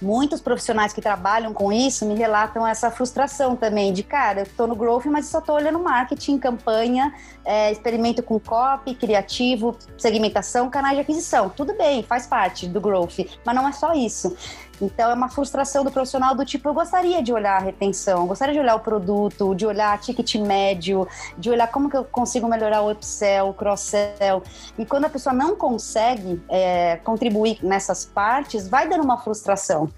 muitos 0.00 0.40
profissionais 0.40 0.92
que 0.92 1.00
trabalham 1.00 1.52
com 1.52 1.72
isso 1.72 2.04
me 2.06 2.14
relatam 2.14 2.66
essa 2.66 2.90
frustração 2.90 3.56
também 3.56 3.92
de, 3.92 4.02
cara, 4.02 4.40
eu 4.40 4.44
estou 4.44 4.66
no 4.66 4.74
growth, 4.74 5.06
mas 5.06 5.26
só 5.26 5.38
estou 5.38 5.54
olhando 5.56 5.78
marketing, 5.78 6.38
campanha, 6.38 7.14
é, 7.44 7.72
experimento 7.72 8.22
com 8.22 8.38
copy, 8.38 8.94
criativo, 8.94 9.76
segmentação, 9.96 10.68
canais 10.68 10.96
de 10.96 11.00
aquisição. 11.02 11.48
Tudo 11.48 11.74
bem, 11.76 12.02
faz 12.02 12.26
parte 12.26 12.66
do 12.66 12.80
growth, 12.80 13.20
mas 13.44 13.54
não 13.54 13.68
é 13.68 13.72
só 13.72 13.92
isso. 13.92 14.36
Então 14.80 15.10
é 15.10 15.14
uma 15.14 15.28
frustração 15.28 15.84
do 15.84 15.90
profissional 15.90 16.34
do 16.34 16.44
tipo, 16.44 16.68
eu 16.68 16.74
gostaria 16.74 17.22
de 17.22 17.32
olhar 17.32 17.56
a 17.56 17.64
retenção, 17.64 18.26
gostaria 18.26 18.54
de 18.54 18.60
olhar 18.60 18.74
o 18.74 18.80
produto, 18.80 19.54
de 19.54 19.66
olhar 19.66 19.98
ticket 20.00 20.34
médio, 20.36 21.06
de 21.38 21.50
olhar 21.50 21.68
como 21.68 21.88
que 21.88 21.96
eu 21.96 22.04
consigo 22.04 22.48
melhorar 22.48 22.82
o 22.82 22.90
upsell, 22.90 23.48
o 23.48 23.54
cross-sell. 23.54 24.42
E 24.78 24.84
quando 24.84 25.04
a 25.04 25.08
pessoa 25.08 25.32
não 25.32 25.56
consegue 25.56 26.42
é, 26.48 26.96
contribuir 26.96 27.58
nessas 27.62 28.04
partes, 28.04 28.68
vai 28.68 28.88
dando 28.88 29.04
uma 29.04 29.18
frustração. 29.18 29.88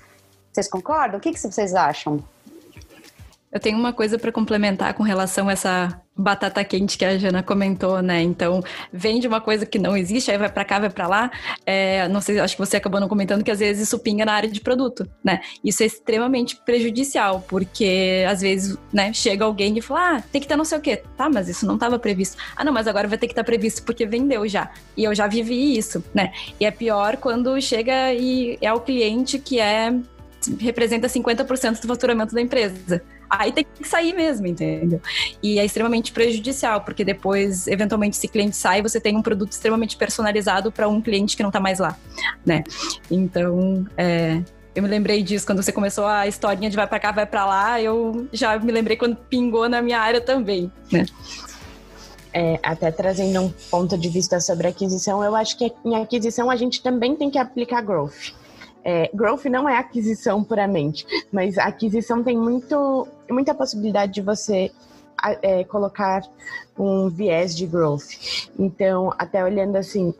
Vocês 0.53 0.69
concordam? 0.69 1.19
O 1.19 1.21
que, 1.21 1.33
que 1.33 1.39
vocês 1.39 1.75
acham? 1.75 2.23
Eu 3.53 3.61
tenho 3.61 3.79
uma 3.79 3.93
coisa 3.93 4.19
para 4.19 4.33
complementar 4.33 4.95
com 4.95 5.03
relação 5.03 5.49
a 5.49 5.53
essa 5.53 6.01
batata 6.17 6.65
quente 6.65 6.97
que 6.97 7.05
a 7.05 7.19
Jana 7.19 7.43
comentou, 7.43 8.01
né? 8.01 8.23
Então, 8.23 8.63
vende 8.93 9.27
uma 9.29 9.41
coisa 9.41 9.67
que 9.67 9.79
não 9.79 9.97
existe, 9.97 10.31
aí 10.31 10.39
vai 10.39 10.51
para 10.51 10.65
cá, 10.65 10.79
vai 10.79 10.91
para 10.91 11.07
lá. 11.07 11.31
É, 11.65 12.09
não 12.09 12.21
sei, 12.21 12.41
acho 12.41 12.57
que 12.57 12.65
você 12.65 12.77
acabou 12.77 13.01
não 13.01 13.09
comentando 13.09 13.45
que 13.45 13.51
às 13.51 13.59
vezes 13.59 13.83
isso 13.83 13.99
pinga 13.99 14.25
na 14.25 14.33
área 14.33 14.51
de 14.51 14.61
produto, 14.61 15.09
né? 15.23 15.41
Isso 15.63 15.83
é 15.83 15.87
extremamente 15.87 16.57
prejudicial, 16.57 17.45
porque 17.47 18.25
às 18.29 18.41
vezes, 18.41 18.79
né, 18.93 19.13
chega 19.13 19.45
alguém 19.45 19.77
e 19.77 19.83
fala: 19.83 20.17
"Ah, 20.17 20.23
tem 20.33 20.41
que 20.41 20.49
ter 20.49 20.57
não 20.57 20.65
sei 20.65 20.79
o 20.79 20.81
quê". 20.81 21.03
Tá, 21.17 21.29
mas 21.29 21.49
isso 21.49 21.67
não 21.67 21.75
estava 21.75 21.99
previsto. 21.99 22.37
Ah, 22.57 22.65
não, 22.65 22.73
mas 22.73 22.87
agora 22.89 23.09
vai 23.09 23.19
ter 23.19 23.27
que 23.27 23.33
estar 23.33 23.43
tá 23.43 23.47
previsto 23.47 23.83
porque 23.83 24.07
vendeu 24.07 24.49
já. 24.49 24.71
E 24.97 25.05
eu 25.05 25.15
já 25.15 25.27
vivi 25.27 25.77
isso, 25.77 26.03
né? 26.15 26.33
E 26.59 26.65
é 26.65 26.71
pior 26.71 27.17
quando 27.19 27.61
chega 27.61 28.13
e 28.15 28.59
é 28.61 28.73
o 28.73 28.81
cliente 28.81 29.39
que 29.39 29.61
é 29.61 29.93
representa 30.59 31.09
50% 31.09 31.81
do 31.81 31.89
faturamento 31.89 32.35
da 32.35 32.41
empresa 32.41 33.03
aí 33.29 33.53
tem 33.53 33.65
que 33.65 33.87
sair 33.87 34.15
mesmo, 34.15 34.47
entendeu? 34.47 35.01
E 35.43 35.59
é 35.59 35.65
extremamente 35.65 36.13
prejudicial, 36.13 36.81
porque 36.83 37.05
depois, 37.05 37.67
eventualmente, 37.67 38.17
se 38.17 38.29
cliente 38.29 38.57
sai, 38.57 38.83
você 38.83 39.01
tem 39.01 39.17
um 39.17 39.23
produto 39.23 39.53
extremamente 39.53 39.97
personalizado 39.97 40.71
para 40.71 40.89
um 40.89 41.01
cliente 41.01 41.37
que 41.37 41.43
não 41.43 41.51
está 41.51 41.61
mais 41.61 41.79
lá, 41.79 41.97
né? 42.45 42.65
Então, 43.11 43.87
é, 43.97 44.43
eu 44.75 44.83
me 44.83 44.89
lembrei 44.89 45.23
disso 45.23 45.47
quando 45.47 45.63
você 45.63 45.73
começou 45.73 46.07
a 46.07 46.27
historinha 46.27 46.71
de 46.71 46.77
vai 46.77 46.87
para 46.87 47.01
cá, 47.01 47.13
vai 47.13 47.27
para 47.27 47.45
lá, 47.47 47.81
eu 47.81 48.29
já 48.33 48.59
me 48.59 48.73
lembrei 48.73 48.97
quando 48.97 49.17
pingou 49.17 49.69
na 49.69 49.83
minha 49.83 50.01
área 50.01 50.21
também, 50.21 50.71
né? 50.91 51.07
É, 52.33 52.61
até 52.63 52.91
trazendo 52.91 53.41
um 53.41 53.49
ponto 53.71 53.97
de 53.97 54.11
vista 54.11 54.39
sobre 54.41 54.69
aquisição, 54.69 55.25
eu 55.25 55.35
acho 55.35 55.57
que 55.57 55.73
em 55.83 55.97
aquisição 55.97 56.51
a 56.51 56.57
gente 56.57 56.83
também 56.83 57.17
tem 57.17 57.31
que 57.31 57.39
aplicar 57.39 57.81
growth. 57.81 58.35
É, 58.89 59.11
growth 59.13 59.47
não 59.47 59.69
é 59.69 59.77
aquisição 59.77 60.45
puramente, 60.45 61.05
mas 61.33 61.59
a 61.59 61.65
aquisição 61.65 62.23
tem 62.23 62.39
muito, 62.39 63.09
muita 63.29 63.53
possibilidade 63.53 64.13
de 64.13 64.23
você 64.23 64.71
é, 65.43 65.65
colocar 65.65 66.23
um 66.79 67.09
viés 67.09 67.57
de 67.57 67.67
growth. 67.67 68.49
Então, 68.57 69.13
até 69.19 69.43
olhando 69.43 69.75
assim, 69.75 70.15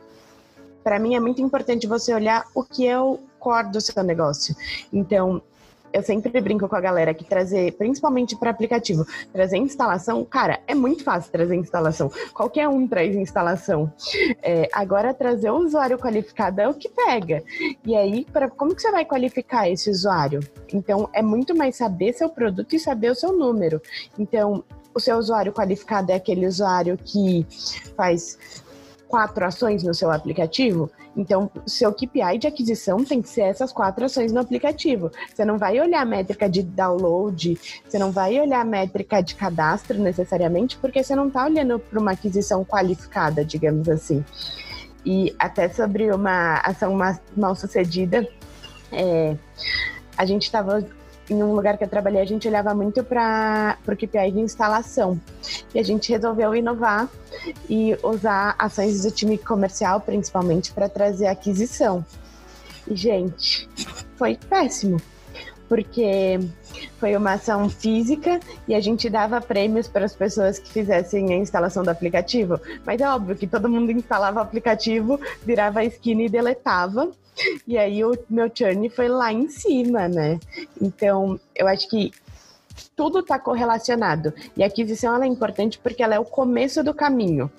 para 0.83 0.99
mim 0.99 1.15
é 1.15 1.19
muito 1.19 1.41
importante 1.41 1.87
você 1.87 2.13
olhar 2.13 2.43
o 2.53 2.61
que 2.61 2.85
é 2.85 2.99
o 2.99 3.17
core 3.39 3.71
do 3.71 3.79
seu 3.79 4.03
negócio. 4.03 4.53
Então, 4.91 5.41
eu 5.97 6.03
sempre 6.03 6.39
brinco 6.39 6.67
com 6.67 6.75
a 6.75 6.81
galera 6.81 7.13
que 7.13 7.23
trazer, 7.23 7.73
principalmente 7.73 8.35
para 8.35 8.51
aplicativo, 8.51 9.05
trazer 9.33 9.57
instalação, 9.57 10.23
cara, 10.23 10.59
é 10.67 10.75
muito 10.75 11.03
fácil 11.03 11.31
trazer 11.31 11.55
instalação. 11.55 12.11
Qualquer 12.33 12.67
um 12.67 12.87
traz 12.87 13.15
instalação. 13.15 13.91
É, 14.41 14.69
agora, 14.71 15.13
trazer 15.13 15.49
o 15.49 15.57
usuário 15.57 15.97
qualificado 15.97 16.61
é 16.61 16.67
o 16.67 16.73
que 16.73 16.89
pega. 16.89 17.43
E 17.85 17.95
aí, 17.95 18.25
pra, 18.25 18.49
como 18.49 18.75
que 18.75 18.81
você 18.81 18.91
vai 18.91 19.05
qualificar 19.05 19.69
esse 19.69 19.89
usuário? 19.89 20.39
Então, 20.71 21.09
é 21.13 21.21
muito 21.21 21.55
mais 21.55 21.75
saber 21.75 22.13
seu 22.13 22.29
produto 22.29 22.75
e 22.75 22.79
saber 22.79 23.11
o 23.11 23.15
seu 23.15 23.33
número. 23.33 23.81
Então, 24.17 24.63
o 24.93 24.99
seu 24.99 25.17
usuário 25.17 25.53
qualificado 25.53 26.11
é 26.11 26.15
aquele 26.15 26.47
usuário 26.47 26.97
que 26.97 27.45
faz 27.95 28.37
quatro 29.07 29.45
ações 29.45 29.83
no 29.83 29.93
seu 29.93 30.11
aplicativo, 30.11 30.91
então 31.15 31.49
seu 31.65 31.91
KPI 31.91 32.37
de 32.39 32.47
aquisição 32.47 33.03
tem 33.03 33.21
que 33.21 33.29
ser 33.29 33.41
essas 33.41 33.71
quatro 33.71 34.05
ações 34.05 34.31
no 34.31 34.39
aplicativo. 34.39 35.11
Você 35.33 35.43
não 35.43 35.57
vai 35.57 35.79
olhar 35.79 36.01
a 36.01 36.05
métrica 36.05 36.49
de 36.49 36.61
download, 36.61 37.57
você 37.87 37.97
não 37.97 38.11
vai 38.11 38.39
olhar 38.39 38.61
a 38.61 38.65
métrica 38.65 39.21
de 39.21 39.35
cadastro 39.35 39.97
necessariamente, 39.97 40.77
porque 40.77 41.03
você 41.03 41.15
não 41.15 41.27
está 41.27 41.45
olhando 41.45 41.79
para 41.79 41.99
uma 41.99 42.11
aquisição 42.11 42.63
qualificada, 42.63 43.43
digamos 43.43 43.89
assim. 43.89 44.23
E 45.05 45.33
até 45.39 45.69
sobre 45.69 46.11
uma 46.11 46.57
ação 46.57 46.97
mal 47.35 47.55
sucedida, 47.55 48.27
é, 48.91 49.35
a 50.17 50.25
gente 50.25 50.43
estava 50.43 50.85
em 51.29 51.43
um 51.43 51.53
lugar 51.53 51.77
que 51.77 51.83
eu 51.83 51.87
trabalhei, 51.87 52.21
a 52.21 52.25
gente 52.25 52.47
olhava 52.47 52.73
muito 52.73 53.03
para 53.03 53.77
o 53.87 53.95
KPI 53.95 54.31
de 54.31 54.39
instalação. 54.39 55.19
E 55.73 55.79
a 55.79 55.83
gente 55.83 56.11
resolveu 56.11 56.55
inovar 56.55 57.09
e 57.69 57.97
usar 58.03 58.55
ações 58.57 59.03
do 59.03 59.11
time 59.11 59.37
comercial, 59.37 59.99
principalmente, 59.99 60.71
para 60.71 60.87
trazer 60.87 61.27
aquisição. 61.27 62.05
E, 62.87 62.95
gente, 62.95 63.69
foi 64.15 64.37
péssimo, 64.49 65.01
porque 65.67 66.39
foi 66.99 67.15
uma 67.15 67.33
ação 67.33 67.69
física 67.69 68.39
e 68.67 68.73
a 68.73 68.79
gente 68.79 69.09
dava 69.09 69.41
prêmios 69.41 69.87
para 69.87 70.05
as 70.05 70.15
pessoas 70.15 70.57
que 70.57 70.71
fizessem 70.71 71.33
a 71.33 71.37
instalação 71.37 71.83
do 71.83 71.89
aplicativo. 71.89 72.59
Mas 72.85 73.01
é 73.01 73.09
óbvio 73.09 73.35
que 73.35 73.47
todo 73.47 73.69
mundo 73.69 73.91
instalava 73.91 74.39
o 74.39 74.43
aplicativo, 74.43 75.19
virava 75.45 75.79
a 75.79 75.85
esquina 75.85 76.23
e 76.23 76.29
deletava. 76.29 77.11
E 77.67 77.77
aí 77.77 78.03
o 78.03 78.17
meu 78.29 78.49
churn 78.53 78.89
foi 78.89 79.07
lá 79.07 79.31
em 79.31 79.49
cima, 79.49 80.07
né? 80.07 80.39
Então, 80.81 81.39
eu 81.55 81.67
acho 81.67 81.87
que 81.89 82.11
tudo 82.95 83.19
está 83.19 83.39
correlacionado. 83.39 84.33
E 84.55 84.63
a 84.63 84.67
aquisição 84.67 85.15
ela 85.15 85.25
é 85.25 85.27
importante 85.27 85.79
porque 85.79 86.01
ela 86.01 86.15
é 86.15 86.19
o 86.19 86.25
começo 86.25 86.83
do 86.83 86.93
caminho. 86.93 87.51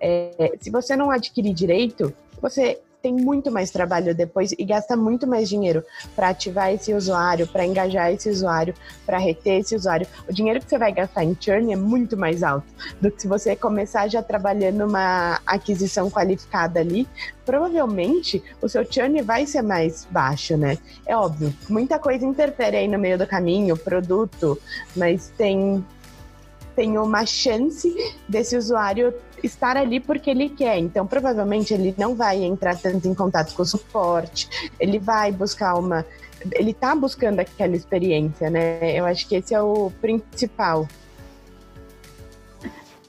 É, 0.00 0.52
se 0.60 0.70
você 0.70 0.96
não 0.96 1.10
adquirir 1.10 1.52
direito, 1.52 2.12
você 2.40 2.80
tem 3.02 3.12
muito 3.12 3.50
mais 3.50 3.70
trabalho 3.70 4.14
depois 4.14 4.52
e 4.52 4.64
gasta 4.64 4.96
muito 4.96 5.26
mais 5.26 5.48
dinheiro 5.48 5.84
para 6.14 6.30
ativar 6.30 6.72
esse 6.72 6.92
usuário, 6.92 7.46
para 7.46 7.64
engajar 7.64 8.12
esse 8.12 8.28
usuário, 8.28 8.74
para 9.06 9.18
reter 9.18 9.60
esse 9.60 9.74
usuário. 9.74 10.06
O 10.28 10.32
dinheiro 10.32 10.60
que 10.60 10.68
você 10.68 10.78
vai 10.78 10.92
gastar 10.92 11.24
em 11.24 11.36
churn 11.38 11.72
é 11.72 11.76
muito 11.76 12.16
mais 12.16 12.42
alto 12.42 12.66
do 13.00 13.10
que 13.10 13.22
se 13.22 13.28
você 13.28 13.54
começar 13.54 14.08
já 14.08 14.22
trabalhando 14.22 14.84
uma 14.84 15.40
aquisição 15.46 16.10
qualificada 16.10 16.80
ali. 16.80 17.08
Provavelmente 17.44 18.42
o 18.60 18.68
seu 18.68 18.84
churn 18.84 19.22
vai 19.22 19.46
ser 19.46 19.62
mais 19.62 20.06
baixo, 20.10 20.56
né? 20.56 20.76
É 21.06 21.16
óbvio, 21.16 21.54
muita 21.68 21.98
coisa 21.98 22.26
interfere 22.26 22.76
aí 22.76 22.88
no 22.88 22.98
meio 22.98 23.16
do 23.16 23.26
caminho, 23.26 23.76
produto, 23.76 24.60
mas 24.96 25.32
tem 25.36 25.84
tem 26.74 26.96
uma 26.96 27.26
chance 27.26 27.92
desse 28.28 28.56
usuário 28.56 29.12
estar 29.42 29.76
ali 29.76 30.00
porque 30.00 30.30
ele 30.30 30.48
quer. 30.48 30.78
Então, 30.78 31.06
provavelmente, 31.06 31.72
ele 31.74 31.94
não 31.98 32.14
vai 32.14 32.42
entrar 32.42 32.76
tanto 32.76 33.06
em 33.08 33.14
contato 33.14 33.54
com 33.54 33.62
o 33.62 33.66
suporte, 33.66 34.48
ele 34.78 34.98
vai 34.98 35.32
buscar 35.32 35.74
uma. 35.74 36.04
Ele 36.52 36.70
está 36.70 36.94
buscando 36.94 37.40
aquela 37.40 37.74
experiência, 37.74 38.48
né? 38.48 38.96
Eu 38.96 39.04
acho 39.04 39.26
que 39.28 39.34
esse 39.34 39.54
é 39.54 39.60
o 39.60 39.90
principal. 40.00 40.86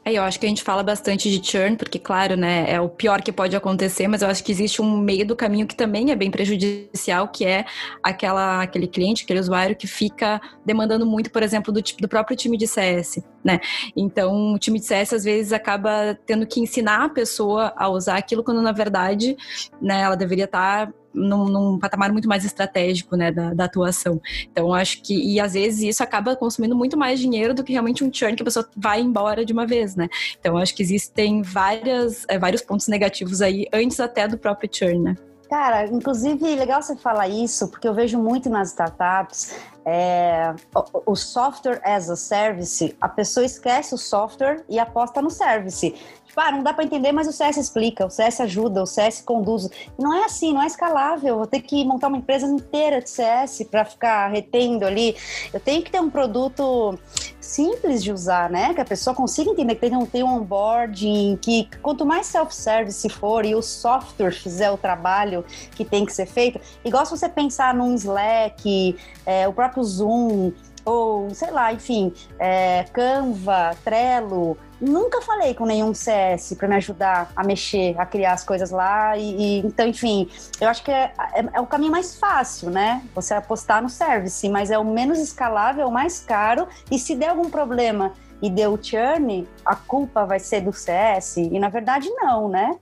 É, 0.10 0.14
eu 0.14 0.24
acho 0.24 0.40
que 0.40 0.46
a 0.46 0.50
gente 0.50 0.64
fala 0.64 0.82
bastante 0.82 1.30
de 1.30 1.46
churn, 1.46 1.76
porque, 1.76 2.00
claro, 2.00 2.36
né, 2.36 2.66
é 2.68 2.82
o 2.82 2.90
pior 2.90 3.22
que 3.22 3.32
pode 3.32 3.56
acontecer, 3.56 4.08
mas 4.08 4.22
eu 4.22 4.28
acho 4.28 4.44
que 4.44 4.52
existe 4.52 4.82
um 4.82 4.98
meio 4.98 5.26
do 5.26 5.36
caminho 5.36 5.68
que 5.68 5.76
também 5.76 6.12
é 6.12 6.16
bem 6.16 6.32
prejudicial, 6.32 7.28
que 7.28 7.46
é 7.46 7.66
aquela, 8.02 8.64
aquele 8.64 8.88
cliente, 8.88 9.24
aquele 9.24 9.40
usuário 9.40 9.76
que 9.76 9.88
fica 9.88 10.42
demandando 10.66 11.06
muito, 11.06 11.30
por 11.30 11.44
exemplo, 11.44 11.72
do, 11.72 11.82
do 11.82 12.08
próprio 12.08 12.36
time 12.36 12.58
de 12.58 12.66
CS, 12.66 13.20
né? 13.44 13.60
Então, 13.96 14.54
o 14.54 14.60
time 14.60 14.80
de 14.80 14.86
CS, 14.86 15.14
às 15.14 15.24
vezes, 15.24 15.54
acaba 15.54 16.18
tendo 16.26 16.46
que 16.46 16.60
ensinar 16.60 17.06
a 17.06 17.10
pessoa 17.10 17.74
a 17.76 17.90
usar 17.90 18.18
aquilo, 18.18 18.44
quando, 18.44 18.62
na 18.62 18.72
verdade, 18.72 19.36
né, 19.82 20.02
ela 20.02 20.16
deveria 20.16 20.46
estar 20.46 20.92
num, 21.14 21.46
num, 21.46 21.80
patamar 21.80 22.12
muito 22.12 22.28
mais 22.28 22.46
estratégico, 22.46 23.16
né, 23.16 23.32
da, 23.32 23.54
da, 23.54 23.66
atuação. 23.66 24.22
Então, 24.52 24.74
acho 24.74 25.02
que, 25.02 25.16
e 25.16 25.40
às 25.40 25.54
vezes 25.54 25.82
isso 25.82 26.04
acaba 26.04 26.36
consumindo 26.36 26.76
muito 26.76 26.98
mais 26.98 27.20
dinheiro 27.20 27.54
do 27.54 27.64
que 27.64 27.72
realmente 27.72 28.04
um 28.04 28.14
churn 28.14 28.36
que 28.36 28.44
a 28.44 28.46
pessoa 28.46 28.68
vai 28.76 29.02
embora 29.02 29.44
de 29.44 29.54
uma 29.54 29.66
vez, 29.66 29.96
né. 29.96 30.08
Então, 30.40 30.58
acho 30.58 30.76
que 30.76 30.84
existem 30.84 31.42
várias, 31.42 32.26
é, 32.28 32.38
vários 32.38 32.62
pontos 32.62 32.88
negativos 32.88 33.42
aí, 33.42 33.68
antes 33.74 34.00
até 34.00 34.28
do 34.28 34.38
próprio 34.38 34.70
churn, 34.72 35.00
né. 35.00 35.16
Cara, 35.50 35.88
inclusive, 35.88 36.56
legal 36.56 36.80
você 36.80 36.96
falar 36.96 37.28
isso, 37.28 37.68
porque 37.70 37.88
eu 37.88 37.94
vejo 37.94 38.20
muito 38.20 38.50
nas 38.52 38.70
startups 38.70 39.56
é, 39.84 40.54
o, 40.76 41.14
o, 41.14 41.16
software 41.16 41.82
as 41.84 42.08
a 42.12 42.16
service, 42.16 42.96
a 43.02 43.10
pessoa 43.10 43.44
esquece 43.44 43.96
o 43.96 43.98
software 43.98 44.64
e 44.70 44.78
aposta 44.78 45.20
no 45.20 45.32
service. 45.32 45.96
Tipo, 46.30 46.42
ah, 46.42 46.52
não 46.52 46.62
dá 46.62 46.74
para 46.74 46.84
entender, 46.84 47.12
mas 47.12 47.28
o 47.28 47.34
CS 47.34 47.58
explica, 47.58 48.06
o 48.06 48.10
CS 48.10 48.42
ajuda, 48.42 48.84
o 48.84 48.86
CS 48.86 49.22
conduz. 49.22 49.68
Não 49.98 50.14
é 50.14 50.26
assim, 50.26 50.54
não 50.54 50.62
é 50.62 50.68
escalável. 50.68 51.30
Eu 51.30 51.38
vou 51.38 51.48
ter 51.48 51.60
que 51.62 51.84
montar 51.84 52.08
uma 52.08 52.18
empresa 52.18 52.46
inteira 52.46 53.02
de 53.02 53.10
CS 53.10 53.66
para 53.70 53.84
ficar 53.84 54.28
retendo 54.28 54.86
ali. 54.86 55.16
Eu 55.52 55.60
tenho 55.60 55.82
que 55.82 55.90
ter 55.90 56.00
um 56.00 56.10
produto 56.10 56.98
simples 57.42 58.04
de 58.04 58.12
usar, 58.12 58.48
né? 58.48 58.76
Que 58.76 58.82
a 58.82 58.86
pessoa 58.86 59.16
consiga 59.16 59.50
entender 59.50 59.74
que 59.74 59.82
tem 59.82 59.98
um, 59.98 60.06
tem 60.06 60.24
um 60.24 60.38
onboarding, 60.38 61.40
que 61.42 61.68
quanto 61.82 62.06
mais 62.06 62.28
self-service 62.28 63.10
for 63.10 63.44
e 63.44 63.56
o 63.56 63.62
software 63.64 64.32
fizer 64.32 64.70
o 64.70 64.78
trabalho 64.78 65.44
que 65.76 65.84
tem 65.84 66.06
que 66.06 66.14
ser 66.14 66.28
feito, 66.28 66.62
igual 66.86 67.04
se 67.06 67.12
você 67.12 67.28
pensar 67.28 67.74
num 67.74 67.96
Slack, 67.96 68.96
é, 69.26 69.48
o 69.48 69.54
próprio 69.54 69.84
Zoom, 69.84 70.52
ou 70.90 71.30
sei 71.36 71.52
lá, 71.52 71.72
enfim, 71.72 72.12
é, 72.40 72.86
Canva, 72.92 73.76
Trello. 73.84 74.58
Nunca 74.82 75.22
falei 75.22 75.54
com 75.54 75.66
nenhum 75.66 75.94
CS 75.94 76.56
para 76.58 76.68
me 76.68 76.76
ajudar 76.78 77.32
a 77.36 77.44
mexer, 77.44 77.96
a 78.00 78.06
criar 78.06 78.34
as 78.34 78.44
coisas 78.44 78.72
lá. 78.72 79.16
E, 79.18 79.36
e 79.36 79.60
então, 79.60 79.86
enfim, 79.88 80.28
eu 80.60 80.68
acho 80.68 80.84
que 80.84 80.90
é, 80.90 81.14
é, 81.34 81.46
é, 81.54 81.62
o 81.62 81.68
caminho 81.68 81.92
mais 81.92 82.16
fácil, 82.16 82.70
né? 82.72 83.04
Você 83.14 83.34
apostar 83.34 83.84
no 83.84 83.90
service, 83.90 84.48
mas 84.50 84.72
é 84.72 84.80
o 84.80 84.86
menos 84.86 85.20
escalável, 85.20 85.88
o 85.88 85.92
mais 85.92 86.22
caro. 86.22 86.68
E 86.90 86.98
se 86.98 87.14
der 87.16 87.30
algum 87.30 87.50
problema 87.50 88.14
e 88.42 88.50
deu 88.50 88.80
churn, 88.82 89.48
a 89.66 89.76
culpa 89.76 90.26
vai 90.26 90.40
ser 90.40 90.62
do 90.62 90.74
CS. 90.74 91.38
E 91.38 91.60
na 91.60 91.70
verdade, 91.70 92.10
não, 92.12 92.48
né? 92.48 92.78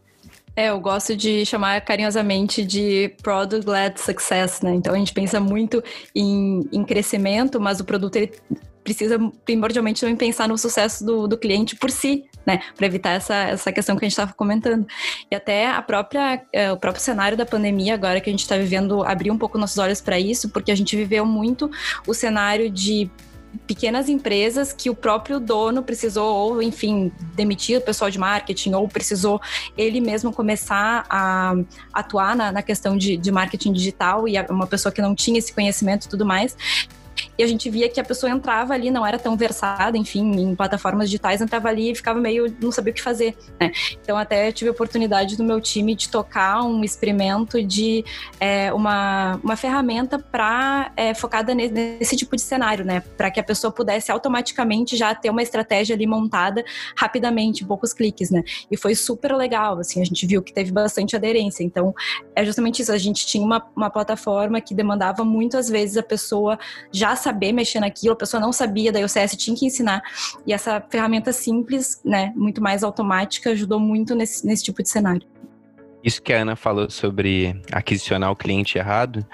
É, 0.57 0.69
eu 0.69 0.79
gosto 0.79 1.15
de 1.15 1.45
chamar 1.45 1.79
carinhosamente 1.81 2.65
de 2.65 3.13
product-led 3.21 4.01
success, 4.01 4.59
né? 4.63 4.73
Então 4.73 4.95
a 4.95 4.97
gente 4.97 5.13
pensa 5.13 5.39
muito 5.39 5.83
em, 6.15 6.67
em 6.73 6.83
crescimento, 6.83 7.61
mas 7.61 7.79
o 7.79 7.85
produto 7.85 8.15
ele 8.15 8.31
precisa 8.83 9.19
primordialmente 9.45 10.01
também 10.01 10.15
pensar 10.15 10.47
no 10.47 10.57
sucesso 10.57 11.05
do, 11.05 11.27
do 11.27 11.37
cliente 11.37 11.75
por 11.75 11.91
si, 11.91 12.25
né? 12.43 12.59
Para 12.75 12.87
evitar 12.87 13.11
essa, 13.11 13.35
essa 13.35 13.71
questão 13.71 13.95
que 13.95 14.03
a 14.03 14.07
gente 14.07 14.13
estava 14.13 14.33
comentando. 14.33 14.87
E 15.29 15.35
até 15.35 15.69
a 15.69 15.79
própria, 15.79 16.41
é, 16.51 16.71
o 16.71 16.77
próprio 16.77 17.03
cenário 17.03 17.37
da 17.37 17.45
pandemia, 17.45 17.93
agora 17.93 18.19
que 18.19 18.27
a 18.27 18.33
gente 18.33 18.41
está 18.41 18.57
vivendo, 18.57 19.03
abriu 19.03 19.31
um 19.31 19.37
pouco 19.37 19.59
nossos 19.59 19.77
olhos 19.77 20.01
para 20.01 20.19
isso, 20.19 20.49
porque 20.49 20.71
a 20.71 20.75
gente 20.75 20.95
viveu 20.95 21.23
muito 21.23 21.69
o 22.07 22.15
cenário 22.15 22.67
de 22.67 23.07
pequenas 23.65 24.09
empresas 24.09 24.71
que 24.71 24.89
o 24.89 24.95
próprio 24.95 25.39
dono 25.39 25.81
precisou, 25.83 26.35
ou 26.35 26.61
enfim, 26.61 27.11
demitir 27.35 27.79
o 27.79 27.81
pessoal 27.81 28.09
de 28.09 28.19
marketing, 28.19 28.73
ou 28.73 28.87
precisou 28.87 29.41
ele 29.77 29.99
mesmo 29.99 30.31
começar 30.31 31.05
a 31.09 31.55
atuar 31.93 32.35
na, 32.35 32.51
na 32.51 32.61
questão 32.61 32.97
de, 32.97 33.17
de 33.17 33.31
marketing 33.31 33.73
digital 33.73 34.27
e 34.27 34.39
uma 34.49 34.67
pessoa 34.67 34.91
que 34.91 35.01
não 35.01 35.15
tinha 35.15 35.39
esse 35.39 35.53
conhecimento 35.53 36.05
e 36.05 36.09
tudo 36.09 36.25
mais 36.25 36.55
e 37.37 37.43
a 37.43 37.47
gente 37.47 37.69
via 37.69 37.89
que 37.89 37.99
a 37.99 38.03
pessoa 38.03 38.31
entrava 38.31 38.73
ali, 38.73 38.91
não 38.91 39.05
era 39.05 39.17
tão 39.17 39.35
versada, 39.35 39.97
enfim, 39.97 40.31
em 40.39 40.55
plataformas 40.55 41.09
digitais, 41.09 41.41
entrava 41.41 41.67
ali 41.69 41.91
e 41.91 41.95
ficava 41.95 42.19
meio, 42.19 42.55
não 42.61 42.71
sabia 42.71 42.91
o 42.91 42.95
que 42.95 43.01
fazer, 43.01 43.35
né? 43.59 43.71
Então 44.01 44.15
até 44.15 44.51
tive 44.51 44.69
a 44.69 44.71
oportunidade 44.71 45.35
do 45.35 45.43
meu 45.43 45.59
time 45.59 45.95
de 45.95 46.09
tocar 46.09 46.63
um 46.63 46.83
experimento 46.83 47.61
de 47.63 48.05
é, 48.39 48.71
uma, 48.73 49.39
uma 49.43 49.55
ferramenta 49.55 50.19
para 50.19 50.91
é, 50.95 51.13
focada 51.13 51.53
nesse, 51.55 51.73
nesse, 51.73 52.15
tipo 52.15 52.35
de 52.35 52.41
cenário, 52.41 52.85
né? 52.85 53.01
Para 53.15 53.31
que 53.31 53.39
a 53.39 53.43
pessoa 53.43 53.71
pudesse 53.71 54.11
automaticamente 54.11 54.95
já 54.95 55.13
ter 55.15 55.29
uma 55.29 55.41
estratégia 55.41 55.95
ali 55.95 56.05
montada 56.05 56.63
rapidamente, 56.95 57.65
poucos 57.65 57.93
cliques, 57.93 58.29
né? 58.29 58.43
E 58.69 58.77
foi 58.77 58.95
super 58.95 59.35
legal, 59.35 59.79
assim, 59.79 60.01
a 60.01 60.05
gente 60.05 60.25
viu 60.25 60.41
que 60.41 60.53
teve 60.53 60.71
bastante 60.71 61.15
aderência. 61.15 61.63
Então, 61.63 61.93
é 62.35 62.45
justamente 62.45 62.81
isso, 62.81 62.91
a 62.91 62.97
gente 62.97 63.25
tinha 63.25 63.43
uma, 63.43 63.63
uma 63.75 63.89
plataforma 63.89 64.59
que 64.61 64.73
demandava 64.73 65.23
muitas 65.23 65.69
vezes 65.69 65.97
a 65.97 66.03
pessoa 66.03 66.57
já 66.91 67.07
já 67.07 67.15
saber 67.27 67.51
mexer 67.51 67.79
naquilo, 67.81 68.13
a 68.13 68.15
pessoa 68.15 68.39
não 68.39 68.53
sabia, 68.53 68.91
daí 68.91 69.03
o 69.03 69.09
CS 69.09 69.35
tinha 69.35 69.55
que 69.55 69.65
ensinar. 69.65 70.01
E 70.45 70.53
essa 70.53 70.81
ferramenta 70.89 71.33
simples, 71.33 72.01
né, 72.05 72.31
muito 72.35 72.61
mais 72.61 72.83
automática, 72.83 73.49
ajudou 73.49 73.79
muito 73.79 74.15
nesse, 74.15 74.45
nesse 74.45 74.63
tipo 74.63 74.81
de 74.81 74.89
cenário. 74.89 75.27
Isso 76.03 76.21
que 76.21 76.31
a 76.31 76.41
Ana 76.41 76.55
falou 76.55 76.89
sobre 76.89 77.59
aquisicionar 77.71 78.31
o 78.31 78.35
cliente 78.35 78.77
errado, 78.77 79.25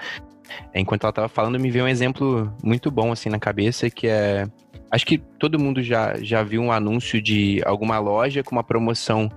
enquanto 0.74 1.04
ela 1.04 1.10
estava 1.10 1.28
falando, 1.28 1.60
me 1.60 1.70
veio 1.70 1.84
um 1.84 1.88
exemplo 1.88 2.52
muito 2.62 2.90
bom 2.90 3.12
assim 3.12 3.28
na 3.28 3.38
cabeça, 3.38 3.88
que 3.88 4.08
é 4.08 4.46
acho 4.90 5.06
que 5.06 5.18
todo 5.18 5.58
mundo 5.58 5.82
já, 5.82 6.16
já 6.20 6.42
viu 6.42 6.62
um 6.62 6.70
anúncio 6.70 7.20
de 7.20 7.60
alguma 7.64 7.98
loja 7.98 8.42
com 8.42 8.54
uma 8.54 8.62
promoção 8.62 9.28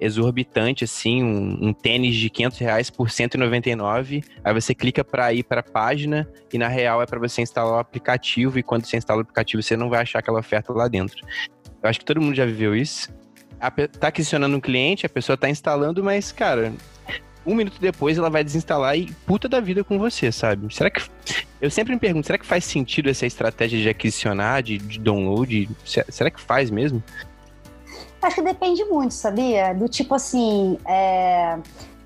exorbitante, 0.00 0.84
assim, 0.84 1.22
um, 1.22 1.68
um, 1.68 1.72
tênis 1.72 2.16
de 2.16 2.30
500 2.30 2.58
reais 2.58 2.90
por 2.90 3.10
199. 3.10 4.24
Aí 4.42 4.54
você 4.54 4.74
clica 4.74 5.04
para 5.04 5.32
ir 5.32 5.44
para 5.44 5.60
a 5.60 5.62
página 5.62 6.28
e 6.52 6.58
na 6.58 6.68
real 6.68 7.02
é 7.02 7.06
para 7.06 7.18
você 7.18 7.42
instalar 7.42 7.74
o 7.74 7.78
aplicativo 7.78 8.58
e 8.58 8.62
quando 8.62 8.86
você 8.86 8.96
instala 8.96 9.18
o 9.18 9.22
aplicativo 9.22 9.62
você 9.62 9.76
não 9.76 9.90
vai 9.90 10.00
achar 10.00 10.20
aquela 10.20 10.40
oferta 10.40 10.72
lá 10.72 10.88
dentro. 10.88 11.24
Eu 11.82 11.88
acho 11.88 11.98
que 11.98 12.04
todo 12.04 12.20
mundo 12.20 12.34
já 12.34 12.46
viveu 12.46 12.74
isso. 12.74 13.08
A, 13.60 13.70
tá 13.70 14.08
aquisicionando 14.08 14.56
um 14.56 14.60
cliente, 14.60 15.04
a 15.04 15.08
pessoa 15.08 15.36
tá 15.36 15.48
instalando, 15.48 16.02
mas, 16.02 16.32
cara, 16.32 16.72
um 17.44 17.54
minuto 17.54 17.78
depois 17.80 18.18
ela 18.18 18.30
vai 18.30 18.44
desinstalar 18.44 18.96
e 18.96 19.12
puta 19.26 19.48
da 19.48 19.60
vida 19.60 19.82
com 19.82 19.98
você, 19.98 20.30
sabe? 20.32 20.74
Será 20.74 20.90
que. 20.90 21.02
Eu 21.60 21.70
sempre 21.70 21.92
me 21.92 22.00
pergunto, 22.00 22.26
será 22.26 22.38
que 22.38 22.46
faz 22.46 22.64
sentido 22.64 23.10
essa 23.10 23.26
estratégia 23.26 23.78
de 23.78 23.88
aquisicionar, 23.88 24.62
de, 24.62 24.78
de 24.78 24.98
download? 24.98 25.68
Será 25.84 26.30
que 26.30 26.40
faz 26.40 26.70
mesmo? 26.70 27.02
Acho 28.22 28.36
que 28.36 28.42
depende 28.42 28.84
muito, 28.84 29.14
sabia? 29.14 29.72
Do 29.74 29.88
tipo 29.88 30.14
assim. 30.14 30.78
É... 30.86 31.58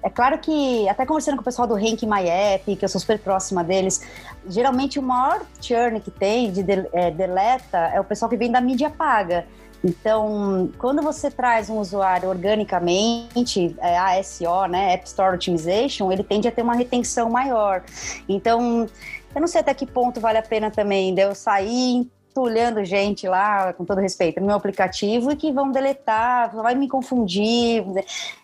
É 0.04 0.10
claro 0.10 0.36
que, 0.38 0.86
até 0.86 1.06
conversando 1.06 1.36
com 1.36 1.40
o 1.40 1.44
pessoal 1.44 1.66
do 1.66 1.72
Rank 1.72 2.02
My 2.02 2.28
App, 2.28 2.76
que 2.76 2.84
eu 2.84 2.88
sou 2.90 3.00
super 3.00 3.18
próxima 3.18 3.64
deles, 3.64 4.02
geralmente 4.46 4.98
o 4.98 5.02
maior 5.02 5.46
churn 5.62 5.98
que 5.98 6.10
tem 6.10 6.52
de, 6.52 6.62
é, 6.92 7.10
deleta 7.10 7.78
é 7.78 7.98
o 7.98 8.04
pessoal 8.04 8.28
que 8.28 8.36
vem 8.36 8.52
da 8.52 8.60
mídia 8.60 8.90
paga. 8.90 9.46
Então, 9.82 10.70
quando 10.76 11.00
você 11.00 11.30
traz 11.30 11.70
um 11.70 11.78
usuário 11.78 12.28
organicamente, 12.28 13.74
é, 13.78 13.96
ASO, 13.96 14.66
né, 14.66 14.92
App 14.92 15.06
Store 15.06 15.34
Optimization, 15.36 16.12
ele 16.12 16.22
tende 16.22 16.46
a 16.48 16.52
ter 16.52 16.60
uma 16.60 16.74
retenção 16.74 17.30
maior. 17.30 17.82
Então, 18.28 18.86
eu 19.34 19.40
não 19.40 19.48
sei 19.48 19.62
até 19.62 19.72
que 19.72 19.86
ponto 19.86 20.20
vale 20.20 20.36
a 20.36 20.42
pena 20.42 20.70
também 20.70 21.14
de 21.14 21.22
eu 21.22 21.34
sair 21.34 22.06
olhando 22.40 22.84
gente 22.84 23.28
lá, 23.28 23.72
com 23.72 23.84
todo 23.84 24.00
respeito, 24.00 24.40
no 24.40 24.46
meu 24.46 24.56
aplicativo 24.56 25.30
e 25.30 25.36
que 25.36 25.52
vão 25.52 25.70
deletar, 25.70 26.54
vai 26.54 26.74
me 26.74 26.88
confundir. 26.88 27.84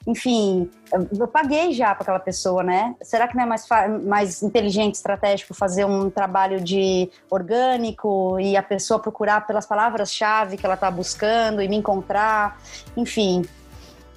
Enfim, 0.07 0.71
eu 1.19 1.29
paguei 1.29 1.73
já 1.73 1.95
para 1.95 2.03
aquela 2.03 2.19
pessoa, 2.21 2.63
né? 2.63 2.95
Será 3.03 3.29
que 3.29 3.37
não 3.37 3.45
é 3.45 3.47
mais, 3.47 3.67
mais 4.05 4.43
inteligente, 4.43 4.95
estratégico 4.95 5.55
fazer 5.55 5.85
um 5.85 6.11
trabalho 6.11 6.61
de 6.61 7.11
orgânico 7.29 8.39
e 8.41 8.57
a 8.57 8.63
pessoa 8.63 9.01
procurar 9.01 9.47
pelas 9.47 9.67
palavras-chave 9.67 10.57
que 10.57 10.65
ela 10.65 10.75
está 10.75 10.91
buscando 10.91 11.63
e 11.63 11.69
me 11.69 11.77
encontrar? 11.77 12.61
Enfim, 12.97 13.45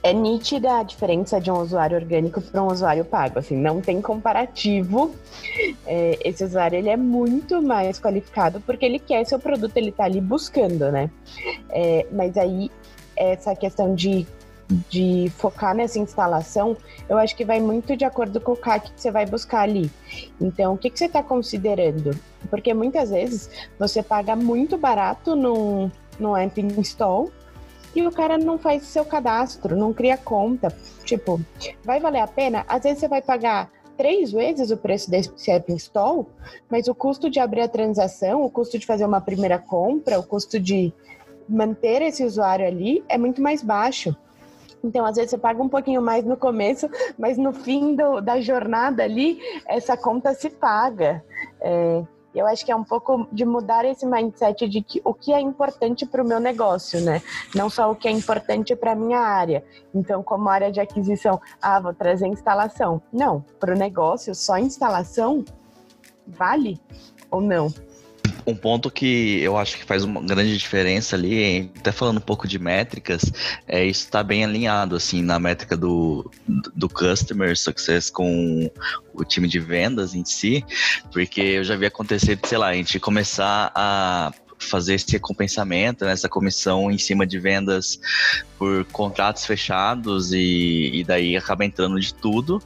é 0.03 0.11
nítida 0.11 0.79
a 0.79 0.83
diferença 0.83 1.39
de 1.39 1.49
um 1.49 1.57
usuário 1.59 1.97
orgânico 1.97 2.41
para 2.41 2.61
um 2.61 2.67
usuário 2.67 3.05
pago. 3.05 3.39
Assim, 3.39 3.55
não 3.55 3.79
tem 3.79 4.01
comparativo. 4.01 5.15
É, 5.87 6.19
esse 6.25 6.43
usuário 6.43 6.77
ele 6.77 6.89
é 6.89 6.97
muito 6.97 7.61
mais 7.61 7.99
qualificado 7.99 8.59
porque 8.59 8.85
ele 8.85 8.99
quer 8.99 9.25
seu 9.25 9.39
produto, 9.39 9.77
ele 9.77 9.89
está 9.89 10.03
ali 10.03 10.19
buscando, 10.19 10.91
né? 10.91 11.09
É, 11.69 12.05
mas 12.11 12.37
aí 12.37 12.69
essa 13.15 13.55
questão 13.55 13.95
de, 13.95 14.27
de 14.89 15.31
focar 15.37 15.73
nessa 15.73 15.97
instalação, 15.99 16.75
eu 17.07 17.17
acho 17.17 17.33
que 17.33 17.45
vai 17.45 17.61
muito 17.61 17.95
de 17.95 18.03
acordo 18.03 18.41
com 18.41 18.51
o 18.51 18.57
CAC 18.57 18.91
que 18.91 19.01
você 19.01 19.09
vai 19.09 19.25
buscar 19.25 19.61
ali. 19.61 19.89
Então, 20.41 20.73
o 20.73 20.77
que, 20.77 20.89
que 20.89 20.99
você 20.99 21.05
está 21.05 21.23
considerando? 21.23 22.11
Porque 22.49 22.73
muitas 22.73 23.09
vezes 23.09 23.49
você 23.79 24.03
paga 24.03 24.35
muito 24.35 24.77
barato 24.77 25.33
no, 25.33 25.89
no 26.19 26.35
app 26.35 26.59
install 26.59 27.31
e 27.95 28.05
o 28.05 28.11
cara 28.11 28.37
não 28.37 28.57
faz 28.57 28.83
seu 28.83 29.05
cadastro, 29.05 29.75
não 29.75 29.93
cria 29.93 30.17
conta. 30.17 30.75
Tipo, 31.03 31.39
vai 31.83 31.99
valer 31.99 32.21
a 32.21 32.27
pena? 32.27 32.65
Às 32.67 32.83
vezes 32.83 32.99
você 32.99 33.07
vai 33.07 33.21
pagar 33.21 33.69
três 33.97 34.31
vezes 34.31 34.71
o 34.71 34.77
preço 34.77 35.09
desse 35.09 35.51
app 35.51 35.71
install, 35.71 36.27
mas 36.69 36.87
o 36.87 36.95
custo 36.95 37.29
de 37.29 37.39
abrir 37.39 37.61
a 37.61 37.67
transação, 37.67 38.43
o 38.43 38.49
custo 38.49 38.79
de 38.79 38.85
fazer 38.85 39.05
uma 39.05 39.21
primeira 39.21 39.59
compra, 39.59 40.19
o 40.19 40.23
custo 40.23 40.59
de 40.59 40.93
manter 41.47 42.01
esse 42.01 42.23
usuário 42.23 42.65
ali 42.65 43.03
é 43.07 43.17
muito 43.17 43.41
mais 43.41 43.61
baixo. 43.61 44.15
Então, 44.83 45.05
às 45.05 45.15
vezes, 45.15 45.31
você 45.31 45.37
paga 45.37 45.61
um 45.63 45.69
pouquinho 45.69 46.01
mais 46.01 46.25
no 46.25 46.35
começo, 46.35 46.89
mas 47.17 47.37
no 47.37 47.53
fim 47.53 47.95
do, 47.95 48.19
da 48.19 48.41
jornada 48.41 49.03
ali, 49.03 49.39
essa 49.65 49.95
conta 49.95 50.33
se 50.33 50.49
paga. 50.49 51.23
É, 51.61 52.03
eu 52.33 52.47
acho 52.47 52.65
que 52.65 52.71
é 52.71 52.75
um 52.75 52.83
pouco 52.83 53.27
de 53.31 53.45
mudar 53.45 53.85
esse 53.85 54.05
mindset 54.05 54.67
de 54.67 54.81
que 54.81 55.01
o 55.03 55.13
que 55.13 55.33
é 55.33 55.39
importante 55.39 56.05
para 56.05 56.23
o 56.23 56.27
meu 56.27 56.39
negócio, 56.39 56.99
né? 57.01 57.21
Não 57.53 57.69
só 57.69 57.91
o 57.91 57.95
que 57.95 58.07
é 58.07 58.11
importante 58.11 58.75
para 58.75 58.93
a 58.93 58.95
minha 58.95 59.19
área. 59.19 59.63
Então, 59.93 60.23
como 60.23 60.49
área 60.49 60.71
de 60.71 60.79
aquisição, 60.79 61.39
ah, 61.61 61.79
vou 61.79 61.93
trazer 61.93 62.27
instalação. 62.27 63.01
Não, 63.11 63.45
para 63.59 63.73
o 63.73 63.77
negócio, 63.77 64.33
só 64.33 64.57
instalação 64.57 65.45
vale 66.25 66.79
ou 67.29 67.41
não? 67.41 67.67
Um 68.45 68.55
ponto 68.55 68.91
que 68.91 69.39
eu 69.41 69.57
acho 69.57 69.77
que 69.77 69.85
faz 69.85 70.03
uma 70.03 70.21
grande 70.21 70.57
diferença 70.57 71.15
ali, 71.15 71.71
até 71.77 71.91
falando 71.91 72.17
um 72.17 72.21
pouco 72.21 72.47
de 72.47 72.59
métricas, 72.59 73.31
é 73.67 73.85
isso 73.85 74.05
está 74.05 74.23
bem 74.23 74.43
alinhado 74.43 74.95
assim 74.95 75.21
na 75.21 75.39
métrica 75.39 75.77
do, 75.77 76.29
do 76.75 76.89
customer 76.89 77.57
success 77.57 78.09
com 78.09 78.69
o 79.13 79.23
time 79.23 79.47
de 79.47 79.59
vendas 79.59 80.13
em 80.15 80.25
si, 80.25 80.63
porque 81.11 81.41
eu 81.41 81.63
já 81.63 81.75
vi 81.75 81.85
acontecer, 81.85 82.37
sei 82.43 82.57
lá, 82.57 82.67
a 82.67 82.73
gente 82.73 82.99
começar 82.99 83.71
a 83.75 84.31
fazer 84.63 84.95
esse 84.95 85.11
recompensamento, 85.11 86.05
né, 86.05 86.11
essa 86.11 86.29
comissão 86.29 86.91
em 86.91 86.97
cima 86.97 87.25
de 87.25 87.39
vendas 87.39 87.99
por 88.57 88.85
contratos 88.85 89.45
fechados 89.45 90.31
e, 90.31 90.91
e 90.93 91.03
daí 91.03 91.35
acaba 91.35 91.65
entrando 91.65 91.99
de 91.99 92.13
tudo, 92.13 92.61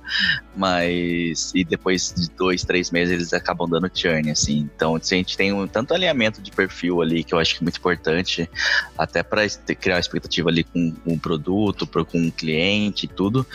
mas 0.56 1.52
e 1.56 1.64
depois 1.64 2.14
de 2.16 2.30
dois, 2.32 2.64
três 2.64 2.92
meses 2.92 3.14
eles 3.14 3.34
acabam 3.34 3.70
dando 3.70 3.90
churn, 3.94 4.30
assim. 4.30 4.70
Então 4.76 4.96
a 4.96 5.00
gente 5.00 5.36
tem 5.36 5.52
um 5.52 5.68
tanto 5.68 5.94
alinhamento 5.94 6.42
de 6.42 6.52
perfil 6.52 7.02
ali 7.02 7.24
que 7.24 7.34
eu 7.34 7.40
acho 7.40 7.56
que 7.56 7.64
é 7.64 7.66
muito 7.66 7.78
importante, 7.78 8.50
até 8.98 9.24
para 9.24 9.48
criar 9.80 10.00
expectativa 10.00 10.50
ali 10.50 10.64
com, 10.64 10.94
o 11.06 11.18
produto, 11.20 11.88
com 11.88 12.28
o 12.28 12.32
cliente 12.32 13.06
e 13.06 13.10
tudo, 13.10 13.46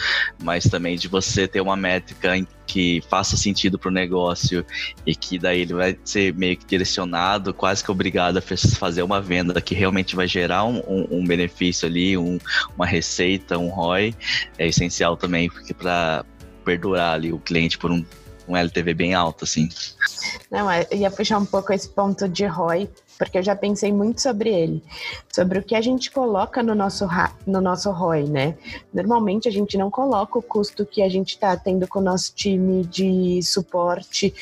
mas 0.42 0.64
também 0.64 0.96
de 0.96 1.08
você 1.08 1.46
ter 1.46 1.60
uma 1.60 1.76
métrica 1.76 2.36
que 2.72 3.02
faça 3.06 3.36
sentido 3.36 3.78
para 3.78 3.90
o 3.90 3.92
negócio 3.92 4.64
e 5.06 5.14
que 5.14 5.38
daí 5.38 5.60
ele 5.60 5.74
vai 5.74 5.98
ser 6.02 6.32
meio 6.32 6.56
que 6.56 6.64
direcionado, 6.64 7.52
quase 7.52 7.84
que 7.84 7.90
obrigado 7.90 8.38
a 8.38 8.42
fazer 8.42 9.02
uma 9.02 9.20
venda 9.20 9.60
que 9.60 9.74
realmente 9.74 10.16
vai 10.16 10.26
gerar 10.26 10.64
um, 10.64 10.78
um, 10.88 11.18
um 11.18 11.24
benefício 11.26 11.86
ali, 11.86 12.16
um, 12.16 12.38
uma 12.74 12.86
receita, 12.86 13.58
um 13.58 13.68
ROI, 13.68 14.14
é 14.56 14.66
essencial 14.66 15.18
também 15.18 15.50
porque 15.50 15.74
para 15.74 16.24
perdurar 16.64 17.12
ali 17.16 17.30
o 17.30 17.38
cliente 17.38 17.76
por 17.76 17.90
um, 17.90 18.02
um 18.48 18.56
LTV 18.56 18.94
bem 18.94 19.12
alto, 19.12 19.44
assim. 19.44 19.68
Não, 20.50 20.72
eu 20.72 20.86
ia 20.92 21.10
puxar 21.10 21.38
um 21.38 21.44
pouco 21.44 21.74
esse 21.74 21.90
ponto 21.90 22.26
de 22.26 22.46
ROI, 22.46 22.88
porque 23.22 23.38
eu 23.38 23.42
já 23.42 23.54
pensei 23.54 23.92
muito 23.92 24.20
sobre 24.20 24.50
ele, 24.50 24.82
sobre 25.32 25.60
o 25.60 25.62
que 25.62 25.76
a 25.76 25.80
gente 25.80 26.10
coloca 26.10 26.60
no 26.60 26.74
nosso, 26.74 27.06
no 27.46 27.60
nosso 27.60 27.88
ROI, 27.92 28.24
né? 28.24 28.56
Normalmente 28.92 29.48
a 29.48 29.52
gente 29.52 29.78
não 29.78 29.88
coloca 29.88 30.40
o 30.40 30.42
custo 30.42 30.84
que 30.84 31.00
a 31.00 31.08
gente 31.08 31.30
está 31.30 31.56
tendo 31.56 31.86
com 31.86 32.00
o 32.00 32.02
nosso 32.02 32.34
time 32.34 32.84
de 32.84 33.40
suporte 33.44 34.34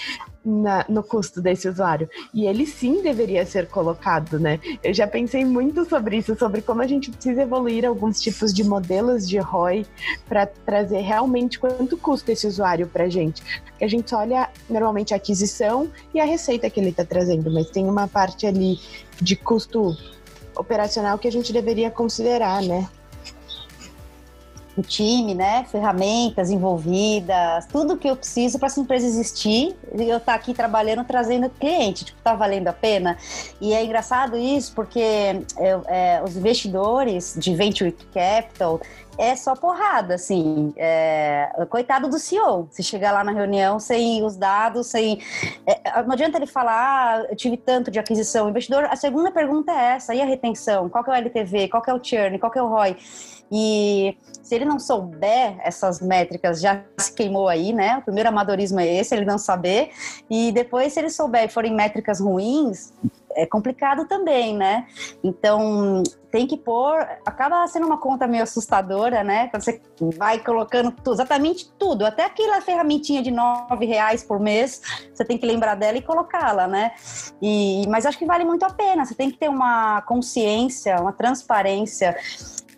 na, 0.44 0.84
no 0.88 1.02
custo 1.02 1.40
desse 1.40 1.68
usuário. 1.68 2.08
E 2.32 2.46
ele 2.46 2.66
sim 2.66 3.02
deveria 3.02 3.44
ser 3.44 3.66
colocado, 3.68 4.38
né? 4.38 4.58
Eu 4.82 4.92
já 4.94 5.06
pensei 5.06 5.44
muito 5.44 5.84
sobre 5.88 6.16
isso, 6.18 6.36
sobre 6.38 6.62
como 6.62 6.82
a 6.82 6.86
gente 6.86 7.10
precisa 7.10 7.42
evoluir 7.42 7.84
alguns 7.84 8.20
tipos 8.20 8.52
de 8.52 8.64
modelos 8.64 9.28
de 9.28 9.38
ROI 9.38 9.86
para 10.28 10.46
trazer 10.46 11.00
realmente 11.00 11.58
quanto 11.58 11.96
custa 11.96 12.32
esse 12.32 12.46
usuário 12.46 12.86
para 12.86 13.04
a 13.04 13.08
gente. 13.08 13.42
Porque 13.64 13.84
a 13.84 13.88
gente 13.88 14.14
olha 14.14 14.48
normalmente 14.68 15.12
a 15.12 15.16
aquisição 15.16 15.90
e 16.14 16.20
a 16.20 16.24
receita 16.24 16.70
que 16.70 16.80
ele 16.80 16.90
está 16.90 17.04
trazendo, 17.04 17.50
mas 17.50 17.70
tem 17.70 17.88
uma 17.88 18.08
parte 18.08 18.46
ali 18.46 18.78
de 19.20 19.36
custo 19.36 19.96
operacional 20.56 21.18
que 21.18 21.28
a 21.28 21.32
gente 21.32 21.52
deveria 21.52 21.90
considerar, 21.90 22.62
né? 22.62 22.88
Time, 24.82 25.34
né? 25.34 25.64
Ferramentas 25.64 26.50
envolvidas, 26.50 27.66
tudo 27.66 27.96
que 27.96 28.08
eu 28.08 28.16
preciso 28.16 28.58
para 28.58 28.66
essa 28.66 28.80
empresa 28.80 29.06
existir 29.06 29.76
e 29.94 30.02
eu 30.02 30.18
estar 30.18 30.32
tá 30.32 30.34
aqui 30.34 30.54
trabalhando, 30.54 31.04
trazendo 31.04 31.48
cliente. 31.50 32.04
Tipo, 32.04 32.20
tá 32.22 32.34
valendo 32.34 32.68
a 32.68 32.72
pena? 32.72 33.16
E 33.60 33.72
é 33.72 33.84
engraçado 33.84 34.36
isso 34.36 34.72
porque 34.74 35.00
é, 35.00 36.22
os 36.24 36.36
investidores 36.36 37.34
de 37.36 37.54
venture 37.54 37.92
capital 38.12 38.80
é 39.20 39.36
só 39.36 39.54
porrada, 39.54 40.14
assim. 40.14 40.72
É, 40.76 41.50
coitado 41.68 42.08
do 42.08 42.18
CEO. 42.18 42.68
Se 42.70 42.82
chegar 42.82 43.12
lá 43.12 43.22
na 43.22 43.32
reunião 43.32 43.78
sem 43.78 44.24
os 44.24 44.34
dados, 44.34 44.86
sem. 44.86 45.20
É, 45.66 46.02
não 46.02 46.12
adianta 46.12 46.38
ele 46.38 46.46
falar, 46.46 47.20
ah, 47.20 47.26
eu 47.28 47.36
tive 47.36 47.58
tanto 47.58 47.90
de 47.90 47.98
aquisição. 47.98 48.46
O 48.46 48.48
investidor, 48.48 48.84
a 48.84 48.96
segunda 48.96 49.30
pergunta 49.30 49.70
é 49.72 49.96
essa: 49.96 50.14
e 50.14 50.22
a 50.22 50.24
retenção? 50.24 50.88
Qual 50.88 51.04
que 51.04 51.10
é 51.10 51.12
o 51.12 51.16
LTV? 51.16 51.68
Qual 51.68 51.82
que 51.82 51.90
é 51.90 51.94
o 51.94 52.02
churn? 52.02 52.38
Qual 52.38 52.50
que 52.50 52.58
é 52.58 52.62
o 52.62 52.68
ROI? 52.68 52.96
E 53.50 54.16
se 54.42 54.54
ele 54.54 54.64
não 54.64 54.78
souber 54.78 55.58
essas 55.62 56.00
métricas, 56.00 56.60
já 56.60 56.82
se 56.98 57.12
queimou 57.12 57.48
aí, 57.48 57.72
né? 57.72 57.98
O 57.98 58.02
primeiro 58.02 58.28
amadorismo 58.28 58.80
é 58.80 58.86
esse, 58.86 59.14
ele 59.14 59.24
não 59.24 59.38
saber. 59.38 59.90
E 60.28 60.52
depois, 60.52 60.92
se 60.92 61.00
ele 61.00 61.10
souber 61.10 61.44
e 61.44 61.48
forem 61.48 61.74
métricas 61.74 62.20
ruins, 62.20 62.92
é 63.32 63.46
complicado 63.46 64.06
também, 64.06 64.56
né? 64.56 64.86
Então, 65.22 66.02
tem 66.30 66.46
que 66.46 66.56
pôr. 66.56 66.98
Acaba 67.24 67.66
sendo 67.68 67.86
uma 67.86 67.98
conta 67.98 68.26
meio 68.26 68.42
assustadora, 68.42 69.22
né? 69.22 69.48
Quando 69.48 69.62
você 69.62 69.80
vai 70.16 70.38
colocando 70.40 70.90
tudo, 70.90 71.14
exatamente 71.14 71.70
tudo, 71.78 72.04
até 72.04 72.24
aquela 72.24 72.60
ferramentinha 72.60 73.22
de 73.22 73.30
nove 73.30 73.86
reais 73.86 74.22
por 74.22 74.40
mês, 74.40 74.80
você 75.14 75.24
tem 75.24 75.38
que 75.38 75.46
lembrar 75.46 75.74
dela 75.74 75.98
e 75.98 76.02
colocá-la, 76.02 76.66
né? 76.66 76.92
E, 77.40 77.86
mas 77.88 78.06
acho 78.06 78.18
que 78.18 78.26
vale 78.26 78.44
muito 78.44 78.64
a 78.64 78.70
pena. 78.70 79.04
Você 79.04 79.14
tem 79.14 79.30
que 79.30 79.38
ter 79.38 79.48
uma 79.48 80.02
consciência, 80.02 81.00
uma 81.00 81.12
transparência 81.12 82.16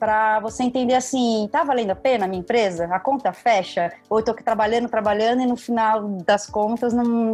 para 0.02 0.40
você 0.40 0.64
entender 0.64 0.94
assim, 0.94 1.48
tá 1.52 1.62
valendo 1.62 1.92
a 1.92 1.94
pena 1.94 2.24
a 2.24 2.28
minha 2.28 2.40
empresa? 2.40 2.86
A 2.86 2.98
conta 2.98 3.32
fecha? 3.32 3.92
Ou 4.10 4.18
eu 4.18 4.24
tô 4.24 4.34
trabalhando, 4.34 4.88
trabalhando 4.88 5.42
e 5.42 5.46
no 5.46 5.54
final 5.54 6.08
das 6.26 6.44
contas 6.44 6.92
não 6.92 7.30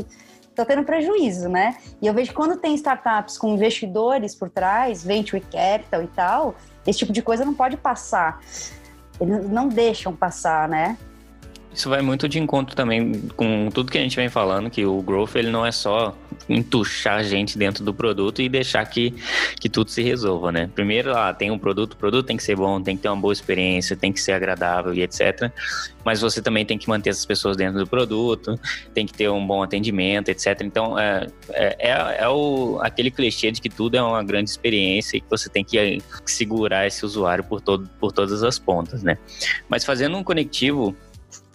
tô 0.54 0.66
tendo 0.66 0.84
prejuízo, 0.84 1.48
né? 1.48 1.78
E 2.02 2.06
eu 2.06 2.12
vejo 2.12 2.34
quando 2.34 2.58
tem 2.58 2.74
startups 2.74 3.38
com 3.38 3.48
investidores 3.48 4.34
por 4.34 4.50
trás, 4.50 5.02
venture 5.02 5.40
capital 5.40 6.02
e 6.02 6.06
tal, 6.08 6.56
esse 6.86 6.98
tipo 6.98 7.10
de 7.10 7.22
coisa 7.22 7.42
não 7.42 7.54
pode 7.54 7.78
passar. 7.78 8.38
Eles 9.18 9.48
não 9.48 9.68
deixam 9.68 10.14
passar, 10.14 10.68
né? 10.68 10.98
Isso 11.72 11.88
vai 11.88 12.02
muito 12.02 12.28
de 12.28 12.38
encontro 12.38 12.74
também 12.74 13.28
com 13.36 13.68
tudo 13.70 13.92
que 13.92 13.98
a 13.98 14.00
gente 14.00 14.16
vem 14.16 14.28
falando, 14.28 14.70
que 14.70 14.84
o 14.84 15.00
growth 15.02 15.36
ele 15.36 15.50
não 15.50 15.64
é 15.64 15.70
só 15.70 16.16
entuchar 16.48 17.22
gente 17.22 17.58
dentro 17.58 17.84
do 17.84 17.92
produto 17.92 18.40
e 18.40 18.48
deixar 18.48 18.84
que, 18.86 19.14
que 19.60 19.68
tudo 19.68 19.90
se 19.90 20.02
resolva, 20.02 20.50
né? 20.50 20.70
Primeiro, 20.74 21.10
lá, 21.10 21.32
tem 21.34 21.50
um 21.50 21.58
produto, 21.58 21.92
o 21.92 21.96
produto 21.96 22.26
tem 22.26 22.36
que 22.36 22.42
ser 22.42 22.56
bom, 22.56 22.80
tem 22.80 22.96
que 22.96 23.02
ter 23.02 23.08
uma 23.08 23.20
boa 23.20 23.32
experiência, 23.32 23.96
tem 23.96 24.12
que 24.12 24.20
ser 24.20 24.32
agradável 24.32 24.94
e 24.94 25.02
etc. 25.02 25.52
Mas 26.04 26.20
você 26.20 26.40
também 26.40 26.64
tem 26.64 26.78
que 26.78 26.88
manter 26.88 27.10
essas 27.10 27.26
pessoas 27.26 27.56
dentro 27.56 27.78
do 27.78 27.86
produto, 27.86 28.58
tem 28.94 29.04
que 29.04 29.12
ter 29.12 29.28
um 29.28 29.46
bom 29.46 29.62
atendimento, 29.62 30.30
etc. 30.30 30.62
Então, 30.62 30.98
é, 30.98 31.26
é, 31.50 31.90
é, 31.90 32.16
é 32.20 32.28
o, 32.28 32.78
aquele 32.82 33.10
clichê 33.10 33.50
de 33.50 33.60
que 33.60 33.68
tudo 33.68 33.96
é 33.96 34.02
uma 34.02 34.24
grande 34.24 34.48
experiência 34.48 35.18
e 35.18 35.20
que 35.20 35.28
você 35.28 35.48
tem 35.50 35.62
que 35.62 36.02
segurar 36.24 36.86
esse 36.86 37.04
usuário 37.04 37.44
por, 37.44 37.60
todo, 37.60 37.88
por 38.00 38.10
todas 38.10 38.42
as 38.42 38.58
pontas, 38.58 39.02
né? 39.02 39.18
Mas 39.68 39.84
fazendo 39.84 40.16
um 40.16 40.24
conectivo 40.24 40.96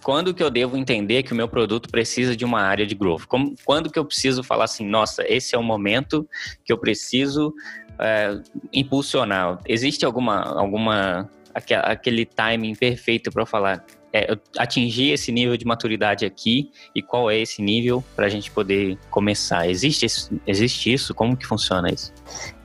quando 0.04 0.34
que 0.34 0.42
eu 0.42 0.50
devo 0.50 0.76
entender 0.76 1.22
que 1.22 1.32
o 1.32 1.34
meu 1.34 1.48
produto 1.48 1.88
precisa 1.88 2.36
de 2.36 2.44
uma 2.44 2.60
área 2.60 2.86
de 2.86 2.94
growth? 2.94 3.24
Como, 3.26 3.54
quando 3.64 3.90
que 3.90 3.98
eu 3.98 4.04
preciso 4.04 4.44
falar 4.44 4.64
assim, 4.64 4.86
nossa, 4.86 5.24
esse 5.26 5.54
é 5.54 5.58
o 5.58 5.62
momento 5.62 6.28
que 6.62 6.70
eu 6.70 6.76
preciso 6.76 7.54
é, 7.98 8.38
impulsionar? 8.70 9.58
Existe 9.66 10.04
alguma, 10.04 10.42
alguma 10.42 11.30
aquele 11.54 12.26
timing 12.26 12.74
perfeito 12.74 13.32
para 13.32 13.46
falar, 13.46 13.82
é, 14.12 14.36
atingir 14.58 15.12
esse 15.12 15.32
nível 15.32 15.56
de 15.56 15.64
maturidade 15.64 16.26
aqui 16.26 16.70
e 16.94 17.00
qual 17.00 17.30
é 17.30 17.38
esse 17.38 17.62
nível 17.62 18.04
para 18.14 18.26
a 18.26 18.28
gente 18.28 18.50
poder 18.50 18.98
começar? 19.08 19.66
Existe, 19.70 20.06
existe 20.46 20.92
isso? 20.92 21.14
Como 21.14 21.34
que 21.34 21.46
funciona 21.46 21.90
isso? 21.90 22.12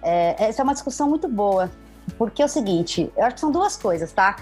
É, 0.04 0.36
essa 0.44 0.62
é 0.62 0.64
uma 0.64 0.74
discussão 0.74 1.08
muito 1.08 1.30
boa. 1.30 1.72
Porque 2.18 2.42
é 2.42 2.46
o 2.46 2.50
seguinte, 2.50 3.12
eu 3.16 3.24
acho 3.24 3.36
que 3.36 3.42
são 3.42 3.52
duas 3.52 3.78
coisas, 3.78 4.12
tá? 4.12 4.38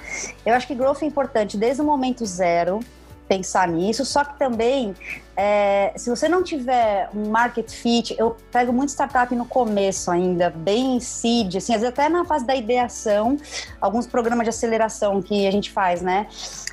Eu 0.46 0.54
acho 0.54 0.68
que 0.68 0.76
growth 0.76 1.02
é 1.02 1.06
importante 1.06 1.58
desde 1.58 1.82
o 1.82 1.86
momento 1.86 2.26
zero, 2.26 2.80
pensar 3.28 3.68
nisso, 3.68 4.06
só 4.06 4.24
que 4.24 4.38
também, 4.40 4.96
é, 5.40 5.94
se 5.96 6.10
você 6.10 6.28
não 6.28 6.42
tiver 6.42 7.12
um 7.14 7.30
market 7.30 7.70
fit, 7.70 8.16
eu 8.18 8.36
pego 8.52 8.74
muito 8.74 8.90
startup 8.90 9.34
no 9.36 9.46
começo 9.46 10.10
ainda, 10.10 10.50
bem 10.50 11.00
seed, 11.00 11.58
assim, 11.58 11.76
às 11.76 11.82
vezes 11.82 11.94
até 11.94 12.10
na 12.10 12.26
fase 12.26 12.44
da 12.44 12.56
ideação, 12.56 13.38
alguns 13.80 14.08
programas 14.08 14.46
de 14.46 14.50
aceleração 14.50 15.22
que 15.22 15.48
a 15.48 15.52
gente 15.52 15.72
faz, 15.72 16.02
né? 16.02 16.26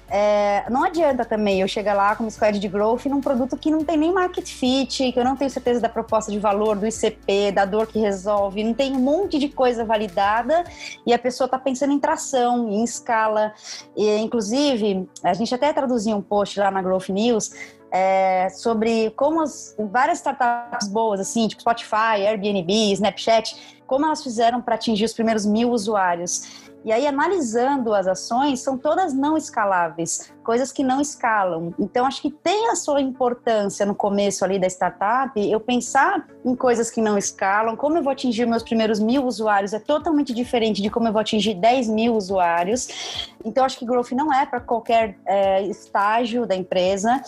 É, 0.09 0.65
não 0.71 0.85
adianta 0.85 1.25
também 1.25 1.61
eu 1.61 1.69
chegar 1.69 1.95
lá 1.95 2.15
com 2.15 2.25
uma 2.25 2.31
squad 2.31 2.59
de 2.59 2.69
growth 2.69 3.05
num 3.07 3.21
produto 3.21 3.57
que 3.57 3.71
não 3.71 3.85
tem 3.85 3.97
nem 3.97 4.13
market 4.13 4.47
fit, 4.47 5.13
que 5.13 5.19
eu 5.19 5.25
não 5.25 5.37
tenho 5.37 5.51
certeza 5.51 5.81
da 5.81 5.89
proposta 5.89 6.31
de 6.31 6.39
valor, 6.39 6.77
do 6.77 6.87
ICP, 6.87 7.53
da 7.53 7.65
dor 7.65 7.87
que 7.87 7.99
resolve, 7.99 8.65
não 8.65 8.73
tem 8.73 8.93
um 8.93 9.01
monte 9.01 9.39
de 9.39 9.49
coisa 9.49 9.85
validada 9.85 10.65
e 11.07 11.13
a 11.13 11.19
pessoa 11.19 11.47
está 11.47 11.59
pensando 11.59 11.93
em 11.93 11.99
tração, 11.99 12.69
em 12.69 12.85
escala. 12.85 13.53
E, 13.97 14.17
inclusive, 14.19 15.09
a 15.23 15.35
gente 15.35 15.55
até 15.55 15.73
traduziu 15.73 16.17
um 16.17 16.23
post 16.23 16.59
lá 16.61 16.71
na 16.71 16.81
Growth 16.81 17.09
News 17.09 17.51
é, 17.95 18.49
sobre 18.51 19.11
como 19.11 19.41
as, 19.41 19.73
várias 19.79 20.19
startups 20.19 20.89
boas, 20.89 21.21
assim, 21.21 21.47
tipo 21.47 21.61
Spotify, 21.61 22.27
Airbnb, 22.27 22.93
Snapchat, 22.93 23.79
como 23.87 24.05
elas 24.05 24.21
fizeram 24.21 24.61
para 24.61 24.75
atingir 24.75 25.05
os 25.05 25.13
primeiros 25.13 25.47
mil 25.47 25.71
usuários. 25.71 26.65
E 26.85 26.91
aí, 26.91 27.07
analisando 27.07 27.95
as 27.95 28.09
ações, 28.09 28.61
são 28.61 28.77
todas 28.77 29.15
não 29.15 29.37
escaláveis, 29.37 30.34
coisas 30.45 30.71
que 30.71 30.85
não 30.85 31.01
escalam. 31.01 31.75
Então, 31.79 32.07
acho 32.07 32.23
que 32.23 32.31
tem 32.31 32.69
a 32.71 32.77
sua 32.77 33.01
importância 33.01 33.85
no 33.85 33.95
começo 33.95 34.45
ali 34.45 34.59
da 34.59 34.69
startup, 34.69 35.33
eu 35.37 35.59
pensar 35.59 36.29
em 36.45 36.55
coisas 36.55 36.91
que 36.91 37.01
não 37.01 37.17
escalam, 37.19 37.75
como 37.75 37.97
eu 37.97 38.03
vou 38.03 38.13
atingir 38.13 38.47
meus 38.47 38.63
primeiros 38.63 39.01
mil 39.01 39.25
usuários 39.25 39.73
é 39.73 39.79
totalmente 39.79 40.33
diferente 40.33 40.83
de 40.83 40.91
como 40.91 41.09
eu 41.09 41.13
vou 41.13 41.21
atingir 41.21 41.55
10 41.55 41.89
mil 41.89 42.15
usuários. 42.15 43.33
Então, 43.45 43.65
acho 43.65 43.79
que 43.79 43.87
growth 43.87 44.13
não 44.13 44.33
é 44.33 44.47
para 44.47 44.61
qualquer 44.61 45.19
é, 45.27 45.63
estágio 45.63 46.47
da 46.47 46.55
empresa. 46.55 47.23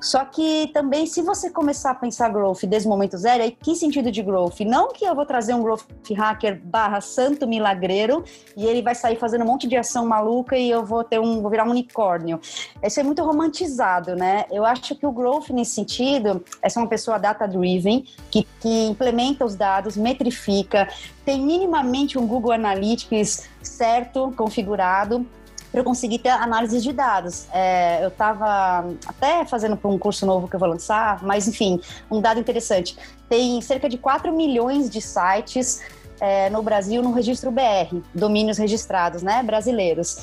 Só 0.00 0.24
que 0.24 0.68
também, 0.74 1.06
se 1.06 1.22
você 1.22 1.48
começar 1.48 1.92
a 1.92 1.94
pensar 1.94 2.28
growth 2.28 2.64
desde 2.64 2.88
o 2.88 2.90
momento 2.90 3.16
zero, 3.16 3.44
aí 3.44 3.52
que 3.52 3.76
sentido 3.76 4.10
de 4.10 4.20
growth? 4.20 4.60
Não 4.60 4.92
que 4.92 5.04
eu 5.04 5.14
vou 5.14 5.24
trazer 5.24 5.54
um 5.54 5.62
growth 5.62 5.84
hacker 6.16 6.60
barra 6.64 7.00
santo 7.00 7.46
milagreiro 7.46 8.24
e 8.56 8.66
ele 8.66 8.82
vai 8.82 8.96
sair 8.96 9.14
fazendo 9.14 9.44
um 9.44 9.46
monte 9.46 9.68
de 9.68 9.76
ação 9.76 10.04
maluca 10.04 10.56
e 10.56 10.68
eu 10.68 10.84
vou 10.84 11.04
ter 11.04 11.20
um, 11.20 11.40
vou 11.40 11.48
virar 11.48 11.64
um 11.64 11.70
unicórnio. 11.70 12.40
Isso 12.82 13.00
é 13.00 13.02
muito 13.02 13.22
romantizado, 13.22 14.16
né? 14.16 14.44
Eu 14.50 14.64
acho 14.64 14.94
que 14.94 15.06
o 15.06 15.12
growth 15.12 15.50
nesse 15.50 15.72
sentido 15.72 16.44
é 16.60 16.68
ser 16.68 16.78
uma 16.78 16.88
pessoa 16.88 17.18
data-driven, 17.18 18.04
que, 18.30 18.46
que 18.60 18.86
implementa 18.86 19.44
os 19.44 19.54
dados, 19.54 19.96
metrifica, 19.96 20.88
tem 21.24 21.40
minimamente 21.40 22.18
um 22.18 22.26
Google 22.26 22.52
Analytics 22.52 23.48
certo, 23.62 24.32
configurado, 24.36 25.26
para 25.70 25.80
eu 25.80 25.84
conseguir 25.84 26.18
ter 26.18 26.28
análise 26.28 26.80
de 26.80 26.92
dados. 26.92 27.46
É, 27.52 28.04
eu 28.04 28.08
estava 28.08 28.86
até 29.06 29.44
fazendo 29.46 29.76
para 29.76 29.90
um 29.90 29.98
curso 29.98 30.26
novo 30.26 30.46
que 30.46 30.54
eu 30.54 30.60
vou 30.60 30.68
lançar, 30.68 31.22
mas 31.22 31.48
enfim, 31.48 31.80
um 32.10 32.20
dado 32.20 32.38
interessante. 32.38 32.96
Tem 33.28 33.60
cerca 33.62 33.88
de 33.88 33.96
4 33.96 34.30
milhões 34.36 34.90
de 34.90 35.00
sites 35.00 35.80
é, 36.22 36.48
no 36.48 36.62
Brasil 36.62 37.02
no 37.02 37.12
registro 37.12 37.50
BR, 37.50 38.00
domínios 38.14 38.56
registrados, 38.56 39.24
né, 39.24 39.42
brasileiros. 39.42 40.18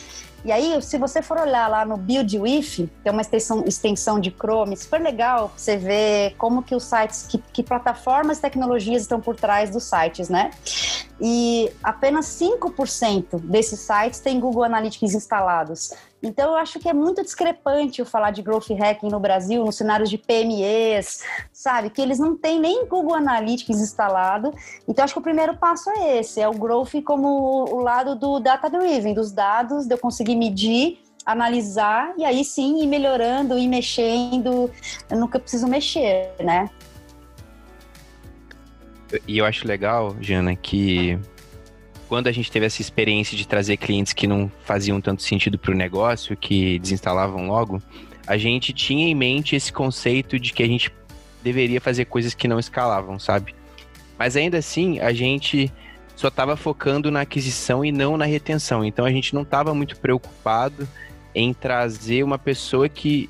E 0.45 0.51
aí, 0.53 0.81
se 0.81 0.97
você 0.97 1.21
for 1.21 1.37
olhar 1.37 1.67
lá 1.67 1.83
no 1.83 1.97
Build 1.97 2.39
With, 2.39 2.89
tem 3.03 3.11
uma 3.11 3.21
extensão, 3.21 3.65
extensão 3.67 4.17
de 4.17 4.31
Chrome, 4.31 4.77
super 4.77 5.01
legal 5.01 5.51
você 5.57 5.75
ver 5.75 6.35
como 6.37 6.63
que 6.63 6.73
os 6.73 6.85
sites, 6.85 7.23
que, 7.27 7.37
que 7.51 7.61
plataformas 7.61 8.37
e 8.37 8.41
tecnologias 8.41 9.01
estão 9.01 9.19
por 9.19 9.35
trás 9.35 9.69
dos 9.69 9.83
sites, 9.83 10.29
né? 10.29 10.51
E 11.19 11.69
apenas 11.83 12.27
5% 12.27 13.37
desses 13.41 13.81
sites 13.81 14.21
têm 14.21 14.39
Google 14.39 14.63
Analytics 14.63 15.13
instalados. 15.13 15.91
Então, 16.21 16.51
eu 16.51 16.57
acho 16.57 16.79
que 16.79 16.89
é 16.89 16.93
muito 16.93 17.23
discrepante 17.23 17.99
eu 17.99 18.05
falar 18.05 18.31
de 18.31 18.41
growth 18.41 18.69
hacking 18.69 19.07
no 19.09 19.19
Brasil, 19.19 19.63
nos 19.63 19.77
cenários 19.77 20.09
de 20.09 20.17
PMEs, 20.17 21.23
sabe? 21.53 21.89
Que 21.89 22.01
eles 22.01 22.19
não 22.19 22.35
têm 22.35 22.59
nem 22.59 22.85
Google 22.85 23.15
Analytics 23.15 23.79
instalado. 23.79 24.53
Então, 24.87 25.03
acho 25.05 25.13
que 25.13 25.19
o 25.19 25.23
primeiro 25.23 25.55
passo 25.55 25.89
é 25.89 26.19
esse: 26.19 26.41
é 26.41 26.47
o 26.47 26.53
growth 26.53 27.01
como 27.05 27.27
o 27.73 27.81
lado 27.81 28.15
do 28.15 28.39
data-driven, 28.39 29.13
dos 29.13 29.31
dados, 29.31 29.85
de 29.85 29.93
eu 29.93 29.97
conseguir 29.97 30.35
medir 30.35 30.99
analisar 31.25 32.13
e 32.17 32.25
aí 32.25 32.43
sim 32.43 32.81
ir 32.81 32.87
melhorando, 32.87 33.57
ir 33.57 33.67
mexendo. 33.67 34.69
Eu 35.09 35.17
nunca 35.17 35.39
preciso 35.39 35.67
mexer, 35.67 36.31
né? 36.39 36.69
E 39.27 39.37
eu 39.37 39.45
acho 39.45 39.67
legal, 39.67 40.15
Jana, 40.19 40.55
que 40.55 41.19
quando 42.09 42.25
a 42.25 42.31
gente 42.31 42.51
teve 42.51 42.65
essa 42.65 42.81
experiência 42.81 43.37
de 43.37 43.47
trazer 43.47 43.77
clientes 43.77 44.13
que 44.13 44.25
não 44.25 44.51
faziam 44.65 44.99
tanto 44.99 45.21
sentido 45.21 45.59
para 45.59 45.71
o 45.71 45.75
negócio, 45.75 46.35
que 46.35 46.79
desinstalavam 46.79 47.47
logo, 47.47 47.79
a 48.25 48.35
gente 48.35 48.73
tinha 48.73 49.07
em 49.07 49.13
mente 49.13 49.55
esse 49.55 49.71
conceito 49.71 50.39
de 50.39 50.51
que 50.51 50.63
a 50.63 50.67
gente 50.67 50.91
deveria 51.43 51.79
fazer 51.79 52.05
coisas 52.05 52.33
que 52.33 52.47
não 52.47 52.57
escalavam, 52.57 53.19
sabe? 53.19 53.53
Mas 54.17 54.35
ainda 54.35 54.57
assim, 54.57 54.99
a 54.99 55.13
gente 55.13 55.71
só 56.15 56.29
estava 56.29 56.57
focando 56.57 57.11
na 57.11 57.21
aquisição 57.21 57.85
e 57.85 57.91
não 57.91 58.17
na 58.17 58.25
retenção. 58.25 58.83
Então 58.83 59.05
a 59.05 59.11
gente 59.11 59.35
não 59.35 59.43
estava 59.43 59.71
muito 59.75 59.95
preocupado 59.97 60.89
em 61.35 61.53
trazer 61.53 62.23
uma 62.23 62.39
pessoa 62.39 62.89
que 62.89 63.29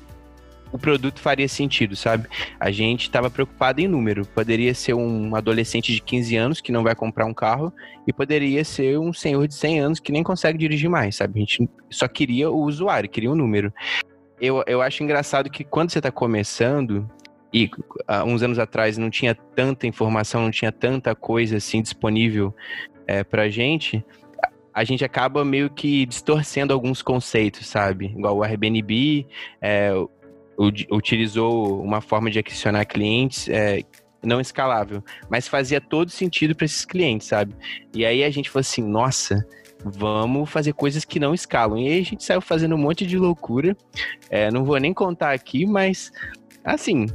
o 0.72 0.78
produto 0.78 1.20
faria 1.20 1.48
sentido, 1.48 1.96
sabe? 1.96 2.28
A 2.58 2.70
gente 2.70 3.02
estava 3.02 3.30
preocupado 3.30 3.80
em 3.80 3.88
número. 3.88 4.24
Poderia 4.26 4.74
ser 4.74 4.94
um 4.94 5.34
adolescente 5.34 5.92
de 5.92 6.00
15 6.00 6.36
anos 6.36 6.60
que 6.60 6.72
não 6.72 6.82
vai 6.82 6.94
comprar 6.94 7.26
um 7.26 7.34
carro 7.34 7.72
e 8.06 8.12
poderia 8.12 8.64
ser 8.64 8.98
um 8.98 9.12
senhor 9.12 9.46
de 9.46 9.54
100 9.54 9.80
anos 9.80 10.00
que 10.00 10.12
nem 10.12 10.22
consegue 10.22 10.58
dirigir 10.58 10.88
mais, 10.88 11.16
sabe? 11.16 11.38
A 11.38 11.40
gente 11.40 11.68
só 11.90 12.06
queria 12.06 12.50
o 12.50 12.62
usuário, 12.62 13.08
queria 13.08 13.30
um 13.30 13.34
número. 13.34 13.72
Eu, 14.40 14.62
eu 14.66 14.80
acho 14.80 15.02
engraçado 15.02 15.50
que 15.50 15.64
quando 15.64 15.90
você 15.90 15.98
está 15.98 16.10
começando, 16.10 17.08
e 17.52 17.68
há 18.06 18.24
uns 18.24 18.42
anos 18.42 18.58
atrás 18.58 18.96
não 18.96 19.10
tinha 19.10 19.34
tanta 19.34 19.86
informação, 19.86 20.42
não 20.42 20.50
tinha 20.50 20.72
tanta 20.72 21.14
coisa 21.14 21.56
assim 21.56 21.82
disponível 21.82 22.54
é, 23.06 23.24
pra 23.24 23.48
gente, 23.48 24.04
a 24.72 24.84
gente 24.84 25.04
acaba 25.04 25.44
meio 25.44 25.68
que 25.68 26.06
distorcendo 26.06 26.72
alguns 26.72 27.02
conceitos, 27.02 27.66
sabe? 27.66 28.06
Igual 28.06 28.38
o 28.38 28.42
Airbnb, 28.42 29.26
é, 29.60 29.92
utilizou 30.90 31.82
uma 31.82 32.00
forma 32.00 32.30
de 32.30 32.38
aquisicionar 32.38 32.86
clientes 32.86 33.48
é, 33.48 33.82
não 34.22 34.40
escalável, 34.40 35.02
mas 35.30 35.48
fazia 35.48 35.80
todo 35.80 36.10
sentido 36.10 36.54
para 36.54 36.66
esses 36.66 36.84
clientes, 36.84 37.28
sabe? 37.28 37.54
E 37.94 38.04
aí 38.04 38.22
a 38.22 38.30
gente 38.30 38.50
falou 38.50 38.60
assim, 38.60 38.82
nossa, 38.82 39.46
vamos 39.84 40.50
fazer 40.50 40.72
coisas 40.74 41.04
que 41.04 41.18
não 41.18 41.34
escalam. 41.34 41.78
E 41.78 41.88
aí 41.88 42.00
a 42.00 42.04
gente 42.04 42.22
saiu 42.22 42.40
fazendo 42.40 42.74
um 42.74 42.78
monte 42.78 43.06
de 43.06 43.16
loucura. 43.18 43.76
É, 44.28 44.50
não 44.50 44.64
vou 44.64 44.78
nem 44.78 44.92
contar 44.92 45.32
aqui, 45.32 45.66
mas 45.66 46.10
assim. 46.64 47.06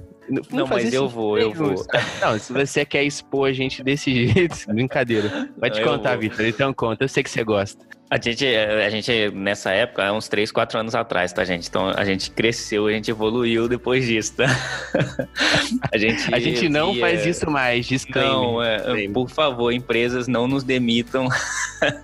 Não, 0.51 0.65
mas 0.65 0.91
eu 0.91 1.07
vou, 1.07 1.37
eu 1.37 1.53
vou. 1.53 1.75
Não, 2.19 2.39
se 2.39 2.51
você 2.51 2.83
quer 2.83 3.03
expor 3.03 3.49
a 3.49 3.53
gente 3.53 3.83
desse 3.83 4.11
jeito, 4.27 4.65
brincadeira. 4.67 5.49
Pode 5.59 5.79
não, 5.79 5.87
contar, 5.87 6.15
Vitor. 6.15 6.45
Então 6.45 6.73
conta, 6.73 7.03
eu 7.03 7.07
sei 7.07 7.21
que 7.21 7.29
você 7.29 7.43
gosta. 7.43 7.85
A 8.07 8.19
gente, 8.21 8.45
a 8.45 8.89
gente, 8.89 9.31
nessa 9.31 9.71
época, 9.71 10.03
é 10.03 10.11
uns 10.11 10.27
3, 10.27 10.51
4 10.51 10.79
anos 10.79 10.93
atrás, 10.93 11.33
tá, 11.33 11.43
gente? 11.43 11.67
Então, 11.67 11.89
a 11.89 12.05
gente 12.05 12.29
cresceu, 12.29 12.85
a 12.85 12.91
gente 12.91 13.09
evoluiu 13.09 13.67
depois 13.67 14.05
disso, 14.05 14.35
tá? 14.35 14.45
a 15.91 15.97
gente, 15.97 16.33
a 16.33 16.39
gente 16.39 16.69
não 16.69 16.93
via... 16.93 17.01
faz 17.01 17.25
isso 17.25 17.49
mais, 17.49 17.87
disclaimer. 17.87 18.31
Não, 18.31 18.61
é, 18.61 19.07
por 19.09 19.27
favor, 19.27 19.71
empresas 19.71 20.27
não 20.27 20.47
nos 20.47 20.63
demitam. 20.63 21.27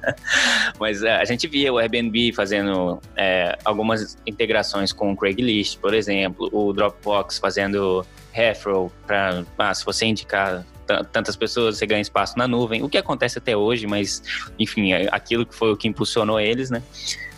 Mas 0.79 1.03
é, 1.03 1.17
a 1.17 1.25
gente 1.25 1.47
via 1.47 1.71
o 1.71 1.77
Airbnb 1.77 2.33
fazendo 2.33 2.99
é, 3.15 3.55
algumas 3.63 4.17
integrações 4.25 4.91
com 4.91 5.11
o 5.11 5.15
Craigslist, 5.15 5.77
por 5.77 5.93
exemplo, 5.93 6.49
o 6.51 6.73
Dropbox 6.73 7.37
fazendo 7.37 8.03
referral 8.31 8.91
para, 9.05 9.43
ah, 9.57 9.73
se 9.73 9.85
você 9.85 10.05
indicar 10.05 10.65
tantas 11.11 11.35
pessoas, 11.35 11.77
você 11.77 11.85
ganha 11.85 12.01
espaço 12.01 12.37
na 12.37 12.47
nuvem, 12.47 12.83
o 12.83 12.89
que 12.89 12.97
acontece 12.97 13.37
até 13.37 13.55
hoje, 13.55 13.87
mas 13.87 14.23
enfim, 14.57 14.93
é 14.93 15.07
aquilo 15.11 15.45
que 15.45 15.55
foi 15.55 15.71
o 15.71 15.77
que 15.77 15.87
impulsionou 15.87 16.39
eles, 16.39 16.69
né? 16.69 16.83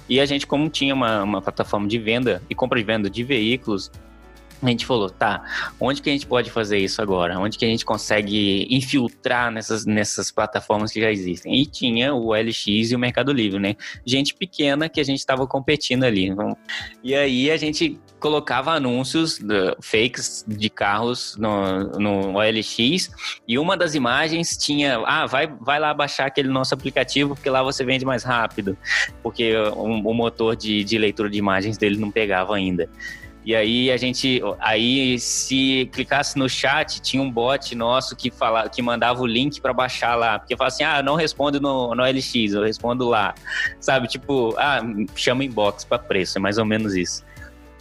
E 0.08 0.20
a 0.20 0.26
gente, 0.26 0.46
como 0.46 0.70
tinha 0.70 0.94
uma, 0.94 1.24
uma 1.24 1.42
plataforma 1.42 1.88
de 1.88 1.98
venda 1.98 2.42
e 2.50 2.56
compra 2.56 2.80
e 2.80 2.84
venda 2.84 3.10
de 3.10 3.24
veículos, 3.24 3.90
a 4.68 4.72
gente 4.72 4.86
falou, 4.86 5.10
tá, 5.10 5.44
onde 5.80 6.02
que 6.02 6.10
a 6.10 6.14
gente 6.14 6.26
pode 6.26 6.50
fazer 6.50 6.78
isso 6.78 7.02
agora? 7.02 7.40
Onde 7.40 7.58
que 7.58 7.66
a 7.66 7.68
gente 7.68 7.86
consegue 7.86 8.68
infiltrar 8.70 9.52
nessas, 9.52 9.86
nessas 9.86 10.32
plataformas 10.32 10.92
que 10.92 11.02
já 11.02 11.12
existem? 11.12 11.56
E 11.62 11.66
tinha 11.66 12.14
o 12.14 12.34
LX 12.34 12.92
e 12.92 12.96
o 12.96 13.00
Mercado 13.00 13.32
Livre, 13.32 13.60
né? 13.60 13.76
Gente 14.06 14.34
pequena 14.34 14.90
que 14.90 15.00
a 15.00 15.04
gente 15.04 15.20
estava 15.20 15.46
competindo 15.46 16.04
ali. 16.04 16.34
E 17.04 17.16
aí 17.16 17.52
a 17.52 17.58
gente 17.58 18.00
colocava 18.24 18.72
anúncios 18.72 19.40
fakes 19.82 20.46
de 20.48 20.70
carros 20.70 21.36
no, 21.36 21.84
no 22.00 22.38
OLX 22.38 23.12
e 23.46 23.60
uma 23.60 23.76
das 23.76 23.96
imagens 23.96 24.56
tinha, 24.56 24.98
ah, 25.06 25.26
vai, 25.26 25.46
vai 25.46 25.78
lá 25.78 25.94
baixar 25.94 26.28
aquele 26.28 26.48
nosso 26.48 26.74
aplicativo 26.74 27.36
porque 27.36 27.50
lá 27.50 27.62
você 27.62 27.84
vende 27.84 28.06
mais 28.06 28.24
rápido, 28.24 28.78
porque 29.22 29.54
o, 29.76 29.84
o 29.84 30.14
motor 30.14 30.56
de, 30.56 30.86
de 30.86 30.98
leitura 30.98 31.30
de 31.30 31.38
imagens 31.38 31.78
dele 31.78 31.98
não 31.98 32.10
pegava 32.10 32.56
ainda. 32.56 32.90
E 33.46 33.56
aí 33.56 33.92
a 33.92 33.98
gente, 33.98 34.42
aí 34.60 35.20
se 35.20 35.90
clicasse 35.92 36.38
no 36.38 36.48
chat, 36.48 37.02
tinha 37.02 37.22
um 37.22 37.30
bot 37.30 37.76
nosso 37.76 38.16
que 38.16 38.32
fala, 38.32 38.70
que 38.70 38.82
mandava 38.82 39.22
o 39.22 39.26
link 39.26 39.60
para 39.60 39.74
baixar 39.74 40.16
lá, 40.16 40.40
porque 40.40 40.56
fala 40.56 40.70
assim: 40.70 40.84
"Ah, 40.84 41.04
não 41.04 41.16
respondo 41.16 41.60
no, 41.60 41.94
no 41.94 42.04
LX, 42.04 42.54
eu 42.54 42.64
respondo 42.64 43.08
lá". 43.10 43.34
Sabe? 43.80 44.08
Tipo, 44.08 44.56
ah, 44.58 44.82
chama 45.16 45.44
inbox 45.44 45.84
para 45.84 46.00
preço, 46.00 46.38
é 46.38 46.42
mais 46.42 46.58
ou 46.58 46.66
menos 46.66 46.96
isso. 46.96 47.24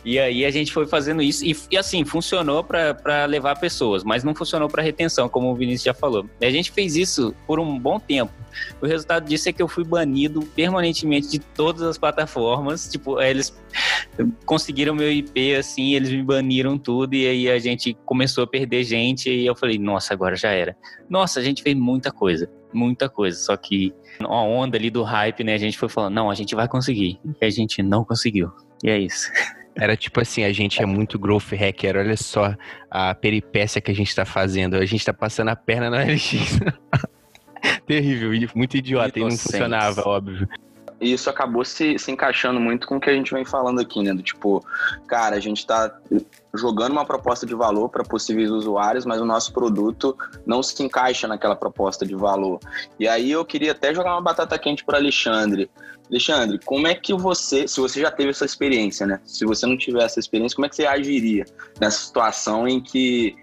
E 0.04 0.18
aí 0.18 0.44
a 0.44 0.50
gente 0.50 0.72
foi 0.72 0.86
fazendo 0.86 1.22
isso 1.22 1.44
e, 1.44 1.56
e 1.70 1.76
assim, 1.76 2.04
funcionou 2.04 2.64
para 2.64 3.24
levar 3.26 3.58
pessoas, 3.58 4.02
mas 4.02 4.24
não 4.24 4.34
funcionou 4.34 4.68
para 4.68 4.82
retenção, 4.82 5.28
como 5.28 5.50
o 5.50 5.54
Vinícius 5.54 5.84
já 5.84 5.94
falou. 5.94 6.28
A 6.40 6.50
gente 6.50 6.72
fez 6.72 6.96
isso 6.96 7.34
por 7.46 7.60
um 7.60 7.78
bom 7.78 8.00
tempo. 8.00 8.32
O 8.80 8.86
resultado 8.86 9.26
disso 9.26 9.48
é 9.48 9.52
que 9.52 9.62
eu 9.62 9.68
fui 9.68 9.84
banido 9.84 10.42
permanentemente 10.54 11.28
de 11.28 11.38
todas 11.38 11.82
as 11.82 11.96
plataformas. 11.96 12.88
Tipo, 12.90 13.20
eles 13.20 13.54
conseguiram 14.44 14.94
meu 14.94 15.10
IP, 15.10 15.54
assim, 15.54 15.94
eles 15.94 16.10
me 16.10 16.22
baniram 16.22 16.76
tudo, 16.76 17.14
e 17.14 17.26
aí 17.26 17.50
a 17.50 17.58
gente 17.58 17.96
começou 18.04 18.44
a 18.44 18.46
perder 18.46 18.84
gente, 18.84 19.30
e 19.30 19.46
eu 19.46 19.54
falei, 19.54 19.78
nossa, 19.78 20.12
agora 20.12 20.36
já 20.36 20.50
era. 20.50 20.76
Nossa, 21.08 21.40
a 21.40 21.42
gente 21.42 21.62
fez 21.62 21.76
muita 21.76 22.10
coisa, 22.10 22.50
muita 22.72 23.08
coisa. 23.08 23.38
Só 23.38 23.56
que 23.56 23.94
a 24.20 24.42
onda 24.42 24.76
ali 24.76 24.90
do 24.90 25.02
hype, 25.02 25.44
né, 25.44 25.54
a 25.54 25.58
gente 25.58 25.78
foi 25.78 25.88
falando, 25.88 26.14
não, 26.14 26.30
a 26.30 26.34
gente 26.34 26.54
vai 26.54 26.68
conseguir. 26.68 27.20
E 27.40 27.44
a 27.44 27.50
gente 27.50 27.82
não 27.82 28.04
conseguiu. 28.04 28.50
E 28.82 28.90
é 28.90 28.98
isso. 28.98 29.30
Era 29.74 29.96
tipo 29.96 30.20
assim, 30.20 30.44
a 30.44 30.52
gente 30.52 30.82
é 30.82 30.86
muito 30.86 31.18
growth 31.18 31.52
hacker, 31.52 31.96
olha 31.96 32.16
só 32.16 32.54
a 32.90 33.14
peripécia 33.14 33.80
que 33.80 33.90
a 33.90 33.94
gente 33.94 34.14
tá 34.14 34.24
fazendo. 34.24 34.76
A 34.76 34.84
gente 34.84 35.04
tá 35.04 35.12
passando 35.12 35.48
a 35.48 35.56
perna 35.56 35.90
na 35.90 36.04
LX. 36.04 36.60
Terrível, 37.86 38.30
muito 38.54 38.76
idiota, 38.76 39.18
e 39.18 39.22
não 39.22 39.30
funcionava, 39.30 40.02
óbvio. 40.06 40.48
E 41.02 41.12
isso 41.12 41.28
acabou 41.28 41.64
se, 41.64 41.98
se 41.98 42.12
encaixando 42.12 42.60
muito 42.60 42.86
com 42.86 42.96
o 42.96 43.00
que 43.00 43.10
a 43.10 43.12
gente 43.12 43.34
vem 43.34 43.44
falando 43.44 43.80
aqui, 43.80 44.00
né? 44.02 44.14
Do 44.14 44.22
tipo, 44.22 44.64
cara, 45.08 45.34
a 45.34 45.40
gente 45.40 45.66
tá 45.66 45.92
jogando 46.54 46.92
uma 46.92 47.04
proposta 47.04 47.44
de 47.44 47.56
valor 47.56 47.88
para 47.88 48.04
possíveis 48.04 48.48
usuários, 48.50 49.04
mas 49.04 49.20
o 49.20 49.24
nosso 49.24 49.52
produto 49.52 50.16
não 50.46 50.62
se 50.62 50.80
encaixa 50.80 51.26
naquela 51.26 51.56
proposta 51.56 52.06
de 52.06 52.14
valor. 52.14 52.60
E 53.00 53.08
aí 53.08 53.32
eu 53.32 53.44
queria 53.44 53.72
até 53.72 53.92
jogar 53.92 54.12
uma 54.12 54.20
batata 54.20 54.56
quente 54.56 54.84
para 54.84 54.98
Alexandre. 54.98 55.68
Alexandre, 56.08 56.60
como 56.64 56.86
é 56.86 56.94
que 56.94 57.12
você, 57.12 57.66
se 57.66 57.80
você 57.80 58.00
já 58.00 58.10
teve 58.10 58.30
essa 58.30 58.44
experiência, 58.44 59.04
né? 59.04 59.20
Se 59.24 59.44
você 59.44 59.66
não 59.66 59.76
tiver 59.76 60.04
essa 60.04 60.20
experiência, 60.20 60.54
como 60.54 60.66
é 60.66 60.68
que 60.68 60.76
você 60.76 60.86
agiria 60.86 61.44
nessa 61.80 61.98
situação 61.98 62.68
em 62.68 62.80
que 62.80 63.34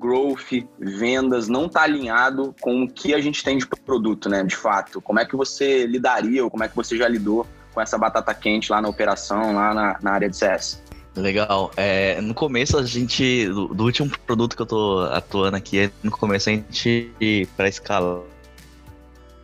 growth, 0.00 0.66
vendas, 0.78 1.48
não 1.48 1.66
está 1.66 1.82
alinhado 1.82 2.54
com 2.60 2.84
o 2.84 2.90
que 2.90 3.14
a 3.14 3.20
gente 3.20 3.44
tem 3.44 3.58
de 3.58 3.66
produto, 3.66 4.28
né? 4.28 4.42
De 4.42 4.56
fato. 4.56 5.00
Como 5.00 5.20
é 5.20 5.24
que 5.26 5.36
você 5.36 5.86
lidaria 5.86 6.42
ou 6.42 6.50
como 6.50 6.64
é 6.64 6.68
que 6.68 6.74
você 6.74 6.96
já 6.96 7.06
lidou 7.06 7.46
com 7.74 7.80
essa 7.80 7.98
batata 7.98 8.32
quente 8.34 8.72
lá 8.72 8.80
na 8.80 8.88
operação, 8.88 9.54
lá 9.54 9.74
na, 9.74 9.98
na 10.00 10.12
área 10.12 10.28
de 10.28 10.36
CS? 10.36 10.82
Legal. 11.14 11.70
É, 11.76 12.20
no 12.20 12.32
começo 12.32 12.78
a 12.78 12.84
gente, 12.84 13.46
do, 13.48 13.68
do, 13.68 13.84
último 13.84 14.10
produto 14.26 14.56
que 14.56 14.62
eu 14.62 14.66
tô 14.66 15.00
atuando 15.12 15.56
aqui, 15.56 15.90
no 16.02 16.10
começo 16.10 16.48
a 16.48 16.52
gente, 16.52 17.48
para 17.56 17.68
escalar 17.68 18.22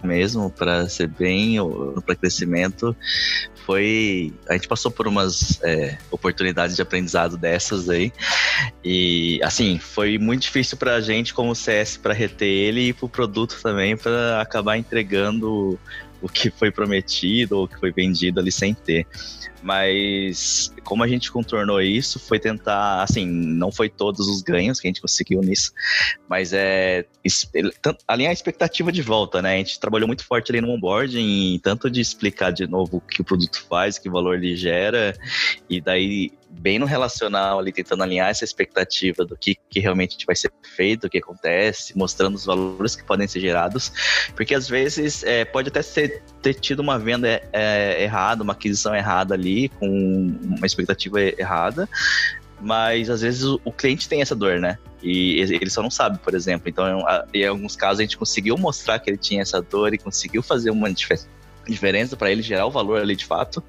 mesmo, 0.02 0.50
para 0.50 0.88
ser 0.88 1.08
bem, 1.08 1.56
para 2.04 2.14
crescimento, 2.14 2.96
foi. 3.66 4.32
A 4.48 4.52
gente 4.54 4.68
passou 4.68 4.90
por 4.90 5.08
umas 5.08 5.60
é, 5.62 5.98
oportunidades 6.10 6.76
de 6.76 6.80
aprendizado 6.80 7.36
dessas 7.36 7.90
aí. 7.90 8.12
E, 8.84 9.40
assim, 9.42 9.78
foi 9.78 10.16
muito 10.16 10.42
difícil 10.42 10.78
para 10.78 10.94
a 10.94 11.00
gente, 11.00 11.34
como 11.34 11.54
CS, 11.54 11.96
para 11.96 12.14
reter 12.14 12.46
ele 12.46 12.88
e 12.88 12.92
para 12.92 13.06
o 13.06 13.08
produto 13.08 13.58
também, 13.60 13.96
para 13.96 14.40
acabar 14.40 14.78
entregando 14.78 15.78
o 16.22 16.28
que 16.28 16.50
foi 16.50 16.70
prometido 16.70 17.58
ou 17.58 17.64
o 17.64 17.68
que 17.68 17.78
foi 17.78 17.92
vendido 17.92 18.40
ali 18.40 18.50
sem 18.50 18.74
ter. 18.74 19.06
Mas 19.62 20.72
como 20.84 21.02
a 21.02 21.08
gente 21.08 21.32
contornou 21.32 21.80
isso, 21.80 22.20
foi 22.20 22.38
tentar, 22.38 23.02
assim, 23.02 23.26
não 23.26 23.72
foi 23.72 23.88
todos 23.88 24.28
os 24.28 24.40
ganhos 24.40 24.78
que 24.78 24.86
a 24.86 24.90
gente 24.90 25.00
conseguiu 25.00 25.40
nisso, 25.40 25.72
mas 26.28 26.52
é 26.52 27.04
alinhar 28.06 28.30
a 28.30 28.32
expectativa 28.32 28.92
de 28.92 29.02
volta, 29.02 29.42
né? 29.42 29.54
A 29.54 29.58
gente 29.58 29.80
trabalhou 29.80 30.06
muito 30.06 30.24
forte 30.24 30.52
ali 30.52 30.60
no 30.60 30.70
onboarding, 30.70 31.58
tanto 31.62 31.90
de 31.90 32.00
explicar 32.00 32.52
de 32.52 32.66
novo 32.66 32.98
o 32.98 33.00
que 33.00 33.20
o 33.20 33.24
produto 33.24 33.66
faz, 33.68 33.98
que 33.98 34.08
valor 34.08 34.36
ele 34.36 34.54
gera, 34.54 35.16
e 35.68 35.80
daí 35.80 36.32
bem 36.58 36.78
no 36.78 36.86
relacional 36.86 37.58
ali, 37.58 37.72
tentando 37.72 38.02
alinhar 38.02 38.30
essa 38.30 38.44
expectativa 38.44 39.24
do 39.24 39.36
que, 39.36 39.56
que 39.68 39.80
realmente 39.80 40.24
vai 40.26 40.34
ser 40.34 40.50
feito, 40.74 41.06
o 41.06 41.10
que 41.10 41.18
acontece, 41.18 41.96
mostrando 41.96 42.34
os 42.34 42.44
valores 42.44 42.96
que 42.96 43.04
podem 43.04 43.26
ser 43.26 43.40
gerados, 43.40 43.92
porque 44.34 44.54
às 44.54 44.68
vezes 44.68 45.22
é, 45.24 45.44
pode 45.44 45.68
até 45.68 45.82
ser, 45.82 46.22
ter 46.42 46.54
tido 46.54 46.80
uma 46.80 46.98
venda 46.98 47.42
é, 47.52 48.02
errada, 48.02 48.42
uma 48.42 48.52
aquisição 48.52 48.94
errada 48.94 49.34
ali, 49.34 49.68
com 49.68 49.86
uma 50.42 50.66
expectativa 50.66 51.20
errada, 51.20 51.88
mas 52.60 53.10
às 53.10 53.20
vezes 53.20 53.44
o, 53.44 53.72
cliente 53.72 54.08
tem 54.08 54.22
essa 54.22 54.34
dor, 54.34 54.58
né? 54.58 54.78
E 55.02 55.40
ele 55.40 55.70
só 55.70 55.82
não 55.82 55.90
sabe, 55.90 56.18
por 56.18 56.34
exemplo. 56.34 56.68
Então, 56.68 57.04
em 57.32 57.46
alguns 57.46 57.76
casos, 57.76 58.00
a 58.00 58.02
gente 58.02 58.16
conseguiu 58.16 58.56
mostrar 58.56 58.98
que 58.98 59.10
ele 59.10 59.18
tinha 59.18 59.42
essa 59.42 59.60
dor 59.60 59.92
e 59.92 59.98
conseguiu 59.98 60.42
fazer 60.42 60.70
uma 60.70 60.90
diferença 60.90 61.28
diferença 61.68 62.16
para 62.16 62.30
ele 62.30 62.42
gerar 62.42 62.66
o 62.66 62.70
valor 62.70 63.00
ali 63.00 63.16
de 63.16 63.24
fato, 63.24 63.62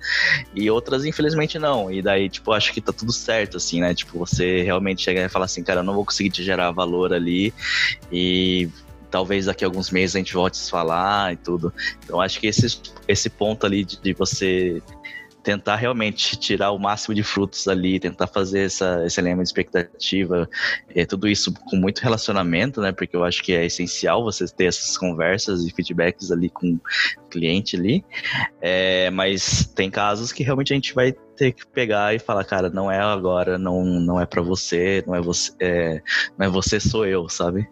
e 0.53 0.69
outras 0.69 1.05
infelizmente 1.05 1.57
não. 1.57 1.91
E 1.91 2.01
daí, 2.01 2.29
tipo, 2.29 2.51
acho 2.51 2.73
que 2.73 2.81
tá 2.81 2.93
tudo 2.93 3.11
certo, 3.11 3.57
assim, 3.57 3.81
né? 3.81 3.93
Tipo, 3.93 4.19
você 4.19 4.63
realmente 4.63 5.01
chegar 5.01 5.23
e 5.23 5.29
falar 5.29 5.45
assim, 5.45 5.63
cara, 5.63 5.81
eu 5.81 5.83
não 5.83 5.93
vou 5.93 6.05
conseguir 6.05 6.29
te 6.29 6.43
gerar 6.43 6.71
valor 6.71 7.13
ali, 7.13 7.53
e 8.11 8.69
talvez 9.09 9.45
daqui 9.45 9.63
a 9.63 9.67
alguns 9.67 9.89
meses 9.89 10.15
a 10.15 10.19
gente 10.19 10.33
volte 10.33 10.55
a 10.55 10.63
se 10.63 10.69
falar 10.69 11.33
e 11.33 11.37
tudo. 11.37 11.73
Então 12.03 12.19
acho 12.21 12.39
que 12.39 12.47
esse, 12.47 12.81
esse 13.07 13.29
ponto 13.29 13.65
ali 13.65 13.83
de, 13.83 13.99
de 13.99 14.13
você 14.13 14.81
tentar 15.47 15.77
realmente 15.77 16.35
tirar 16.35 16.71
o 16.71 16.77
máximo 16.77 17.15
de 17.15 17.23
frutos 17.23 17.69
ali, 17.69 18.01
tentar 18.01 18.27
fazer 18.27 18.65
essa, 18.65 19.05
esse 19.05 19.17
elemento 19.17 19.43
de 19.43 19.47
expectativa, 19.47 20.49
é, 20.93 21.05
tudo 21.05 21.25
isso 21.25 21.53
com 21.53 21.77
muito 21.77 21.99
relacionamento, 21.99 22.81
né? 22.81 22.91
Porque 22.91 23.15
eu 23.15 23.23
acho 23.23 23.41
que 23.41 23.53
é 23.53 23.65
essencial 23.65 24.21
você 24.21 24.45
ter 24.45 24.65
essas 24.65 24.97
conversas 24.97 25.65
e 25.65 25.71
feedbacks 25.71 26.31
ali 26.31 26.49
com 26.49 26.73
o 26.73 27.29
cliente 27.29 27.77
ali. 27.77 28.03
É, 28.61 29.09
mas 29.09 29.65
tem 29.73 29.89
casos 29.89 30.33
que 30.33 30.43
realmente 30.43 30.73
a 30.73 30.75
gente 30.75 30.93
vai 30.93 31.13
ter 31.13 31.53
que 31.53 31.65
pegar 31.67 32.13
e 32.13 32.19
falar, 32.19 32.43
cara, 32.43 32.69
não 32.69 32.91
é 32.91 32.99
agora, 32.99 33.57
não, 33.57 33.85
não 33.85 34.19
é 34.19 34.25
para 34.25 34.41
você, 34.41 35.01
não 35.07 35.15
é 35.15 35.21
você, 35.21 35.53
é, 35.61 36.01
não 36.37 36.47
é 36.47 36.49
você, 36.49 36.77
sou 36.77 37.05
eu, 37.05 37.29
sabe? 37.29 37.69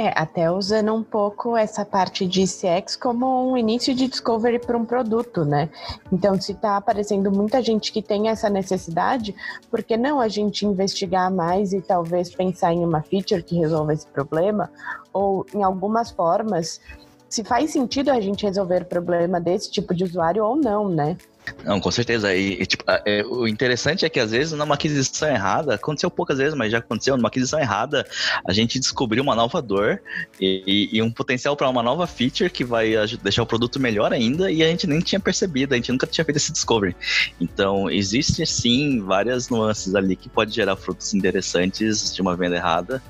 É, 0.00 0.12
até 0.14 0.48
usando 0.48 0.94
um 0.94 1.02
pouco 1.02 1.56
essa 1.56 1.84
parte 1.84 2.24
de 2.24 2.44
CX 2.44 2.94
como 2.94 3.50
um 3.50 3.56
início 3.56 3.92
de 3.92 4.06
discovery 4.06 4.60
para 4.60 4.78
um 4.78 4.84
produto, 4.84 5.44
né? 5.44 5.68
Então, 6.12 6.40
se 6.40 6.52
está 6.52 6.76
aparecendo 6.76 7.32
muita 7.32 7.60
gente 7.60 7.90
que 7.90 8.00
tem 8.00 8.28
essa 8.28 8.48
necessidade, 8.48 9.34
por 9.68 9.82
que 9.82 9.96
não 9.96 10.20
a 10.20 10.28
gente 10.28 10.64
investigar 10.64 11.32
mais 11.32 11.72
e 11.72 11.80
talvez 11.80 12.32
pensar 12.32 12.72
em 12.72 12.84
uma 12.84 13.02
feature 13.02 13.42
que 13.42 13.58
resolva 13.58 13.92
esse 13.92 14.06
problema? 14.06 14.70
Ou 15.12 15.44
em 15.52 15.64
algumas 15.64 16.12
formas, 16.12 16.80
se 17.28 17.42
faz 17.42 17.72
sentido 17.72 18.12
a 18.12 18.20
gente 18.20 18.46
resolver 18.46 18.82
o 18.82 18.86
problema 18.86 19.40
desse 19.40 19.68
tipo 19.68 19.92
de 19.92 20.04
usuário 20.04 20.44
ou 20.44 20.54
não, 20.54 20.88
né? 20.88 21.16
Não, 21.64 21.80
com 21.80 21.90
certeza. 21.90 22.34
E, 22.34 22.62
e 22.62 22.66
tipo, 22.66 22.84
é, 22.86 23.24
o 23.24 23.46
interessante 23.46 24.04
é 24.04 24.08
que 24.08 24.20
às 24.20 24.30
vezes 24.30 24.52
numa 24.52 24.74
aquisição 24.74 25.28
errada, 25.28 25.74
aconteceu 25.74 26.10
poucas 26.10 26.38
vezes, 26.38 26.54
mas 26.54 26.72
já 26.72 26.78
aconteceu, 26.78 27.16
numa 27.16 27.28
aquisição 27.28 27.58
errada, 27.58 28.06
a 28.46 28.52
gente 28.52 28.78
descobriu 28.78 29.22
uma 29.22 29.34
nova 29.34 29.60
dor 29.60 30.00
e, 30.40 30.88
e 30.92 31.02
um 31.02 31.10
potencial 31.10 31.56
para 31.56 31.68
uma 31.68 31.82
nova 31.82 32.06
feature 32.06 32.50
que 32.50 32.64
vai 32.64 32.94
deixar 33.22 33.42
o 33.42 33.46
produto 33.46 33.80
melhor 33.80 34.12
ainda 34.12 34.50
e 34.50 34.62
a 34.62 34.66
gente 34.66 34.86
nem 34.86 35.00
tinha 35.00 35.20
percebido, 35.20 35.74
a 35.74 35.76
gente 35.76 35.92
nunca 35.92 36.06
tinha 36.06 36.24
feito 36.24 36.36
esse 36.36 36.52
discovery. 36.52 36.96
Então, 37.40 37.90
existe 37.90 38.44
sim 38.46 39.00
várias 39.00 39.48
nuances 39.48 39.94
ali 39.94 40.16
que 40.16 40.28
pode 40.28 40.54
gerar 40.54 40.76
frutos 40.76 41.14
interessantes 41.14 42.14
de 42.14 42.22
uma 42.22 42.36
venda 42.36 42.56
errada. 42.56 43.02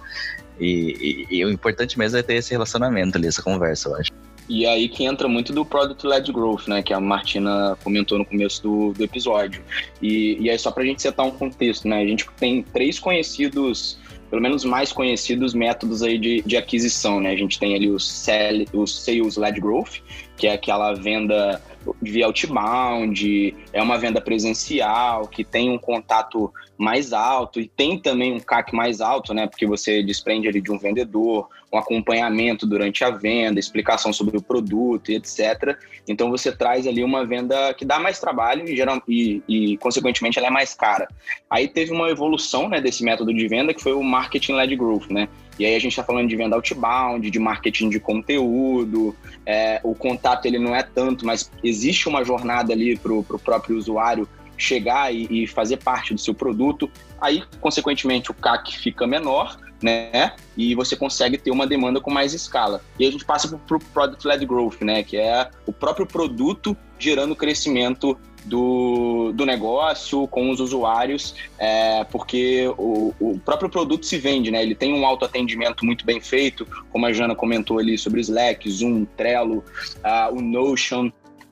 E, 0.60 1.26
e, 1.30 1.36
e 1.38 1.44
o 1.44 1.50
importante 1.50 1.98
mesmo 1.98 2.18
é 2.18 2.22
ter 2.22 2.34
esse 2.34 2.50
relacionamento 2.50 3.16
ali, 3.16 3.28
essa 3.28 3.42
conversa, 3.42 3.88
eu 3.88 3.96
acho. 3.96 4.27
E 4.48 4.66
aí 4.66 4.88
que 4.88 5.04
entra 5.04 5.28
muito 5.28 5.52
do 5.52 5.64
Product 5.64 6.06
Led 6.06 6.32
Growth, 6.32 6.66
né? 6.68 6.82
Que 6.82 6.94
a 6.94 7.00
Martina 7.00 7.76
comentou 7.84 8.18
no 8.18 8.24
começo 8.24 8.62
do, 8.62 8.92
do 8.94 9.04
episódio. 9.04 9.62
E, 10.00 10.38
e 10.40 10.48
aí, 10.48 10.58
só 10.58 10.70
para 10.70 10.82
a 10.82 10.86
gente 10.86 11.02
setar 11.02 11.26
um 11.26 11.30
contexto, 11.30 11.86
né? 11.86 12.00
A 12.00 12.06
gente 12.06 12.26
tem 12.38 12.62
três 12.62 12.98
conhecidos, 12.98 13.98
pelo 14.30 14.40
menos 14.40 14.64
mais 14.64 14.90
conhecidos 14.90 15.52
métodos 15.52 16.02
aí 16.02 16.16
de, 16.16 16.42
de 16.42 16.56
aquisição, 16.56 17.20
né? 17.20 17.32
A 17.32 17.36
gente 17.36 17.58
tem 17.58 17.74
ali 17.74 17.90
o, 17.90 17.98
sell, 17.98 18.64
o 18.72 18.86
Sales 18.86 19.36
Led 19.36 19.60
Growth, 19.60 20.00
que 20.36 20.46
é 20.46 20.52
aquela 20.52 20.94
venda 20.94 21.60
via 22.00 22.26
outbound, 22.26 23.56
é 23.72 23.82
uma 23.82 23.98
venda 23.98 24.20
presencial, 24.20 25.26
que 25.26 25.44
tem 25.44 25.70
um 25.70 25.78
contato 25.78 26.52
mais 26.76 27.12
alto 27.12 27.60
e 27.60 27.66
tem 27.66 27.98
também 27.98 28.32
um 28.32 28.38
CAC 28.38 28.74
mais 28.74 29.00
alto, 29.00 29.34
né? 29.34 29.46
Porque 29.46 29.66
você 29.66 30.02
desprende 30.02 30.48
ali 30.48 30.60
de 30.60 30.70
um 30.70 30.78
vendedor, 30.78 31.48
um 31.72 31.78
acompanhamento 31.78 32.66
durante 32.66 33.02
a 33.04 33.10
venda, 33.10 33.58
explicação 33.58 34.12
sobre 34.12 34.36
o 34.36 34.42
produto 34.42 35.10
e 35.10 35.16
etc. 35.16 35.76
Então 36.06 36.30
você 36.30 36.50
traz 36.52 36.86
ali 36.86 37.02
uma 37.02 37.26
venda 37.26 37.74
que 37.74 37.84
dá 37.84 37.98
mais 37.98 38.18
trabalho 38.20 38.68
e, 38.68 38.76
geral, 38.76 39.02
e, 39.08 39.42
e 39.48 39.76
consequentemente, 39.78 40.38
ela 40.38 40.48
é 40.48 40.50
mais 40.50 40.72
cara. 40.72 41.08
Aí 41.50 41.68
teve 41.68 41.92
uma 41.92 42.08
evolução 42.08 42.68
né, 42.68 42.80
desse 42.80 43.02
método 43.02 43.34
de 43.34 43.48
venda 43.48 43.74
que 43.74 43.82
foi 43.82 43.92
o 43.92 44.02
Marketing 44.02 44.52
Led 44.52 44.74
Growth, 44.76 45.10
né? 45.10 45.28
E 45.58 45.66
aí 45.66 45.74
a 45.74 45.78
gente 45.78 45.92
está 45.92 46.04
falando 46.04 46.28
de 46.28 46.36
venda 46.36 46.56
outbound, 46.56 47.30
de 47.30 47.38
marketing 47.38 47.88
de 47.88 47.98
conteúdo, 47.98 49.14
é, 49.44 49.80
o 49.82 49.94
contato 49.94 50.46
ele 50.46 50.58
não 50.58 50.74
é 50.74 50.82
tanto, 50.82 51.26
mas 51.26 51.50
existe 51.64 52.08
uma 52.08 52.24
jornada 52.24 52.72
ali 52.72 52.96
para 52.96 53.12
o 53.12 53.24
próprio 53.24 53.76
usuário 53.76 54.28
chegar 54.56 55.14
e, 55.14 55.26
e, 55.30 55.46
fazer 55.46 55.78
parte 55.78 56.12
do 56.12 56.20
seu 56.20 56.34
produto. 56.34 56.90
Aí, 57.20 57.42
consequentemente, 57.60 58.30
o 58.30 58.34
CAC 58.34 58.76
fica 58.76 59.06
menor, 59.06 59.56
né? 59.80 60.34
E 60.56 60.74
você 60.74 60.96
consegue 60.96 61.38
ter 61.38 61.52
uma 61.52 61.66
demanda 61.66 62.00
com 62.00 62.10
mais 62.10 62.34
escala. 62.34 62.82
E 62.98 63.06
a 63.06 63.10
gente 63.10 63.24
passa 63.24 63.48
para 63.56 63.76
o 63.76 63.80
Product-Led 63.80 64.44
Growth, 64.44 64.80
né? 64.82 65.02
Que 65.04 65.16
é 65.16 65.48
o 65.64 65.72
próprio 65.72 66.06
produto 66.06 66.76
gerando 66.98 67.36
crescimento 67.36 68.18
do, 68.48 69.32
do 69.32 69.44
negócio 69.44 70.26
com 70.28 70.50
os 70.50 70.58
usuários, 70.58 71.34
é, 71.58 72.04
porque 72.04 72.66
o, 72.78 73.14
o, 73.20 73.38
próprio 73.38 73.68
produto 73.68 74.06
se 74.06 74.18
vende, 74.18 74.50
né? 74.50 74.62
Ele 74.62 74.74
tem 74.74 74.94
um 74.94 75.06
autoatendimento 75.06 75.84
muito 75.84 76.04
bem 76.04 76.20
feito, 76.20 76.66
como 76.90 77.06
a 77.06 77.12
Jana 77.12 77.34
comentou 77.34 77.78
ali 77.78 77.96
sobre 77.98 78.20
Slack, 78.20 78.68
Zoom, 78.70 79.04
Trello, 79.16 79.58
uh, 79.98 80.34
o 80.34 80.40
Notion. 80.40 81.10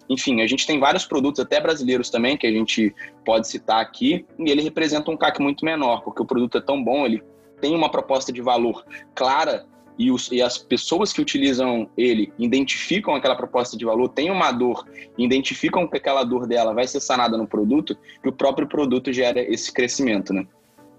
Enfim, 0.08 0.40
a 0.40 0.46
gente 0.46 0.66
tem 0.66 0.78
vários 0.78 1.04
produtos, 1.04 1.40
até 1.40 1.60
brasileiros 1.60 2.10
também, 2.10 2.36
que 2.36 2.46
a 2.46 2.52
gente 2.52 2.94
pode 3.24 3.48
citar 3.48 3.80
aqui, 3.80 4.24
e 4.38 4.50
ele 4.50 4.62
representa 4.62 5.10
um 5.10 5.16
CAC 5.16 5.40
muito 5.40 5.64
menor, 5.64 6.02
porque 6.02 6.22
o 6.22 6.26
produto 6.26 6.58
é 6.58 6.60
tão 6.60 6.82
bom, 6.82 7.04
ele 7.04 7.22
tem 7.60 7.74
uma 7.74 7.90
proposta 7.90 8.32
de 8.32 8.40
valor 8.40 8.84
clara 9.14 9.66
e, 9.98 10.10
os, 10.10 10.30
e, 10.30 10.42
as 10.42 10.58
pessoas 10.58 11.12
que 11.12 11.20
utilizam 11.20 11.88
ele 11.96 12.32
identificam 12.38 13.14
aquela 13.14 13.34
proposta 13.34 13.76
de 13.76 13.84
valor, 13.84 14.08
têm 14.08 14.30
uma 14.30 14.52
dor, 14.52 14.86
identificam 15.16 15.86
que 15.86 15.96
aquela 15.96 16.24
dor 16.24 16.46
dela 16.46 16.74
vai 16.74 16.86
ser 16.86 17.00
sanada 17.00 17.36
no 17.36 17.46
produto, 17.46 17.96
que 18.22 18.28
o 18.28 18.32
próprio 18.32 18.66
produto 18.66 19.12
gera 19.12 19.40
esse 19.40 19.72
crescimento, 19.72 20.32
né? 20.32 20.46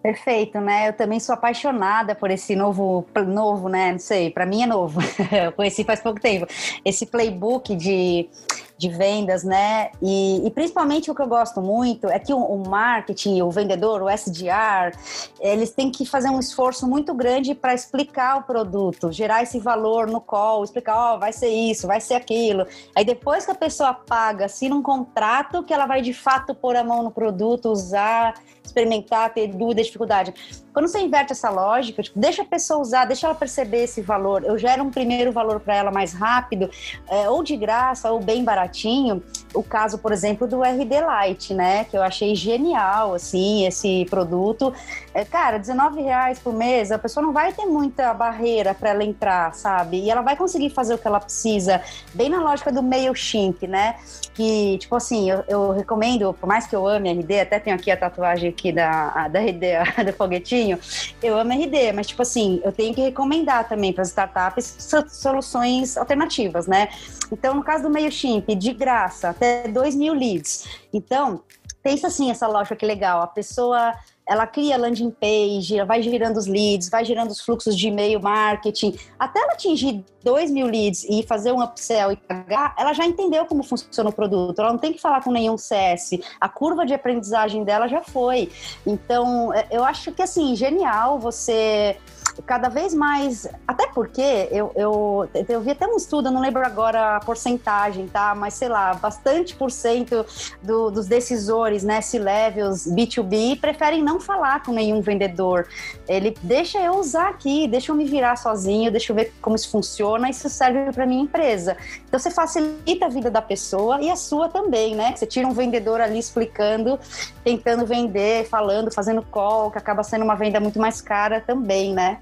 Perfeito, 0.02 0.60
né? 0.62 0.89
Eu 0.89 0.93
também 0.93 1.20
sou 1.20 1.34
apaixonada 1.34 2.16
por 2.16 2.32
esse 2.32 2.56
novo, 2.56 3.06
novo, 3.28 3.68
né? 3.68 3.91
Não 3.91 4.00
sei, 4.00 4.30
para 4.30 4.45
mim 4.45 4.64
é 4.64 4.68
novo. 4.68 5.02
Eu 5.45 5.52
conheci 5.52 5.84
faz 5.84 6.00
pouco 6.00 6.20
tempo. 6.20 6.48
Esse 6.86 7.06
playbook 7.06 7.76
de 7.76 8.30
de 8.78 8.89
vendas, 8.89 9.43
né? 9.43 9.89
E, 10.01 10.45
e, 10.45 10.51
principalmente 10.51 11.09
o 11.09 11.15
que 11.15 11.21
eu 11.21 11.28
gosto 11.28 11.61
muito 11.61 12.07
é 12.07 12.19
que 12.19 12.34
o, 12.34 12.38
o, 12.38 12.67
marketing, 12.67 13.41
o 13.41 13.49
vendedor, 13.49 14.03
o 14.03 14.09
SDR, 14.09 14.95
eles 15.39 15.71
têm 15.71 15.89
que 15.89 16.05
fazer 16.05 16.30
um 16.30 16.39
esforço 16.39 16.88
muito 16.88 17.13
grande 17.13 17.55
para 17.55 17.73
explicar 17.73 18.38
o 18.38 18.43
produto, 18.43 19.11
gerar 19.11 19.41
esse 19.41 19.59
valor 19.59 20.07
no 20.07 20.21
call, 20.21 20.63
explicar, 20.63 20.95
ó, 20.95 21.15
oh, 21.15 21.19
vai 21.19 21.34
ser 21.34 21.49
isso, 21.49 21.88
vai 21.88 21.99
ser 21.99 22.13
aquilo. 22.13 22.67
Aí 22.95 23.03
depois 23.03 23.45
que 23.45 23.51
a 23.51 23.55
pessoa 23.55 23.93
paga, 23.93 24.45
assina 24.45 24.75
um 24.75 24.84
contrato 24.84 25.63
que 25.63 25.73
ela 25.73 25.86
vai 25.86 26.01
de 26.01 26.13
fato 26.13 26.53
pôr 26.53 26.75
a 26.75 26.84
mão 26.84 27.01
no 27.01 27.11
produto, 27.11 27.69
usar 27.69 28.36
experimentar, 28.68 29.34
ter 29.34 29.47
dúvida, 29.47 29.82
dificuldade. 29.82 30.34
Quando 30.74 30.88
você 30.88 30.99
inverte 30.99 31.32
essa 31.32 31.49
lógica, 31.49 32.03
tipo, 32.03 32.20
deixa 32.20 32.43
a 32.43 32.45
pessoa 32.45 32.80
usar, 32.80 33.05
deixa 33.05 33.26
ela 33.26 33.36
perceber 33.36 33.84
esse 33.84 34.01
valor. 34.01 34.43
Eu 34.43 34.57
gero 34.57 34.84
um 34.84 34.91
primeiro 34.91 35.32
valor 35.32 35.59
para 35.59 35.76
ela 35.76 35.91
mais 35.91 36.13
rápido, 36.13 36.70
é, 37.09 37.28
ou 37.30 37.41
de 37.41 37.57
graça, 37.57 38.11
ou 38.11 38.20
bem 38.20 38.43
baratinho. 38.43 39.24
O 39.53 39.63
caso, 39.63 39.97
por 39.97 40.11
exemplo, 40.11 40.45
do 40.47 40.61
RD 40.61 40.93
Lite, 41.01 41.53
né? 41.53 41.86
Que 41.86 41.97
eu 41.97 42.03
achei 42.03 42.36
genial, 42.36 43.15
assim, 43.15 43.65
esse 43.65 44.05
produto. 44.09 44.72
É, 45.18 45.26
cara, 45.26 45.57
19 45.57 45.99
reais 45.99 46.38
por 46.38 46.53
mês, 46.53 46.91
a 46.91 46.99
pessoa 46.99 47.26
não 47.26 47.34
vai 47.34 47.51
ter 47.51 47.65
muita 47.65 48.13
barreira 48.13 48.76
para 48.76 48.91
ela 48.91 49.03
entrar, 49.03 49.51
sabe? 49.55 49.97
E 49.97 50.11
ela 50.11 50.22
vai 50.22 50.36
conseguir 50.36 50.70
fazer 50.70 50.93
o 50.93 50.97
que 50.99 51.07
ela 51.07 51.20
precisa, 51.20 51.82
bem 52.13 52.30
na 52.30 52.39
lógica 52.39 52.72
do 52.72 52.84
MailChimp, 52.84 53.63
né? 53.63 53.95
Que, 54.36 54.78
tipo 54.78 54.95
assim, 54.95 55.28
eu, 55.28 55.43
eu 55.47 55.72
recomendo, 55.72 56.32
por 56.36 56.45
mais 56.45 56.68
que 56.68 56.76
eu 56.76 56.88
ame 56.88 57.11
RD, 57.11 57.39
até 57.39 57.59
tenho 57.59 57.76
aqui 57.76 57.89
a 57.89 57.97
tatuagem 57.97 58.51
aqui 58.51 58.72
da, 58.72 59.28
da 59.28 59.39
RD, 59.39 60.05
do 60.05 60.13
foguetinho, 60.13 60.78
eu 61.24 61.36
amo 61.36 61.51
RD, 61.51 61.93
mas, 61.93 62.05
tipo 62.05 62.22
assim, 62.22 62.61
eu 62.63 62.72
tenho 62.72 62.93
que 62.93 63.01
recomendar 63.01 63.68
também 63.68 63.91
para 63.91 64.03
as 64.03 64.09
startups 64.09 64.78
soluções 65.09 65.97
alternativas, 65.97 66.68
né? 66.68 66.89
Então, 67.32 67.55
no 67.55 67.63
caso 67.63 67.82
do 67.82 67.89
MailChimp, 67.89 68.53
de 68.53 68.72
graça, 68.72 69.30
até 69.30 69.68
2 69.68 69.95
mil 69.95 70.13
leads. 70.13 70.68
Então, 70.93 71.41
pensa 71.82 72.05
assim, 72.05 72.30
essa 72.30 72.45
lógica 72.45 72.76
que 72.76 72.86
legal, 72.86 73.24
a 73.24 73.28
pessoa 73.28 73.95
ela 74.28 74.45
cria 74.45 74.78
landing 74.78 75.11
page, 75.11 75.82
vai 75.86 76.01
girando 76.01 76.38
os 76.38 76.47
leads, 76.47 76.89
vai 76.89 77.05
girando 77.05 77.32
os 77.32 77.39
fluxos 77.39 77.78
de 77.78 77.88
e-mail 77.88 78.21
marketing, 78.21 78.97
até 79.17 79.39
ela 79.39 79.53
atingir 79.53 80.03
2 80.23 80.51
mil 80.51 80.67
leads 80.67 81.05
e 81.09 81.23
fazer 81.23 81.51
um 81.51 81.63
upsell 81.63 82.11
e 82.11 82.17
pagar, 82.17 82.75
ela 82.78 82.91
já 82.93 83.05
entendeu 83.05 83.45
como 83.45 83.63
funciona 83.63 84.09
o 84.09 84.13
produto, 84.13 84.59
ela 84.59 84.71
não 84.71 84.80
tem 84.80 84.91
que 84.91 84.99
falar 84.99 85.23
com 85.23 85.32
nenhum 85.32 85.57
CS, 85.57 86.19
a 86.39 86.49
curva 86.49 86.86
de 86.86 86.93
aprendizagem 86.93 87.63
dela 87.63 87.88
já 87.88 88.01
foi. 88.01 88.51
Então, 88.86 89.53
é, 89.53 89.67
eu 89.71 89.84
acho 89.84 90.11
que 90.11 90.21
assim, 90.21 90.55
genial 90.55 91.19
você 91.19 91.97
cada 92.45 92.69
vez 92.69 92.93
mais. 92.93 93.47
Até 93.67 93.88
porque 93.88 94.47
eu, 94.51 94.71
eu, 94.75 95.29
eu 95.47 95.61
vi 95.61 95.71
até 95.71 95.88
um 95.88 95.95
estudo, 95.95 96.31
não 96.31 96.41
lembro 96.41 96.65
agora 96.65 97.17
a 97.17 97.19
porcentagem, 97.19 98.07
tá? 98.07 98.33
Mas 98.35 98.53
sei 98.53 98.69
lá, 98.69 98.93
bastante 98.93 99.55
por 99.55 99.71
cento 99.71 100.25
do, 100.61 100.91
dos 100.91 101.07
decisores, 101.07 101.83
né, 101.83 102.01
C-levels, 102.01 102.88
B2B, 102.88 103.59
preferem 103.59 104.03
não 104.03 104.19
falar 104.19 104.63
com 104.63 104.71
nenhum 104.71 105.01
vendedor. 105.01 105.67
Ele 106.07 106.35
deixa 106.41 106.79
eu 106.79 106.93
usar 106.93 107.29
aqui, 107.29 107.67
deixa 107.67 107.91
eu 107.91 107.95
me 107.95 108.05
virar 108.05 108.35
sozinho, 108.35 108.91
deixa 108.91 109.11
eu 109.11 109.15
ver 109.15 109.33
como 109.41 109.55
isso 109.55 109.69
funciona, 109.69 110.29
isso 110.29 110.49
serve 110.49 110.91
para 110.91 111.05
minha 111.05 111.23
empresa. 111.23 111.77
Então 112.08 112.20
você 112.20 112.32
facilita 112.32 113.05
a 113.05 113.10
vida 113.10 113.30
da 113.30 113.41
pessoa 113.41 114.01
e 114.01 114.10
a 114.10 114.16
sua 114.16 114.47
também, 114.47 114.95
né? 114.95 115.14
Você 115.16 115.26
tira 115.26 115.47
um 115.47 115.51
vendedor 115.51 115.99
ali 115.99 116.18
explicando, 116.18 116.97
tentando 117.43 117.86
vender, 117.86 118.45
falando, 118.47 118.91
fazendo 118.91 119.22
call, 119.22 119.72
que 119.72 119.78
acaba 119.78 120.03
sendo 120.03 120.24
uma 120.24 120.36
venda 120.36 120.60
muito 120.60 120.80
mais 120.80 121.01
cara 121.01 121.41
também, 121.41 121.93
né? 121.93 122.20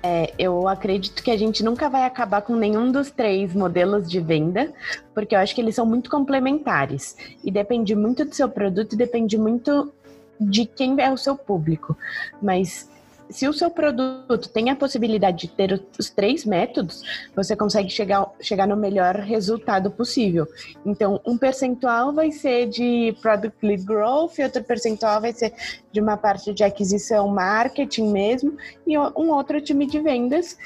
É, 0.00 0.32
eu 0.38 0.68
acredito 0.68 1.22
que 1.22 1.30
a 1.30 1.36
gente 1.36 1.64
nunca 1.64 1.88
vai 1.90 2.04
acabar 2.04 2.42
com 2.42 2.54
nenhum 2.54 2.92
dos 2.92 3.10
três 3.10 3.52
modelos 3.52 4.08
de 4.08 4.20
venda, 4.20 4.72
porque 5.12 5.34
eu 5.34 5.40
acho 5.40 5.52
que 5.54 5.60
eles 5.60 5.74
são 5.74 5.84
muito 5.84 6.08
complementares. 6.08 7.16
E 7.42 7.50
depende 7.50 7.96
muito 7.96 8.24
do 8.24 8.34
seu 8.34 8.48
produto 8.48 8.96
depende 8.96 9.36
muito 9.36 9.92
de 10.40 10.64
quem 10.64 10.94
é 11.00 11.10
o 11.10 11.16
seu 11.16 11.36
público. 11.36 11.96
Mas 12.40 12.88
se 13.30 13.46
o 13.46 13.52
seu 13.52 13.70
produto 13.70 14.48
tem 14.48 14.70
a 14.70 14.76
possibilidade 14.76 15.38
de 15.38 15.48
ter 15.48 15.82
os 15.98 16.10
três 16.10 16.44
métodos, 16.44 17.02
você 17.34 17.54
consegue 17.54 17.90
chegar, 17.90 18.30
chegar 18.40 18.66
no 18.66 18.76
melhor 18.76 19.16
resultado 19.16 19.90
possível. 19.90 20.46
Então, 20.84 21.20
um 21.24 21.36
percentual 21.36 22.12
vai 22.12 22.30
ser 22.30 22.68
de 22.68 23.14
Product 23.20 23.64
Lead 23.64 23.84
Growth, 23.84 24.38
outro 24.38 24.64
percentual 24.64 25.20
vai 25.20 25.32
ser 25.32 25.52
de 25.98 26.02
uma 26.02 26.16
parte 26.16 26.54
de 26.54 26.62
aquisição, 26.62 27.26
marketing 27.28 28.12
mesmo, 28.12 28.56
e 28.86 28.96
um 28.96 29.30
outro 29.30 29.60
time 29.60 29.84
de 29.84 29.98
vendas 29.98 30.56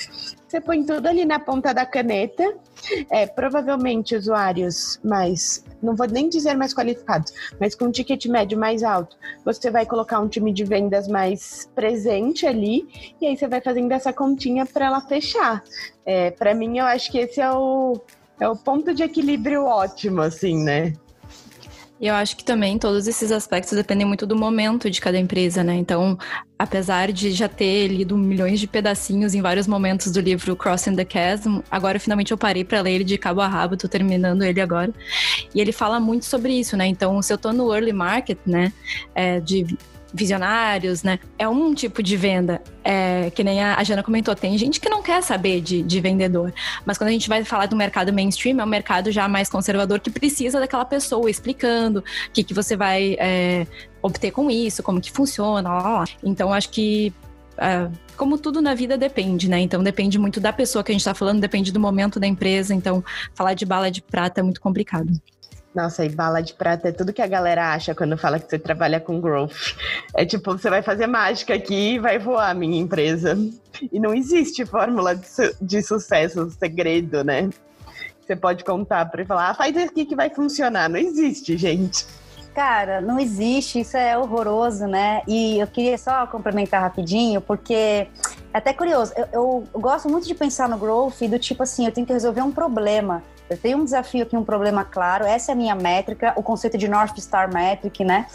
você 0.53 0.61
põe 0.61 0.85
tudo 0.85 1.07
ali 1.07 1.25
na 1.25 1.39
ponta 1.39 1.73
da 1.73 1.87
caneta. 1.87 2.55
É, 3.09 3.27
provavelmente 3.27 4.15
usuários 4.15 5.01
mais, 5.03 5.65
não 5.83 5.95
vou 5.95 6.07
nem 6.07 6.29
dizer 6.29 6.55
mais 6.55 6.75
qualificados, 6.75 7.33
mas 7.59 7.75
com 7.75 7.87
um 7.87 7.91
ticket 7.91 8.27
médio 8.27 8.59
mais 8.59 8.83
alto. 8.83 9.17
Você 9.45 9.71
vai 9.71 9.87
colocar 9.87 10.21
um 10.21 10.29
time 10.29 10.53
de 10.53 10.65
vendas 10.65 11.09
mais 11.09 11.71
presente 11.75 12.45
ali 12.45 12.87
e 13.21 13.27
aí 13.27 13.37
você 13.37 13.49
vai 13.49 13.63
fazendo 13.63 13.93
essa 13.93 14.13
continha 14.13 14.67
para 14.67 14.87
ela 14.87 15.01
fechar. 15.01 15.63
É, 16.05 16.33
para 16.33 16.55
mim, 16.55 16.79
eu 16.79 16.85
acho 16.85 17.11
que 17.11 17.19
esse 17.19 17.41
é 17.41 17.51
o, 17.51 17.99
é 18.39 18.47
o 18.47 18.57
ponto 18.57 18.93
de 18.93 19.05
equilíbrio 19.05 19.65
ótimo, 19.65 20.21
assim, 20.21 20.63
né? 20.63 20.93
E 22.03 22.09
eu 22.09 22.17
acho 22.17 22.37
que 22.37 22.43
também 22.43 22.81
todos 22.81 23.07
esses 23.07 23.31
aspectos 23.31 23.75
dependem 23.75 24.05
muito 24.05 24.27
do 24.27 24.35
momento 24.35 24.91
de 24.91 25.01
cada 25.01 25.17
empresa, 25.17 25.63
né? 25.63 25.77
Então, 25.77 26.19
apesar 26.59 27.13
de 27.13 27.31
já 27.31 27.49
ter 27.49 27.87
lido 27.87 28.19
milhões 28.19 28.59
de 28.59 28.67
pedacinhos 28.67 29.37
em 29.37 29.41
vários 29.41 29.69
momentos 29.69 30.11
do 30.11 30.21
livro 30.21 30.57
Crossing 30.57 30.97
the 30.97 31.07
Chasm, 31.09 31.61
agora 31.71 32.01
finalmente 32.01 32.33
eu 32.33 32.37
parei 32.37 32.65
para 32.65 32.81
ler 32.81 32.95
ele 32.95 33.05
de 33.05 33.17
cabo 33.17 33.41
a 33.41 33.47
rabo, 33.47 33.77
tô 33.77 33.87
terminando 33.87 34.43
ele 34.43 34.61
agora. 34.61 34.93
E 35.55 35.61
ele 35.61 35.71
fala 35.71 36.01
muito 36.01 36.25
sobre 36.25 36.53
isso, 36.53 36.77
né? 36.77 36.87
Então, 36.89 37.23
se 37.23 37.33
eu 37.33 37.39
tô 37.39 37.53
no 37.53 37.73
early 37.73 37.93
market, 37.93 38.39
né, 38.45 38.73
é, 39.15 39.39
de 39.39 39.65
visionários, 40.13 41.03
né? 41.03 41.19
É 41.39 41.49
um 41.49 41.75
tipo 41.75 42.03
de 42.03 42.17
venda. 42.17 42.63
É, 42.85 43.31
que 43.31 43.45
nem 43.45 43.63
a, 43.63 43.83
Jana 43.85 44.03
comentou, 44.03 44.35
tem 44.35 44.57
gente 44.59 44.81
que 44.81 44.89
não 44.89 45.03
quer 45.03 45.23
saber 45.23 45.61
de, 45.61 45.83
de 45.83 46.01
vendedor. 46.01 46.53
Mas 46.85 46.99
quando 46.99 47.09
a 47.09 47.13
gente 47.13 47.29
vai 47.29 47.45
falar 47.45 47.67
do 47.67 47.77
mercado 47.77 48.13
mainstream, 48.13 48.61
é 48.61 48.65
um 48.65 48.69
mercado 48.69 49.11
já 49.11 49.29
mais 49.29 49.49
conservador 49.49 50.01
que 50.01 50.11
precisa 50.11 50.59
daquela 50.61 50.85
pessoa 50.85 51.31
explicando 51.31 52.01
o 52.01 52.33
que, 52.33 52.43
que 52.43 52.53
você 52.53 52.77
vai 52.77 53.17
é, 53.19 53.67
obter 54.03 54.31
com 54.31 54.51
isso, 54.51 54.83
como 54.83 55.01
que 55.01 55.13
funciona, 55.13 55.69
lá, 55.69 55.99
lá. 56.01 56.05
Então, 56.23 56.53
acho 56.53 56.71
que 56.71 57.13
é, 57.59 57.89
como 58.17 58.39
tudo 58.39 58.61
na 58.61 58.75
vida 58.75 58.97
depende, 58.97 59.49
né? 59.49 59.61
Então 59.61 59.83
depende 59.83 60.19
muito 60.19 60.41
da 60.41 60.53
pessoa 60.53 60.83
que 60.83 60.93
a 60.93 60.95
gente 60.95 61.01
está 61.01 61.15
falando, 61.15 61.41
depende 61.41 61.73
do 61.73 61.81
momento 61.81 62.19
da 62.21 62.27
empresa. 62.27 62.75
Então, 62.75 63.05
falar 63.35 63.55
de 63.55 63.65
bala 63.65 63.91
de 63.91 64.03
prata 64.03 64.41
é 64.41 64.43
muito 64.43 64.61
complicado. 64.61 65.11
Nossa, 65.75 66.05
e 66.05 66.09
bala 66.11 66.43
de 66.43 66.53
prata 66.53 66.89
é 66.89 66.93
tudo 66.93 67.15
que 67.15 67.23
a 67.23 67.27
galera 67.27 67.73
acha 67.73 67.95
quando 67.95 68.17
fala 68.19 68.39
que 68.39 68.49
você 68.49 68.59
trabalha 68.59 69.01
com 69.01 69.21
growth. 69.21 69.75
É 70.15 70.25
tipo, 70.25 70.53
você 70.53 70.69
vai 70.69 70.83
fazer 70.83 71.07
mágica 71.07 71.55
aqui 71.55 71.95
e 71.95 71.99
vai 71.99 72.19
voar 72.19 72.55
minha 72.55 72.79
empresa. 72.79 73.39
E 73.91 73.99
não 73.99 74.13
existe 74.13 74.67
fórmula 74.67 75.17
de, 75.17 75.27
su 75.27 75.43
de 75.61 75.83
sucesso, 75.83 76.51
segredo, 76.51 77.25
né? 77.25 77.49
Você 78.21 78.37
pode 78.37 78.65
contar 78.65 79.07
para 79.07 79.25
falar, 79.25 79.51
ah, 79.51 79.55
faz 79.55 79.75
aqui 79.77 80.05
que 80.05 80.15
vai 80.15 80.29
funcionar. 80.29 80.91
Não 80.91 80.99
existe, 80.99 81.57
gente. 81.57 82.07
Cara, 82.55 83.01
não 83.01 83.19
existe, 83.19 83.81
isso 83.81 83.97
é 83.97 84.17
horroroso, 84.17 84.87
né? 84.87 85.23
E 85.27 85.59
eu 85.59 85.67
queria 85.67 85.97
só 85.97 86.27
complementar 86.27 86.83
rapidinho, 86.83 87.41
porque 87.41 87.75
é 87.75 88.09
até 88.53 88.75
curioso. 88.75 89.13
Eu, 89.17 89.27
eu, 89.33 89.69
eu 89.73 89.81
gosto 89.81 90.07
muito 90.09 90.27
de 90.27 90.35
pensar 90.35 90.69
no 90.69 90.77
growth 90.77 91.23
do 91.23 91.39
tipo 91.39 91.63
assim, 91.63 91.87
eu 91.87 91.93
tenho 91.93 92.07
que 92.07 92.13
resolver 92.13 92.43
um 92.43 92.53
problema. 92.53 93.23
Eu 93.53 93.59
tenho 93.59 93.79
um 93.79 93.85
desafio 93.85 94.23
aqui, 94.23 94.35
um 94.35 94.45
problema 94.45 94.83
claro, 94.83 95.27
essa 95.27 95.51
é 95.51 95.55
a 95.55 95.57
minha 95.57 95.75
métrica, 95.75 96.33
o 96.37 96.43
conceito 96.43 96.79
de 96.79 96.89
North 96.89 97.19
Star 97.19 97.53
Metric, 97.53 98.03
né? 98.03 98.27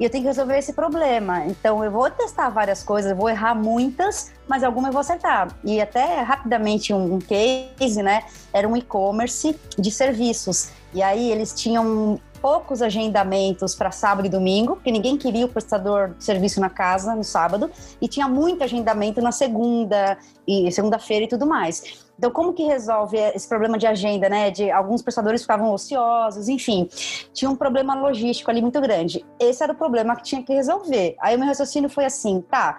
E 0.00 0.04
eu 0.04 0.08
tenho 0.08 0.22
que 0.22 0.28
resolver 0.28 0.56
esse 0.56 0.72
problema. 0.72 1.44
Então, 1.44 1.84
eu 1.84 1.90
vou 1.90 2.10
testar 2.10 2.48
várias 2.48 2.82
coisas, 2.82 3.10
eu 3.10 3.16
vou 3.16 3.28
errar 3.28 3.54
muitas, 3.54 4.32
mas 4.48 4.64
alguma 4.64 4.88
eu 4.88 4.92
vou 4.92 5.00
acertar. 5.00 5.54
E 5.62 5.82
até 5.82 6.22
rapidamente 6.22 6.94
um, 6.94 7.18
case, 7.18 8.02
né? 8.02 8.22
Era 8.54 8.66
um 8.66 8.74
e-commerce 8.74 9.54
de 9.78 9.90
serviços. 9.90 10.70
E 10.94 11.02
aí 11.02 11.30
eles 11.30 11.52
tinham 11.52 12.18
poucos 12.44 12.82
agendamentos 12.82 13.74
para 13.74 13.90
sábado 13.90 14.26
e 14.26 14.28
domingo, 14.28 14.74
porque 14.74 14.92
ninguém 14.92 15.16
queria 15.16 15.46
o 15.46 15.48
prestador 15.48 16.10
de 16.10 16.22
serviço 16.22 16.60
na 16.60 16.68
casa 16.68 17.14
no 17.14 17.24
sábado, 17.24 17.70
e 18.02 18.06
tinha 18.06 18.28
muito 18.28 18.62
agendamento 18.62 19.22
na 19.22 19.32
segunda 19.32 20.18
e 20.46 20.70
segunda-feira 20.70 21.24
e 21.24 21.28
tudo 21.28 21.46
mais. 21.46 22.04
Então, 22.18 22.30
como 22.30 22.52
que 22.52 22.62
resolve 22.64 23.16
esse 23.16 23.48
problema 23.48 23.78
de 23.78 23.86
agenda, 23.86 24.28
né? 24.28 24.50
De 24.50 24.70
alguns 24.70 25.00
prestadores 25.00 25.40
ficavam 25.40 25.72
ociosos, 25.72 26.46
enfim, 26.46 26.86
tinha 27.32 27.50
um 27.50 27.56
problema 27.56 27.94
logístico 27.94 28.50
ali 28.50 28.60
muito 28.60 28.78
grande. 28.78 29.24
Esse 29.40 29.62
era 29.62 29.72
o 29.72 29.76
problema 29.76 30.14
que 30.14 30.24
tinha 30.24 30.42
que 30.42 30.52
resolver. 30.52 31.16
Aí 31.20 31.36
o 31.36 31.38
meu 31.38 31.48
raciocínio 31.48 31.88
foi 31.88 32.04
assim, 32.04 32.42
tá? 32.42 32.76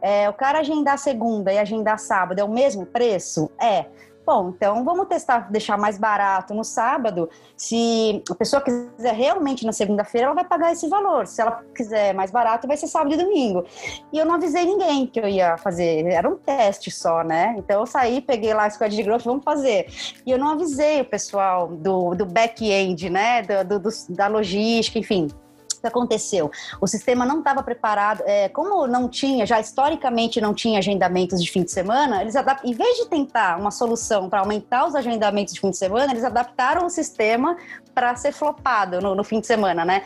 É, 0.00 0.28
o 0.28 0.32
cara 0.32 0.60
agendar 0.60 0.96
segunda 0.96 1.52
e 1.52 1.58
agendar 1.58 1.98
sábado 1.98 2.38
é 2.38 2.44
o 2.44 2.48
mesmo 2.48 2.86
preço? 2.86 3.50
É. 3.60 3.86
Bom, 4.28 4.50
então 4.50 4.84
vamos 4.84 5.06
testar, 5.06 5.50
deixar 5.50 5.78
mais 5.78 5.96
barato 5.96 6.52
no 6.52 6.62
sábado. 6.62 7.30
Se 7.56 8.22
a 8.30 8.34
pessoa 8.34 8.60
quiser 8.60 9.14
realmente 9.14 9.64
na 9.64 9.72
segunda-feira, 9.72 10.26
ela 10.26 10.34
vai 10.34 10.44
pagar 10.44 10.70
esse 10.70 10.86
valor. 10.86 11.26
Se 11.26 11.40
ela 11.40 11.64
quiser 11.74 12.12
mais 12.12 12.30
barato, 12.30 12.68
vai 12.68 12.76
ser 12.76 12.88
sábado 12.88 13.14
e 13.14 13.16
domingo. 13.16 13.64
E 14.12 14.18
eu 14.18 14.26
não 14.26 14.34
avisei 14.34 14.66
ninguém 14.66 15.06
que 15.06 15.18
eu 15.18 15.26
ia 15.26 15.56
fazer. 15.56 16.04
Era 16.04 16.28
um 16.28 16.36
teste 16.36 16.90
só, 16.90 17.24
né? 17.24 17.54
Então 17.56 17.80
eu 17.80 17.86
saí, 17.86 18.20
peguei 18.20 18.52
lá 18.52 18.66
a 18.66 18.70
squad 18.70 18.94
de 18.94 19.02
growth, 19.02 19.24
vamos 19.24 19.42
fazer. 19.42 19.86
E 20.26 20.30
eu 20.30 20.36
não 20.36 20.48
avisei 20.48 21.00
o 21.00 21.06
pessoal 21.06 21.66
do, 21.66 22.14
do 22.14 22.26
back-end, 22.26 23.08
né? 23.08 23.40
Do, 23.64 23.78
do, 23.78 23.88
da 24.10 24.26
logística, 24.26 24.98
enfim 24.98 25.28
que 25.80 25.86
aconteceu? 25.86 26.50
O 26.80 26.86
sistema 26.86 27.24
não 27.24 27.38
estava 27.38 27.62
preparado, 27.62 28.22
é, 28.26 28.48
como 28.48 28.86
não 28.86 29.08
tinha, 29.08 29.46
já 29.46 29.60
historicamente 29.60 30.40
não 30.40 30.54
tinha 30.54 30.78
agendamentos 30.78 31.42
de 31.42 31.50
fim 31.50 31.62
de 31.62 31.70
semana, 31.70 32.22
eles 32.22 32.34
em 32.64 32.72
vez 32.72 32.98
de 32.98 33.06
tentar 33.06 33.58
uma 33.58 33.70
solução 33.70 34.28
para 34.28 34.40
aumentar 34.40 34.86
os 34.86 34.94
agendamentos 34.94 35.54
de 35.54 35.60
fim 35.60 35.70
de 35.70 35.76
semana, 35.76 36.12
eles 36.12 36.24
adaptaram 36.24 36.86
o 36.86 36.90
sistema 36.90 37.56
para 37.94 38.14
ser 38.16 38.32
flopado 38.32 39.00
no, 39.00 39.14
no, 39.14 39.24
fim 39.24 39.40
de 39.40 39.46
semana, 39.46 39.84
né? 39.84 40.02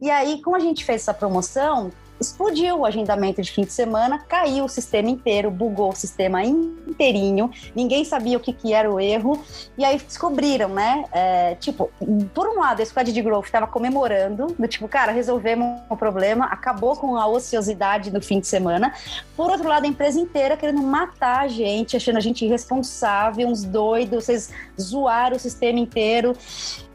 E 0.00 0.10
aí, 0.10 0.42
como 0.42 0.56
a 0.56 0.58
gente 0.58 0.84
fez 0.84 1.02
essa 1.02 1.14
promoção, 1.14 1.90
explodiu 2.20 2.80
o 2.80 2.86
agendamento 2.86 3.42
de 3.42 3.50
fim 3.50 3.62
de 3.62 3.72
semana, 3.72 4.18
caiu 4.18 4.64
o 4.64 4.68
sistema 4.68 5.10
inteiro, 5.10 5.50
bugou 5.50 5.90
o 5.90 5.94
sistema 5.94 6.44
inteirinho, 6.44 7.50
ninguém 7.74 8.04
sabia 8.04 8.36
o 8.36 8.40
que, 8.40 8.52
que 8.52 8.72
era 8.72 8.90
o 8.90 8.98
erro, 8.98 9.42
e 9.76 9.84
aí 9.84 9.98
descobriram, 9.98 10.68
né? 10.68 11.04
É, 11.12 11.54
tipo, 11.56 11.90
por 12.34 12.48
um 12.48 12.60
lado, 12.60 12.82
a 12.82 12.86
squad 12.86 13.12
de 13.12 13.22
growth 13.22 13.46
estava 13.46 13.66
comemorando, 13.66 14.54
do 14.58 14.68
tipo, 14.68 14.88
cara, 14.88 15.12
resolvemos 15.12 15.80
o 15.88 15.96
problema, 15.96 16.46
acabou 16.46 16.96
com 16.96 17.16
a 17.16 17.26
ociosidade 17.26 18.10
do 18.10 18.20
fim 18.20 18.40
de 18.40 18.46
semana. 18.46 18.92
Por 19.36 19.50
outro 19.50 19.68
lado, 19.68 19.84
a 19.84 19.88
empresa 19.88 20.18
inteira 20.18 20.56
querendo 20.56 20.82
matar 20.82 21.40
a 21.40 21.48
gente, 21.48 21.96
achando 21.96 22.16
a 22.16 22.20
gente 22.20 22.44
irresponsável, 22.44 23.48
uns 23.48 23.64
doidos, 23.64 24.24
vocês 24.24 24.50
zoaram 24.80 25.36
o 25.36 25.40
sistema 25.40 25.78
inteiro. 25.78 26.34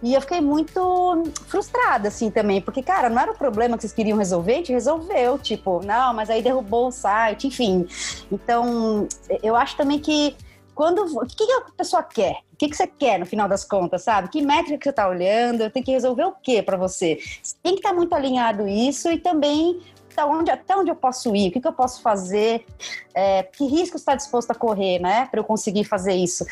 E 0.03 0.13
eu 0.13 0.21
fiquei 0.21 0.41
muito 0.41 1.23
frustrada, 1.47 2.07
assim, 2.07 2.31
também, 2.31 2.59
porque, 2.59 2.81
cara, 2.81 3.09
não 3.09 3.21
era 3.21 3.31
o 3.31 3.37
problema 3.37 3.77
que 3.77 3.81
vocês 3.81 3.93
queriam 3.93 4.17
resolver, 4.17 4.53
a 4.53 4.57
gente 4.57 4.71
resolveu, 4.71 5.37
tipo, 5.37 5.85
não, 5.85 6.13
mas 6.13 6.29
aí 6.29 6.41
derrubou 6.41 6.87
o 6.87 6.91
site, 6.91 7.47
enfim. 7.47 7.87
Então, 8.31 9.07
eu 9.43 9.55
acho 9.55 9.77
também 9.77 9.99
que 9.99 10.35
quando. 10.73 11.03
O 11.03 11.25
que, 11.25 11.45
que 11.45 11.51
a 11.51 11.61
pessoa 11.77 12.01
quer? 12.01 12.37
O 12.53 12.57
que, 12.57 12.69
que 12.69 12.75
você 12.75 12.87
quer 12.87 13.19
no 13.19 13.25
final 13.25 13.47
das 13.47 13.63
contas, 13.63 14.03
sabe? 14.03 14.29
Que 14.29 14.41
métrica 14.41 14.77
que 14.77 14.83
você 14.83 14.89
está 14.89 15.07
olhando? 15.07 15.69
Tem 15.69 15.83
que 15.83 15.91
resolver 15.91 16.23
o 16.23 16.31
que 16.31 16.61
para 16.61 16.77
você? 16.77 17.19
Tem 17.61 17.73
que 17.73 17.79
estar 17.79 17.89
tá 17.89 17.95
muito 17.95 18.13
alinhado 18.13 18.67
isso 18.67 19.11
e 19.11 19.19
também 19.19 19.79
até 20.11 20.25
onde, 20.25 20.51
até 20.51 20.75
onde 20.75 20.91
eu 20.91 20.95
posso 20.95 21.35
ir, 21.35 21.49
o 21.49 21.51
que, 21.51 21.61
que 21.61 21.67
eu 21.67 21.73
posso 21.73 22.01
fazer, 22.01 22.65
é, 23.13 23.43
que 23.43 23.65
risco 23.65 23.95
está 23.95 24.13
disposto 24.13 24.51
a 24.51 24.55
correr, 24.55 24.99
né, 24.99 25.27
para 25.31 25.39
eu 25.39 25.43
conseguir 25.43 25.85
fazer 25.85 26.13
isso. 26.13 26.45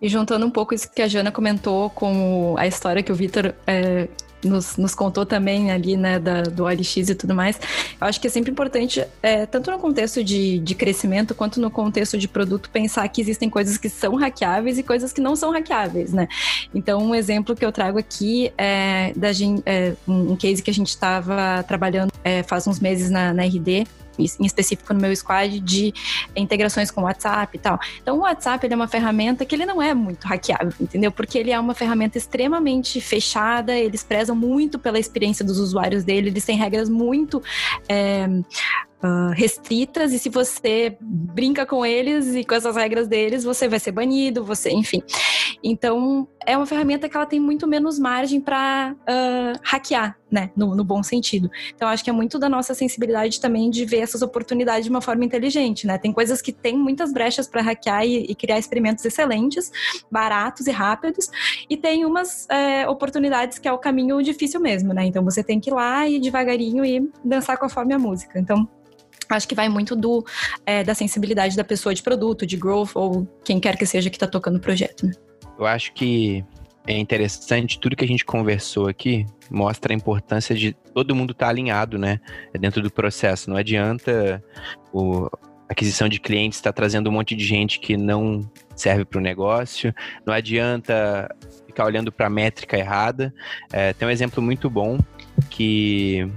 E 0.00 0.08
juntando 0.08 0.46
um 0.46 0.50
pouco 0.50 0.74
isso 0.74 0.90
que 0.90 1.02
a 1.02 1.08
Jana 1.08 1.30
comentou 1.30 1.90
com 1.90 2.54
a 2.58 2.66
história 2.66 3.02
que 3.02 3.12
o 3.12 3.14
Vitor 3.14 3.54
é, 3.66 4.08
nos, 4.44 4.76
nos, 4.76 4.94
contou 4.94 5.26
também 5.26 5.70
ali, 5.70 5.96
né, 5.96 6.18
da, 6.18 6.42
do 6.42 6.64
OLX 6.64 6.96
e 6.96 7.14
tudo 7.14 7.34
mais, 7.34 7.60
eu 8.00 8.06
acho 8.06 8.20
que 8.20 8.26
é 8.26 8.30
sempre 8.30 8.50
importante, 8.50 9.04
é, 9.22 9.46
tanto 9.46 9.70
no 9.70 9.78
contexto 9.78 10.22
de, 10.24 10.58
de 10.58 10.74
crescimento 10.74 11.34
quanto 11.34 11.60
no 11.60 11.70
contexto 11.70 12.16
de 12.16 12.26
produto, 12.26 12.70
pensar 12.70 13.06
que 13.08 13.20
existem 13.20 13.50
coisas 13.50 13.76
que 13.76 13.88
são 13.88 14.14
hackeáveis 14.16 14.78
e 14.78 14.82
coisas 14.82 15.12
que 15.12 15.20
não 15.20 15.36
são 15.36 15.50
hackeáveis, 15.50 16.12
né? 16.12 16.28
Então, 16.74 17.02
um 17.02 17.14
exemplo 17.14 17.54
que 17.54 17.64
eu 17.64 17.72
trago 17.72 17.98
aqui 17.98 18.52
é, 18.56 19.12
da, 19.14 19.28
é 19.66 19.94
um 20.06 20.36
case 20.36 20.62
que 20.62 20.70
a 20.70 20.74
gente 20.74 20.88
estava 20.88 21.62
trabalhando 21.64 22.10
é, 22.24 22.42
faz 22.42 22.66
uns 22.66 22.80
meses 22.80 23.10
na, 23.10 23.32
na 23.34 23.44
RD, 23.44 23.86
em 24.20 24.46
específico 24.46 24.92
no 24.92 25.00
meu 25.00 25.14
squad, 25.14 25.60
de 25.60 25.92
integrações 26.36 26.90
com 26.90 27.02
WhatsApp 27.02 27.56
e 27.56 27.60
tal. 27.60 27.78
Então, 28.02 28.18
o 28.18 28.20
WhatsApp 28.20 28.66
é 28.70 28.74
uma 28.74 28.88
ferramenta 28.88 29.44
que 29.44 29.54
ele 29.54 29.66
não 29.66 29.80
é 29.80 29.94
muito 29.94 30.26
hackeável, 30.26 30.72
entendeu? 30.80 31.10
Porque 31.10 31.38
ele 31.38 31.50
é 31.50 31.58
uma 31.58 31.74
ferramenta 31.74 32.18
extremamente 32.18 33.00
fechada, 33.00 33.76
eles 33.76 34.02
prezam 34.02 34.36
muito 34.36 34.78
pela 34.78 34.98
experiência 34.98 35.44
dos 35.44 35.58
usuários 35.58 36.04
dele, 36.04 36.28
eles 36.28 36.44
têm 36.44 36.56
regras 36.56 36.88
muito 36.88 37.42
é, 37.88 38.28
uh, 39.02 39.32
restritas 39.34 40.12
e 40.12 40.18
se 40.18 40.28
você 40.28 40.96
brinca 41.00 41.66
com 41.66 41.84
eles 41.84 42.34
e 42.34 42.44
com 42.44 42.54
essas 42.54 42.76
regras 42.76 43.08
deles, 43.08 43.44
você 43.44 43.68
vai 43.68 43.78
ser 43.78 43.92
banido, 43.92 44.44
você, 44.44 44.70
enfim. 44.70 45.02
Então, 45.62 46.26
é 46.46 46.56
uma 46.56 46.66
ferramenta 46.66 47.08
que 47.08 47.16
ela 47.16 47.26
tem 47.26 47.38
muito 47.38 47.66
menos 47.66 47.98
margem 47.98 48.40
para 48.40 48.94
uh, 48.94 49.60
hackear, 49.62 50.16
né, 50.30 50.50
no, 50.56 50.74
no, 50.74 50.84
bom 50.84 51.02
sentido. 51.02 51.50
Então, 51.74 51.88
acho 51.88 52.02
que 52.02 52.08
é 52.08 52.12
muito 52.12 52.38
da 52.38 52.48
nossa 52.48 52.72
sensibilidade 52.72 53.40
também 53.40 53.68
de 53.68 53.84
ver 53.84 53.98
essas 53.98 54.22
oportunidades 54.22 54.84
de 54.84 54.90
uma 54.90 55.02
forma 55.02 55.24
inteligente, 55.24 55.86
né? 55.86 55.98
Tem 55.98 56.12
coisas 56.12 56.40
que 56.40 56.52
tem 56.52 56.76
muitas 56.76 57.12
brechas 57.12 57.46
para 57.46 57.60
hackear 57.60 58.06
e, 58.06 58.24
e, 58.24 58.34
criar 58.34 58.58
experimentos 58.58 59.04
excelentes, 59.04 59.70
baratos 60.10 60.66
e 60.66 60.70
rápidos, 60.70 61.30
e 61.68 61.76
tem 61.76 62.06
umas 62.06 62.48
é, 62.48 62.88
oportunidades 62.88 63.58
que 63.58 63.68
é 63.68 63.72
o 63.72 63.78
caminho 63.78 64.22
difícil 64.22 64.60
mesmo, 64.60 64.94
né? 64.94 65.04
Então, 65.04 65.22
você 65.22 65.42
tem 65.44 65.60
que 65.60 65.68
ir 65.68 65.74
lá 65.74 66.08
e 66.08 66.18
devagarinho 66.18 66.84
e 66.84 67.10
dançar 67.24 67.58
conforme 67.58 67.92
a 67.92 67.98
música. 67.98 68.38
Então, 68.38 68.68
Acho 69.30 69.48
que 69.48 69.54
vai 69.54 69.68
muito 69.68 69.94
do 69.94 70.24
é, 70.66 70.82
da 70.82 70.94
sensibilidade 70.94 71.56
da 71.56 71.64
pessoa 71.64 71.94
de 71.94 72.02
produto, 72.02 72.46
de 72.46 72.56
growth, 72.56 72.90
ou 72.94 73.26
quem 73.44 73.60
quer 73.60 73.76
que 73.76 73.86
seja 73.86 74.10
que 74.10 74.16
está 74.16 74.26
tocando 74.26 74.56
o 74.56 74.60
projeto. 74.60 75.06
Né? 75.06 75.12
Eu 75.58 75.66
acho 75.66 75.92
que 75.92 76.44
é 76.86 76.98
interessante, 76.98 77.78
tudo 77.78 77.94
que 77.94 78.04
a 78.04 78.08
gente 78.08 78.24
conversou 78.24 78.88
aqui 78.88 79.26
mostra 79.50 79.92
a 79.92 79.96
importância 79.96 80.54
de 80.54 80.72
todo 80.94 81.14
mundo 81.14 81.32
estar 81.32 81.46
tá 81.46 81.50
alinhado, 81.50 81.98
né? 81.98 82.20
Dentro 82.58 82.82
do 82.82 82.90
processo. 82.90 83.50
Não 83.50 83.56
adianta 83.56 84.42
o, 84.92 85.28
aquisição 85.68 86.08
de 86.08 86.18
clientes 86.18 86.58
estar 86.58 86.72
tá 86.72 86.76
trazendo 86.76 87.08
um 87.08 87.12
monte 87.12 87.36
de 87.36 87.44
gente 87.44 87.78
que 87.78 87.96
não 87.96 88.40
serve 88.74 89.04
para 89.04 89.18
o 89.18 89.22
negócio, 89.22 89.94
não 90.26 90.34
adianta 90.34 91.28
ficar 91.66 91.84
olhando 91.84 92.10
para 92.10 92.26
a 92.26 92.30
métrica 92.30 92.76
errada. 92.76 93.32
É, 93.72 93.92
tem 93.92 94.08
um 94.08 94.10
exemplo 94.10 94.42
muito 94.42 94.68
bom 94.68 94.98
que 95.48 96.28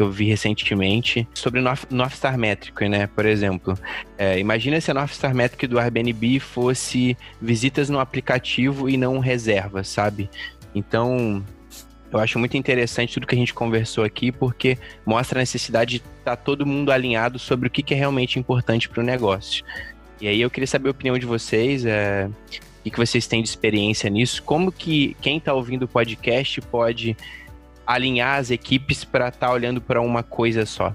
que 0.00 0.02
eu 0.02 0.10
vi 0.10 0.24
recentemente 0.24 1.28
sobre 1.34 1.60
North, 1.60 1.84
North 1.90 2.14
Star 2.14 2.38
Metric, 2.38 2.88
né? 2.88 3.06
Por 3.06 3.26
exemplo, 3.26 3.78
é, 4.16 4.38
imagina 4.38 4.80
se 4.80 4.90
a 4.90 4.94
North 4.94 5.12
Star 5.12 5.34
Metric 5.34 5.66
do 5.66 5.78
Airbnb 5.78 6.40
fosse 6.40 7.18
visitas 7.38 7.90
no 7.90 8.00
aplicativo 8.00 8.88
e 8.88 8.96
não 8.96 9.18
reservas, 9.18 9.88
sabe? 9.88 10.30
Então, 10.74 11.44
eu 12.10 12.18
acho 12.18 12.38
muito 12.38 12.56
interessante 12.56 13.12
tudo 13.12 13.26
que 13.26 13.34
a 13.34 13.38
gente 13.38 13.52
conversou 13.52 14.02
aqui, 14.02 14.32
porque 14.32 14.78
mostra 15.04 15.38
a 15.38 15.42
necessidade 15.42 15.98
de 15.98 16.04
estar 16.18 16.34
tá 16.34 16.36
todo 16.36 16.64
mundo 16.64 16.90
alinhado 16.90 17.38
sobre 17.38 17.68
o 17.68 17.70
que, 17.70 17.82
que 17.82 17.92
é 17.92 17.96
realmente 17.98 18.38
importante 18.38 18.88
para 18.88 19.02
o 19.02 19.04
negócio. 19.04 19.62
E 20.18 20.26
aí 20.26 20.40
eu 20.40 20.48
queria 20.48 20.66
saber 20.66 20.88
a 20.88 20.92
opinião 20.92 21.18
de 21.18 21.26
vocês, 21.26 21.84
é, 21.84 22.26
o 22.86 22.90
que 22.90 22.96
vocês 22.96 23.26
têm 23.26 23.42
de 23.42 23.50
experiência 23.50 24.08
nisso, 24.08 24.42
como 24.44 24.72
que 24.72 25.14
quem 25.20 25.36
está 25.36 25.52
ouvindo 25.52 25.82
o 25.82 25.88
podcast 25.88 26.58
pode 26.62 27.14
alinhar 27.86 28.38
as 28.38 28.50
equipes 28.50 29.04
para 29.04 29.28
estar 29.28 29.48
tá 29.48 29.52
olhando 29.52 29.80
para 29.80 30.00
uma 30.00 30.22
coisa 30.22 30.64
só? 30.66 30.92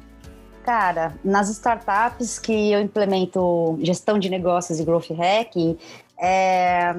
Cara, 0.64 1.14
nas 1.24 1.50
startups 1.50 2.40
que 2.40 2.72
eu 2.72 2.82
implemento 2.82 3.78
gestão 3.82 4.18
de 4.18 4.30
negócios 4.30 4.80
e 4.80 4.84
growth 4.84 5.12
hacking, 5.12 5.78
é, 6.20 6.96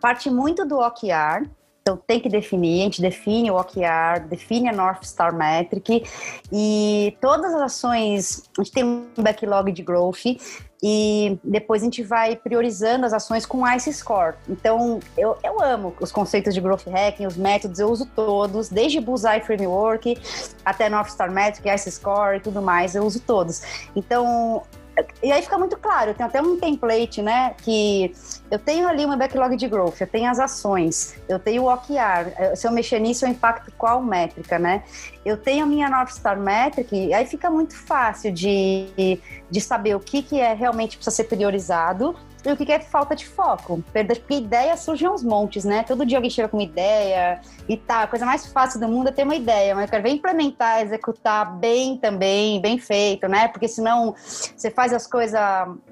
parte 0.00 0.28
muito 0.28 0.66
do 0.66 0.78
OKR, 0.80 1.48
então 1.80 1.96
tem 1.96 2.18
que 2.18 2.28
definir, 2.28 2.80
a 2.80 2.84
gente 2.84 3.02
define 3.02 3.50
o 3.50 3.56
OKR, 3.56 4.26
define 4.28 4.70
a 4.70 4.72
North 4.72 5.04
Star 5.04 5.32
Metric 5.32 6.02
e 6.50 7.16
todas 7.20 7.54
as 7.54 7.60
ações, 7.60 8.50
a 8.58 8.62
gente 8.62 8.72
tem 8.72 8.84
um 8.84 9.06
backlog 9.18 9.70
de 9.70 9.82
growth 9.82 10.24
e 10.86 11.38
depois 11.42 11.80
a 11.80 11.86
gente 11.86 12.02
vai 12.02 12.36
priorizando 12.36 13.06
as 13.06 13.14
ações 13.14 13.46
com 13.46 13.66
ICE 13.66 13.90
Score. 13.90 14.34
Então, 14.46 15.00
eu, 15.16 15.34
eu 15.42 15.58
amo 15.62 15.94
os 15.98 16.12
conceitos 16.12 16.52
de 16.52 16.60
Growth 16.60 16.86
Hacking, 16.86 17.26
os 17.26 17.38
métodos, 17.38 17.78
eu 17.78 17.88
uso 17.88 18.04
todos, 18.14 18.68
desde 18.68 19.00
Bullseye 19.00 19.40
Framework 19.40 20.14
até 20.62 20.90
North 20.90 21.08
Star 21.08 21.32
Metric, 21.32 21.66
ICE 21.66 21.90
Score 21.90 22.36
e 22.36 22.40
tudo 22.40 22.60
mais, 22.60 22.94
eu 22.94 23.02
uso 23.02 23.18
todos. 23.20 23.62
Então, 23.96 24.62
e 25.22 25.32
aí 25.32 25.42
fica 25.42 25.58
muito 25.58 25.76
claro, 25.76 26.10
eu 26.10 26.14
tenho 26.14 26.28
até 26.28 26.40
um 26.40 26.58
template, 26.58 27.20
né, 27.20 27.54
que 27.62 28.14
eu 28.50 28.58
tenho 28.58 28.86
ali 28.86 29.04
uma 29.04 29.16
backlog 29.16 29.56
de 29.56 29.66
growth, 29.66 30.00
eu 30.00 30.06
tenho 30.06 30.30
as 30.30 30.38
ações, 30.38 31.16
eu 31.28 31.38
tenho 31.38 31.64
o 31.64 31.72
OKR, 31.72 32.32
eh, 32.36 32.54
se 32.54 32.66
eu 32.66 32.72
mexer 32.72 32.98
nisso 33.00 33.24
eu 33.24 33.30
impacto 33.30 33.72
qual 33.76 34.02
métrica, 34.02 34.58
né? 34.58 34.84
Eu 35.24 35.36
tenho 35.36 35.64
a 35.64 35.66
minha 35.66 35.88
North 35.88 36.10
Star 36.10 36.38
Metric, 36.38 37.12
aí 37.12 37.26
fica 37.26 37.50
muito 37.50 37.76
fácil 37.76 38.30
de, 38.32 39.20
de 39.50 39.60
saber 39.60 39.96
o 39.96 40.00
que, 40.00 40.22
que 40.22 40.38
é 40.38 40.54
realmente 40.54 40.96
precisa 40.96 41.16
ser 41.16 41.24
priorizado 41.24 42.14
e 42.50 42.52
o 42.52 42.56
que 42.56 42.70
é 42.70 42.80
falta 42.80 43.14
de 43.16 43.26
foco. 43.26 43.82
Perda, 43.92 44.14
porque 44.14 44.34
ideias 44.34 44.80
surgem 44.80 45.08
aos 45.08 45.22
montes, 45.22 45.64
né? 45.64 45.82
Todo 45.82 46.04
dia 46.04 46.18
alguém 46.18 46.30
chega 46.30 46.48
com 46.48 46.56
uma 46.56 46.62
ideia 46.62 47.40
e 47.68 47.76
tá. 47.76 48.02
A 48.02 48.06
coisa 48.06 48.26
mais 48.26 48.46
fácil 48.46 48.80
do 48.80 48.88
mundo 48.88 49.08
é 49.08 49.12
ter 49.12 49.24
uma 49.24 49.34
ideia, 49.34 49.74
mas 49.74 49.84
eu 49.84 49.90
quero 49.90 50.02
ver 50.02 50.10
implementar, 50.10 50.82
executar 50.82 51.58
bem 51.58 51.96
também, 51.96 52.60
bem 52.60 52.78
feito, 52.78 53.28
né? 53.28 53.48
Porque 53.48 53.68
senão 53.68 54.14
você 54.16 54.70
faz 54.70 54.92
as 54.92 55.06
coisas 55.06 55.40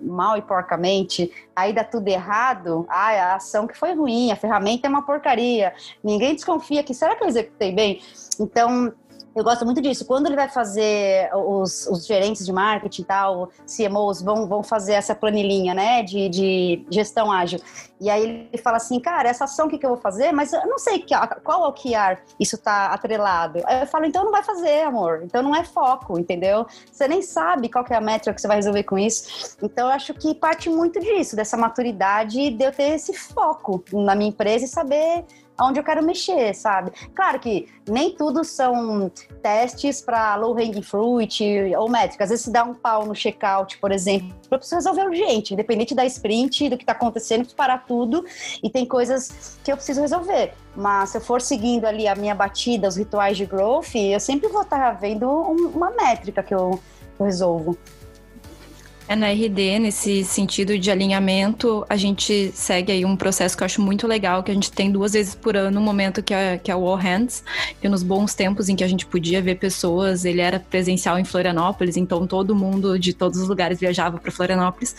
mal 0.01 0.37
e 0.37 0.43
porcamente, 0.43 1.31
aí 1.55 1.73
dá 1.73 1.85
tudo 1.85 2.09
errado. 2.09 2.87
Ah, 2.89 3.33
a 3.33 3.35
ação 3.37 3.67
que 3.67 3.77
foi 3.77 3.95
ruim, 3.95 4.31
a 4.31 4.37
ferramenta 4.37 4.87
é 4.87 4.91
uma 4.91 5.03
porcaria. 5.03 5.75
Ninguém 6.03 6.35
desconfia 6.35 6.83
que 6.83 6.95
será 6.95 7.17
que 7.17 7.25
eu 7.25 7.29
executei 7.29 7.73
bem? 7.73 8.01
Então, 8.41 8.93
eu 9.35 9.43
gosto 9.43 9.65
muito 9.65 9.81
disso. 9.81 10.05
Quando 10.05 10.27
ele 10.27 10.37
vai 10.37 10.49
fazer, 10.49 11.31
os, 11.35 11.87
os 11.87 12.07
gerentes 12.07 12.45
de 12.45 12.53
marketing 12.53 13.03
e 13.03 13.05
tal, 13.05 13.51
CMOs, 13.67 14.23
vão, 14.23 14.47
vão 14.47 14.63
fazer 14.63 14.93
essa 14.93 15.15
planilhinha, 15.15 15.75
né, 15.75 16.03
de, 16.03 16.29
de 16.29 16.87
gestão 16.91 17.33
ágil. 17.33 17.61
E 18.01 18.11
aí 18.11 18.49
ele 18.53 18.63
fala 18.63 18.77
assim, 18.79 18.99
cara, 18.99 19.29
essa 19.29 19.45
ação, 19.45 19.69
que, 19.69 19.79
que 19.79 19.87
eu 19.87 19.91
vou 19.91 19.99
fazer? 19.99 20.33
Mas 20.33 20.53
eu 20.53 20.67
não 20.67 20.79
sei 20.79 20.99
que, 20.99 21.15
qual 21.45 21.69
OKR 21.69 22.21
isso 22.39 22.57
está 22.57 22.87
atrelado. 22.87 23.61
Aí 23.65 23.81
eu 23.81 23.87
falo, 23.87 24.05
então 24.05 24.25
não 24.25 24.33
vai 24.33 24.43
fazer, 24.43 24.83
amor. 24.83 25.23
Então 25.25 25.43
não 25.43 25.55
é 25.55 25.65
foco, 25.65 26.19
entendeu? 26.19 26.67
Você 26.91 27.07
nem 27.07 27.23
sabe 27.23 27.69
qual 27.69 27.85
é 27.89 27.95
a 27.95 28.01
métrica 28.01 28.35
que 28.35 28.41
você 28.41 28.49
vai 28.49 28.57
resolver 28.57 28.83
com 28.83 28.99
isso. 28.99 29.57
Então 29.63 29.87
eu 29.87 29.93
acho 29.93 30.13
que 30.15 30.35
parte 30.35 30.69
muito 30.69 30.99
disso, 30.99 31.37
dessa 31.37 31.57
maturidade 31.57 32.51
de 32.51 32.65
eu 32.65 32.73
ter 32.73 32.95
esse 32.95 33.15
foco 33.15 33.85
na 33.93 34.15
minha 34.15 34.31
empresa 34.31 34.65
e 34.65 34.69
saber 34.69 35.25
aonde 35.57 35.79
eu 35.79 35.85
quero 35.85 36.03
mexer, 36.03 36.55
sabe? 36.55 36.93
Claro 37.15 37.39
que 37.39 37.69
nem 37.89 38.15
tudo 38.15 38.45
são 38.45 39.11
testes 39.43 40.01
para 40.01 40.37
low 40.37 40.57
hanging 40.57 40.83
fruit 40.83 41.43
ou 41.77 41.89
métricas. 41.89 42.27
Às 42.27 42.31
vezes 42.31 42.45
se 42.45 42.51
dá 42.51 42.65
um 42.65 42.75
pau 42.75 43.07
no 43.07 43.15
checkout, 43.15 43.79
por 43.79 43.93
exemplo, 43.93 44.35
eu 44.51 44.59
preciso 44.59 44.77
resolver 44.77 45.05
urgente, 45.05 45.55
independente 45.55 45.95
da 45.95 46.05
sprint, 46.05 46.69
do 46.69 46.77
que 46.77 46.83
está 46.83 46.93
acontecendo, 46.93 47.41
preciso 47.41 47.57
parar 47.57 47.87
tudo 47.87 48.25
e 48.63 48.71
tem 48.71 48.87
coisas 48.87 49.59
que 49.63 49.73
eu 49.73 49.77
preciso 49.77 50.01
resolver. 50.01 50.55
Mas 50.75 51.11
se 51.11 51.19
eu 51.19 51.21
for 51.21 51.41
seguindo 51.41 51.85
ali 51.85 52.09
a 52.09 52.15
minha 52.15 52.35
batida, 52.35 52.89
os 52.89 52.97
rituais 52.97 53.37
de 53.37 53.47
growth, 53.47 53.95
eu 53.95 54.21
sempre 54.21 54.49
vou 54.49 54.63
estar 54.63 54.79
tá 54.79 54.91
vendo 54.93 55.29
uma 55.29 55.91
métrica 55.91 56.43
que 56.43 56.55
eu, 56.55 56.81
eu 57.19 57.27
resolvo. 57.27 57.77
É 59.09 59.17
na 59.17 59.29
RD, 59.29 59.81
nesse 59.81 60.25
sentido 60.25 60.79
de 60.79 60.91
alinhamento, 60.91 61.85
a 61.89 61.97
gente 61.97 62.51
segue 62.55 62.93
aí 62.93 63.05
um 63.05 63.17
processo 63.17 63.57
que 63.57 63.63
eu 63.63 63.67
acho 63.67 63.83
muito 63.83 64.07
legal, 64.07 64.43
que 64.43 64.51
a 64.51 64.55
gente 64.55 64.71
tem 64.71 64.91
duas 64.91 65.13
vezes 65.13 65.35
por 65.35 65.57
ano 65.57 65.81
um 65.81 65.83
momento 65.83 66.23
que 66.23 66.33
é, 66.33 66.57
que 66.57 66.71
é 66.71 66.77
o 66.77 66.87
All 66.87 66.97
Hands, 66.97 67.43
que 67.81 67.89
nos 67.89 68.03
bons 68.03 68.35
tempos 68.35 68.69
em 68.69 68.77
que 68.77 68.85
a 68.85 68.89
gente 68.89 69.05
podia 69.05 69.43
ver 69.43 69.57
pessoas, 69.57 70.25
ele 70.25 70.41
era 70.41 70.61
presencial 70.61 71.19
em 71.19 71.25
Florianópolis, 71.25 71.97
então 71.97 72.27
todo 72.27 72.55
mundo 72.55 72.99
de 72.99 73.13
todos 73.13 73.41
os 73.41 73.49
lugares 73.49 73.81
viajava 73.81 74.19
para 74.19 74.31
Florianópolis, 74.31 74.95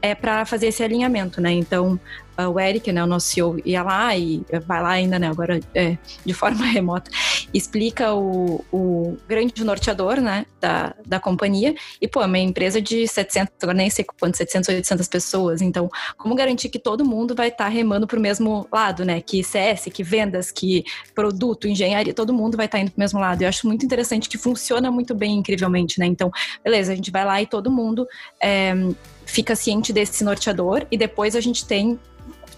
é 0.00 0.14
para 0.14 0.46
fazer 0.46 0.68
esse 0.68 0.82
alinhamento, 0.82 1.40
né? 1.40 1.52
Então, 1.52 1.98
o 2.36 2.58
Eric, 2.58 2.90
né, 2.90 3.02
o 3.02 3.06
nosso 3.06 3.28
CEO, 3.28 3.60
ia 3.64 3.82
lá 3.82 4.16
e 4.16 4.44
vai 4.66 4.82
lá 4.82 4.90
ainda, 4.90 5.18
né, 5.18 5.28
agora 5.28 5.60
é, 5.74 5.96
de 6.24 6.34
forma 6.34 6.64
remota, 6.66 7.10
explica 7.52 8.12
o, 8.12 8.64
o 8.72 9.16
grande 9.28 9.62
norteador, 9.64 10.20
né, 10.20 10.44
da, 10.60 10.94
da 11.06 11.20
companhia, 11.20 11.74
e, 12.00 12.08
pô, 12.08 12.22
é 12.22 12.26
uma 12.26 12.38
empresa 12.38 12.80
de 12.80 13.06
700, 13.06 13.52
agora 13.62 13.76
nem 13.76 13.90
sei 13.90 14.04
quanto, 14.04 14.36
700, 14.36 14.68
800 14.68 15.08
pessoas, 15.08 15.62
então, 15.62 15.88
como 16.16 16.34
garantir 16.34 16.68
que 16.68 16.78
todo 16.78 17.04
mundo 17.04 17.34
vai 17.34 17.48
estar 17.48 17.64
tá 17.64 17.70
remando 17.70 18.06
para 18.06 18.18
o 18.18 18.22
mesmo 18.22 18.66
lado, 18.72 19.04
né, 19.04 19.20
que 19.20 19.42
CS, 19.44 19.84
que 19.92 20.02
vendas, 20.02 20.50
que 20.50 20.84
produto, 21.14 21.68
engenharia, 21.68 22.12
todo 22.12 22.32
mundo 22.32 22.56
vai 22.56 22.66
estar 22.66 22.78
tá 22.78 22.82
indo 22.82 22.90
para 22.90 22.98
o 22.98 23.00
mesmo 23.00 23.20
lado, 23.20 23.42
eu 23.42 23.48
acho 23.48 23.66
muito 23.66 23.84
interessante 23.84 24.28
que 24.28 24.38
funciona 24.38 24.90
muito 24.90 25.14
bem, 25.14 25.38
incrivelmente, 25.38 26.00
né, 26.00 26.06
então, 26.06 26.30
beleza, 26.62 26.92
a 26.92 26.96
gente 26.96 27.10
vai 27.10 27.24
lá 27.24 27.40
e 27.40 27.46
todo 27.46 27.70
mundo 27.70 28.06
é, 28.42 28.74
fica 29.26 29.56
ciente 29.56 29.92
desse 29.92 30.24
norteador, 30.24 30.86
e 30.90 30.96
depois 30.96 31.36
a 31.36 31.40
gente 31.40 31.66
tem 31.66 31.98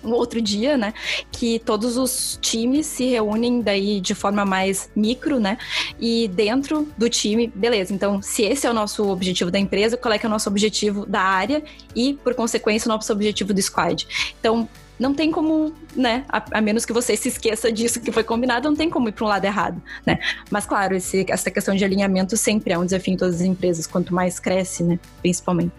um 0.07 0.13
outro 0.13 0.41
dia, 0.41 0.77
né? 0.77 0.95
Que 1.33 1.59
todos 1.59 1.97
os 1.97 2.39
times 2.41 2.87
se 2.87 3.07
reúnem 3.07 3.61
daí 3.61 4.01
de 4.01 4.15
forma 4.15 4.45
mais 4.45 4.89
micro, 4.95 5.41
né? 5.41 5.59
E 5.99 6.29
dentro 6.29 6.89
do 6.97 7.09
time, 7.09 7.53
beleza. 7.55 7.93
Então, 7.93 8.23
se 8.23 8.43
esse 8.43 8.67
é 8.67 8.71
o 8.71 8.75
nosso 8.75 9.09
objetivo 9.09 9.51
da 9.51 9.59
empresa, 9.59 9.97
qual 9.97 10.15
é 10.15 10.19
que 10.19 10.25
é 10.25 10.29
o 10.29 10.31
nosso 10.31 10.49
objetivo 10.49 11.05
da 11.05 11.21
área 11.21 11.63
e, 11.95 12.15
por 12.15 12.35
consequência, 12.35 12.89
o 12.89 12.95
nosso 12.95 13.13
objetivo 13.13 13.53
do 13.53 13.61
squad. 13.61 14.07
Então, 14.39 14.69
não 14.99 15.13
tem 15.13 15.31
como, 15.31 15.75
né? 15.95 16.25
A, 16.29 16.43
a, 16.59 16.61
menos 16.61 16.87
que 16.87 16.93
você 16.93 17.17
se 17.17 17.29
esqueça 17.29 17.71
disso 17.71 18.01
que 18.01 18.11
foi 18.11 18.25
combinado, 18.25 18.69
não 18.69 18.77
tem 18.77 18.89
como 18.89 19.09
ir 19.09 19.13
para 19.13 19.25
um 19.25 19.29
lado 19.29 19.45
errado, 19.45 19.83
né? 20.07 20.19
Mas 20.51 20.65
claro, 20.65 20.97
esse, 20.97 21.27
essa 21.29 21.51
questão 21.51 21.75
de 21.75 21.85
alinhamento 21.85 22.35
sempre 22.37 22.73
é 22.73 22.79
um 22.79 22.85
desafio 22.85 23.13
em 23.13 23.17
todas 23.17 23.37
as 23.37 23.41
empresas, 23.43 23.87
quanto 23.87 24.15
mais 24.15 24.41
cresce, 24.41 24.83
né? 24.83 24.99
Principalmente. 25.21 25.73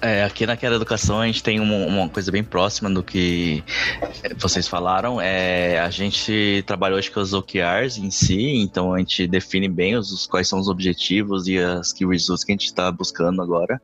É, 0.00 0.22
aqui 0.24 0.46
na 0.46 0.54
Educação 0.54 1.20
a 1.20 1.26
gente 1.26 1.42
tem 1.42 1.58
uma, 1.58 1.74
uma, 1.86 2.08
coisa 2.08 2.30
bem 2.30 2.44
próxima 2.44 2.88
do 2.88 3.02
que 3.02 3.62
vocês 4.38 4.68
falaram. 4.68 5.20
É, 5.20 5.80
a 5.80 5.90
gente 5.90 6.62
trabalha 6.66 6.94
hoje 6.94 7.10
com 7.10 7.20
os 7.20 7.32
OKRs 7.32 7.98
em 7.98 8.10
si, 8.10 8.56
então 8.56 8.94
a 8.94 8.98
gente 8.98 9.26
define 9.26 9.68
bem 9.68 9.96
os, 9.96 10.12
os 10.12 10.26
quais 10.26 10.48
são 10.48 10.58
os 10.60 10.68
objetivos 10.68 11.48
e 11.48 11.58
as 11.58 11.92
key 11.92 12.06
results 12.06 12.44
que 12.44 12.52
a 12.52 12.54
gente 12.54 12.66
está 12.66 12.90
buscando 12.90 13.42
agora. 13.42 13.80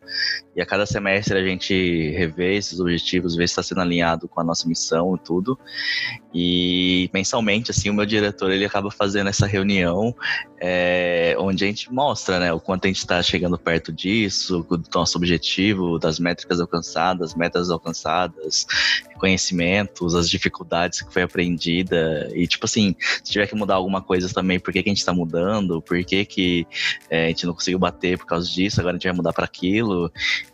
E 0.55 0.61
a 0.61 0.66
cada 0.66 0.86
semestre 0.86 1.36
a 1.38 1.45
gente 1.45 2.11
revê 2.11 2.57
esses 2.57 2.78
objetivos, 2.78 3.34
vê 3.34 3.47
se 3.47 3.53
está 3.53 3.62
sendo 3.62 3.80
alinhado 3.80 4.28
com 4.28 4.41
a 4.41 4.45
nossa 4.45 4.68
missão 4.68 5.16
e 5.16 5.18
tudo. 5.18 5.59
E 6.33 7.11
mensalmente, 7.12 7.70
assim, 7.70 7.91
o 7.91 7.95
meu 7.95 8.07
diretor 8.07 8.51
ele 8.51 8.64
acaba 8.64 8.91
fazendo 8.91 9.28
essa 9.28 9.47
reunião 9.47 10.14
é, 10.61 11.35
onde 11.39 11.64
a 11.64 11.66
gente 11.66 11.93
mostra 11.93 12.39
né, 12.39 12.53
o 12.53 12.61
quanto 12.61 12.85
a 12.85 12.89
gente 12.89 12.99
está 12.99 13.22
chegando 13.22 13.59
perto 13.59 13.93
disso, 13.93 14.64
do 14.68 14.83
nosso 14.95 15.18
objetivo, 15.18 15.99
das 15.99 16.20
métricas 16.20 16.61
alcançadas, 16.61 17.35
metas 17.35 17.70
alcançadas, 17.70 18.66
conhecimentos, 19.21 20.14
as 20.14 20.29
dificuldades 20.29 21.03
que 21.03 21.12
foi 21.12 21.23
aprendida. 21.23 22.29
E, 22.35 22.47
tipo 22.47 22.64
assim, 22.64 22.97
se 23.23 23.31
tiver 23.31 23.47
que 23.47 23.55
mudar 23.55 23.75
alguma 23.75 24.01
coisa 24.01 24.33
também, 24.33 24.59
por 24.59 24.73
que, 24.73 24.83
que 24.83 24.89
a 24.89 24.93
gente 24.93 24.99
está 24.99 25.12
mudando? 25.12 25.83
Por 25.83 26.03
que, 26.03 26.25
que 26.25 26.66
é, 27.11 27.27
a 27.27 27.29
gente 27.29 27.47
não 27.47 27.53
conseguiu 27.53 27.79
bater 27.79 28.18
por 28.18 28.27
causa 28.27 28.49
disso? 28.51 28.81
Agora 28.81 28.97
a 28.97 28.99
gente 28.99 29.07
vai 29.07 29.16
mudar 29.16 29.33
para 29.33 29.45
aquilo. 29.45 30.11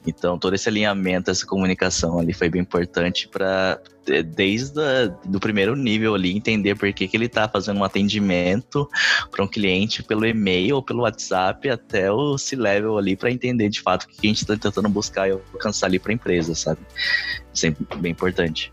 Então, 0.07 0.39
todo 0.39 0.55
esse 0.55 0.69
alinhamento, 0.69 1.31
essa 1.31 1.47
comunicação 1.47 2.19
ali 2.19 2.33
foi 2.33 2.49
bem 2.51 2.63
importante 2.63 3.29
para 3.29 3.81
desde 4.23 4.81
o 5.35 5.41
primeiro 5.41 5.75
nível 5.75 6.15
ali, 6.15 6.37
entender 6.37 6.77
por 6.77 6.93
que, 6.93 7.09
que 7.09 7.17
ele 7.17 7.27
está 7.27 7.49
fazendo 7.49 7.81
um 7.81 7.85
atendimento 7.85 8.89
para 9.31 9.45
um 9.45 9.49
cliente 9.49 10.03
pelo 10.03 10.25
e-mail 10.25 10.77
ou 10.77 10.83
pelo 10.83 11.03
WhatsApp 11.03 11.69
até 11.69 12.11
o 12.11 12.39
C-level 12.39 12.97
ali 12.99 13.17
para 13.17 13.31
entender 13.31 13.69
de 13.69 13.81
fato 13.81 14.05
o 14.05 14.09
que 14.09 14.27
a 14.27 14.29
gente 14.29 14.43
está 14.43 14.57
tentando 14.57 14.89
buscar 14.89 15.29
e 15.29 15.33
alcançar 15.33 15.87
ali 15.87 15.99
para 15.99 16.13
a 16.13 16.15
empresa, 16.15 16.55
sabe? 16.55 16.81
Sempre 17.57 17.87
bem 17.99 18.13
importante. 18.13 18.73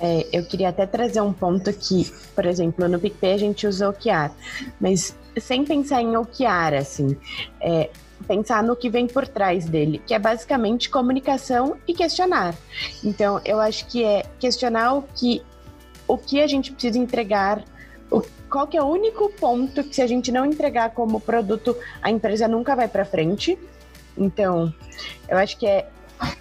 É, 0.00 0.26
eu 0.32 0.44
queria 0.44 0.70
até 0.70 0.86
trazer 0.86 1.20
um 1.20 1.32
ponto 1.32 1.72
que, 1.72 2.12
por 2.34 2.44
exemplo, 2.46 2.88
no 2.88 2.98
PicPay 2.98 3.34
a 3.34 3.38
gente 3.38 3.66
usa 3.66 3.88
OKR, 3.88 4.32
mas 4.80 5.16
sem 5.38 5.64
pensar 5.64 6.02
em 6.02 6.16
OKR, 6.16 6.74
assim, 6.78 7.16
é, 7.60 7.90
pensar 8.26 8.62
no 8.62 8.74
que 8.74 8.90
vem 8.90 9.06
por 9.06 9.28
trás 9.28 9.66
dele, 9.66 10.02
que 10.04 10.14
é 10.14 10.18
basicamente 10.18 10.90
comunicação 10.90 11.76
e 11.86 11.94
questionar. 11.94 12.54
Então, 13.04 13.40
eu 13.44 13.60
acho 13.60 13.86
que 13.86 14.02
é 14.02 14.24
questionar 14.38 14.94
o 14.94 15.02
que, 15.02 15.42
o 16.08 16.18
que 16.18 16.40
a 16.40 16.46
gente 16.46 16.72
precisa 16.72 16.98
entregar, 16.98 17.62
o, 18.10 18.22
qual 18.50 18.66
que 18.66 18.76
é 18.76 18.82
o 18.82 18.86
único 18.86 19.30
ponto 19.30 19.84
que 19.84 19.94
se 19.94 20.02
a 20.02 20.06
gente 20.06 20.32
não 20.32 20.44
entregar 20.44 20.90
como 20.90 21.20
produto, 21.20 21.76
a 22.02 22.10
empresa 22.10 22.48
nunca 22.48 22.74
vai 22.74 22.88
para 22.88 23.04
frente. 23.04 23.58
Então, 24.16 24.72
eu 25.28 25.36
acho 25.36 25.58
que 25.58 25.66
é 25.66 25.88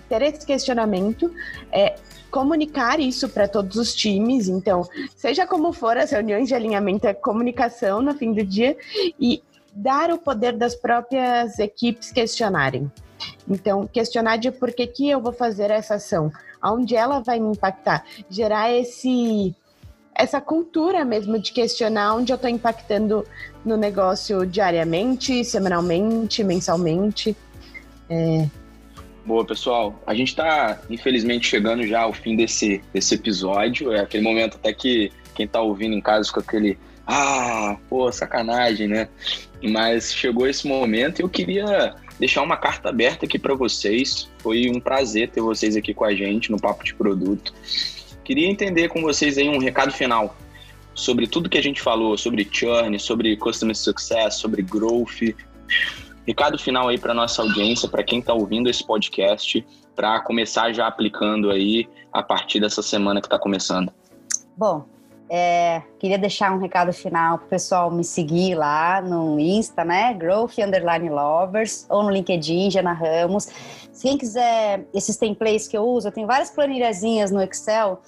ter 0.09 0.21
esse 0.21 0.45
questionamento, 0.45 1.33
é 1.71 1.95
comunicar 2.29 2.99
isso 2.99 3.29
para 3.29 3.47
todos 3.47 3.77
os 3.77 3.93
times. 3.93 4.47
Então, 4.47 4.87
seja 5.15 5.45
como 5.45 5.71
for 5.71 5.97
as 5.97 6.11
reuniões 6.11 6.47
de 6.47 6.55
alinhamento, 6.55 7.05
é 7.05 7.13
comunicação 7.13 8.01
no 8.01 8.13
fim 8.13 8.33
do 8.33 8.43
dia 8.43 8.75
e 9.19 9.43
dar 9.71 10.11
o 10.11 10.17
poder 10.17 10.53
das 10.53 10.75
próprias 10.75 11.59
equipes 11.59 12.11
questionarem. 12.11 12.91
Então, 13.47 13.87
questionar 13.87 14.37
de 14.37 14.51
por 14.51 14.71
que, 14.71 14.87
que 14.87 15.09
eu 15.09 15.21
vou 15.21 15.31
fazer 15.31 15.71
essa 15.71 15.95
ação, 15.95 16.31
aonde 16.61 16.95
ela 16.95 17.19
vai 17.19 17.39
me 17.39 17.49
impactar, 17.49 18.05
gerar 18.29 18.71
esse 18.71 19.55
essa 20.15 20.39
cultura 20.39 21.03
mesmo 21.03 21.39
de 21.39 21.51
questionar 21.51 22.13
onde 22.13 22.31
eu 22.31 22.35
estou 22.35 22.49
impactando 22.49 23.25
no 23.65 23.75
negócio 23.75 24.45
diariamente, 24.45 25.43
semanalmente, 25.43 26.43
mensalmente. 26.43 27.35
É... 28.07 28.47
Boa, 29.25 29.45
pessoal. 29.45 29.97
A 30.05 30.13
gente 30.13 30.29
está, 30.29 30.81
infelizmente, 30.89 31.47
chegando 31.47 31.87
já 31.87 32.01
ao 32.01 32.11
fim 32.11 32.35
desse, 32.35 32.81
desse 32.93 33.15
episódio. 33.15 33.93
É 33.93 34.01
aquele 34.01 34.21
momento 34.21 34.55
até 34.55 34.73
que 34.73 35.11
quem 35.33 35.45
está 35.45 35.61
ouvindo 35.61 35.95
em 35.95 36.01
casa 36.01 36.29
com 36.31 36.41
aquele 36.41 36.77
ah, 37.07 37.77
pô, 37.89 38.11
sacanagem, 38.11 38.87
né? 38.87 39.07
Mas 39.61 40.13
chegou 40.13 40.45
esse 40.45 40.67
momento 40.67 41.19
e 41.19 41.23
eu 41.23 41.29
queria 41.29 41.95
deixar 42.19 42.41
uma 42.41 42.57
carta 42.57 42.89
aberta 42.89 43.25
aqui 43.25 43.39
para 43.39 43.53
vocês. 43.53 44.29
Foi 44.39 44.69
um 44.69 44.79
prazer 44.79 45.29
ter 45.29 45.39
vocês 45.39 45.77
aqui 45.77 45.93
com 45.93 46.03
a 46.03 46.13
gente 46.13 46.51
no 46.51 46.59
Papo 46.59 46.83
de 46.83 46.93
Produto. 46.93 47.53
Queria 48.25 48.49
entender 48.49 48.89
com 48.89 49.01
vocês 49.01 49.37
aí 49.37 49.47
um 49.47 49.57
recado 49.57 49.93
final 49.93 50.35
sobre 50.93 51.27
tudo 51.27 51.49
que 51.49 51.57
a 51.57 51.63
gente 51.63 51.81
falou, 51.81 52.17
sobre 52.17 52.47
churn, 52.51 52.99
sobre 52.99 53.37
customer 53.37 53.75
success, 53.75 54.35
sobre 54.35 54.61
growth. 54.61 55.33
Recado 56.25 56.57
final 56.57 56.87
aí 56.87 56.97
para 56.97 57.13
nossa 57.13 57.41
audiência, 57.41 57.89
para 57.89 58.03
quem 58.03 58.19
está 58.19 58.33
ouvindo 58.33 58.69
esse 58.69 58.85
podcast, 58.85 59.65
para 59.95 60.21
começar 60.21 60.73
já 60.73 60.87
aplicando 60.87 61.51
aí 61.51 61.87
a 62.11 62.23
partir 62.23 62.59
dessa 62.59 62.81
semana 62.81 63.19
que 63.19 63.27
está 63.27 63.37
começando. 63.37 63.91
Bom, 64.55 64.85
é, 65.29 65.81
queria 65.99 66.17
deixar 66.17 66.53
um 66.53 66.59
recado 66.59 66.93
final 66.93 67.39
pro 67.39 67.47
pessoal 67.47 67.89
me 67.89 68.03
seguir 68.03 68.55
lá 68.55 69.01
no 69.01 69.39
Insta, 69.39 69.83
né? 69.83 70.13
Growth 70.13 70.59
Underline 70.59 71.09
Lovers, 71.09 71.85
ou 71.89 72.03
no 72.03 72.09
LinkedIn, 72.09 72.71
Jana 72.71 72.93
Ramos. 72.93 73.49
Se 73.91 74.07
quem 74.07 74.17
quiser 74.17 74.85
esses 74.93 75.17
templates 75.17 75.67
que 75.67 75.77
eu 75.77 75.83
uso, 75.83 76.07
eu 76.07 76.11
tenho 76.11 76.27
várias 76.27 76.51
planilhazinhas 76.51 77.31
no 77.31 77.41
Excel 77.41 78.01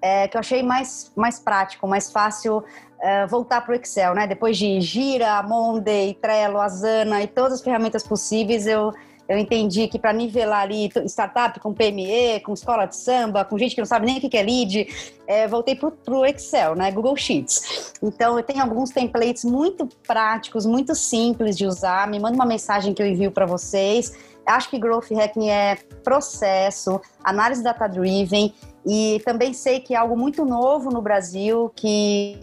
é, 0.00 0.28
que 0.28 0.36
eu 0.36 0.40
achei 0.40 0.62
mais, 0.62 1.12
mais 1.16 1.38
prático, 1.38 1.86
mais 1.86 2.10
fácil 2.10 2.64
é, 3.00 3.26
voltar 3.26 3.60
para 3.60 3.72
o 3.72 3.74
Excel, 3.74 4.14
né? 4.14 4.26
Depois 4.26 4.56
de 4.56 4.80
Gira, 4.80 5.42
Monday, 5.42 6.14
Trello, 6.14 6.60
Asana 6.60 7.22
e 7.22 7.26
todas 7.26 7.54
as 7.54 7.60
ferramentas 7.62 8.02
possíveis, 8.02 8.66
eu 8.66 8.92
eu 9.28 9.36
entendi 9.36 9.86
que 9.88 9.98
para 9.98 10.12
nivelar 10.12 10.62
ali 10.62 10.90
startup 11.04 11.60
com 11.60 11.74
PME, 11.74 12.40
com 12.40 12.54
escola 12.54 12.86
de 12.86 12.96
samba, 12.96 13.44
com 13.44 13.58
gente 13.58 13.74
que 13.74 13.80
não 13.80 13.86
sabe 13.86 14.06
nem 14.06 14.16
o 14.16 14.20
que 14.20 14.34
é 14.34 14.42
lead, 14.42 14.88
é, 15.26 15.46
voltei 15.46 15.76
para 15.76 16.14
o 16.14 16.24
Excel, 16.24 16.74
né? 16.74 16.90
Google 16.90 17.14
Sheets. 17.14 17.92
Então, 18.02 18.38
eu 18.38 18.42
tenho 18.42 18.62
alguns 18.62 18.88
templates 18.90 19.44
muito 19.44 19.86
práticos, 20.06 20.64
muito 20.64 20.94
simples 20.94 21.58
de 21.58 21.66
usar. 21.66 22.08
Me 22.08 22.18
manda 22.18 22.36
uma 22.36 22.46
mensagem 22.46 22.94
que 22.94 23.02
eu 23.02 23.06
envio 23.06 23.30
para 23.30 23.44
vocês. 23.44 24.14
Acho 24.46 24.70
que 24.70 24.78
Growth 24.78 25.10
Hacking 25.10 25.50
é 25.50 25.76
processo, 26.02 26.98
análise 27.22 27.62
data-driven 27.62 28.54
E 28.88 29.20
também 29.24 29.52
sei 29.52 29.80
que 29.80 29.94
é 29.94 29.98
algo 29.98 30.16
muito 30.16 30.46
novo 30.46 30.90
no 30.90 31.02
Brasil, 31.02 31.70
que 31.76 32.38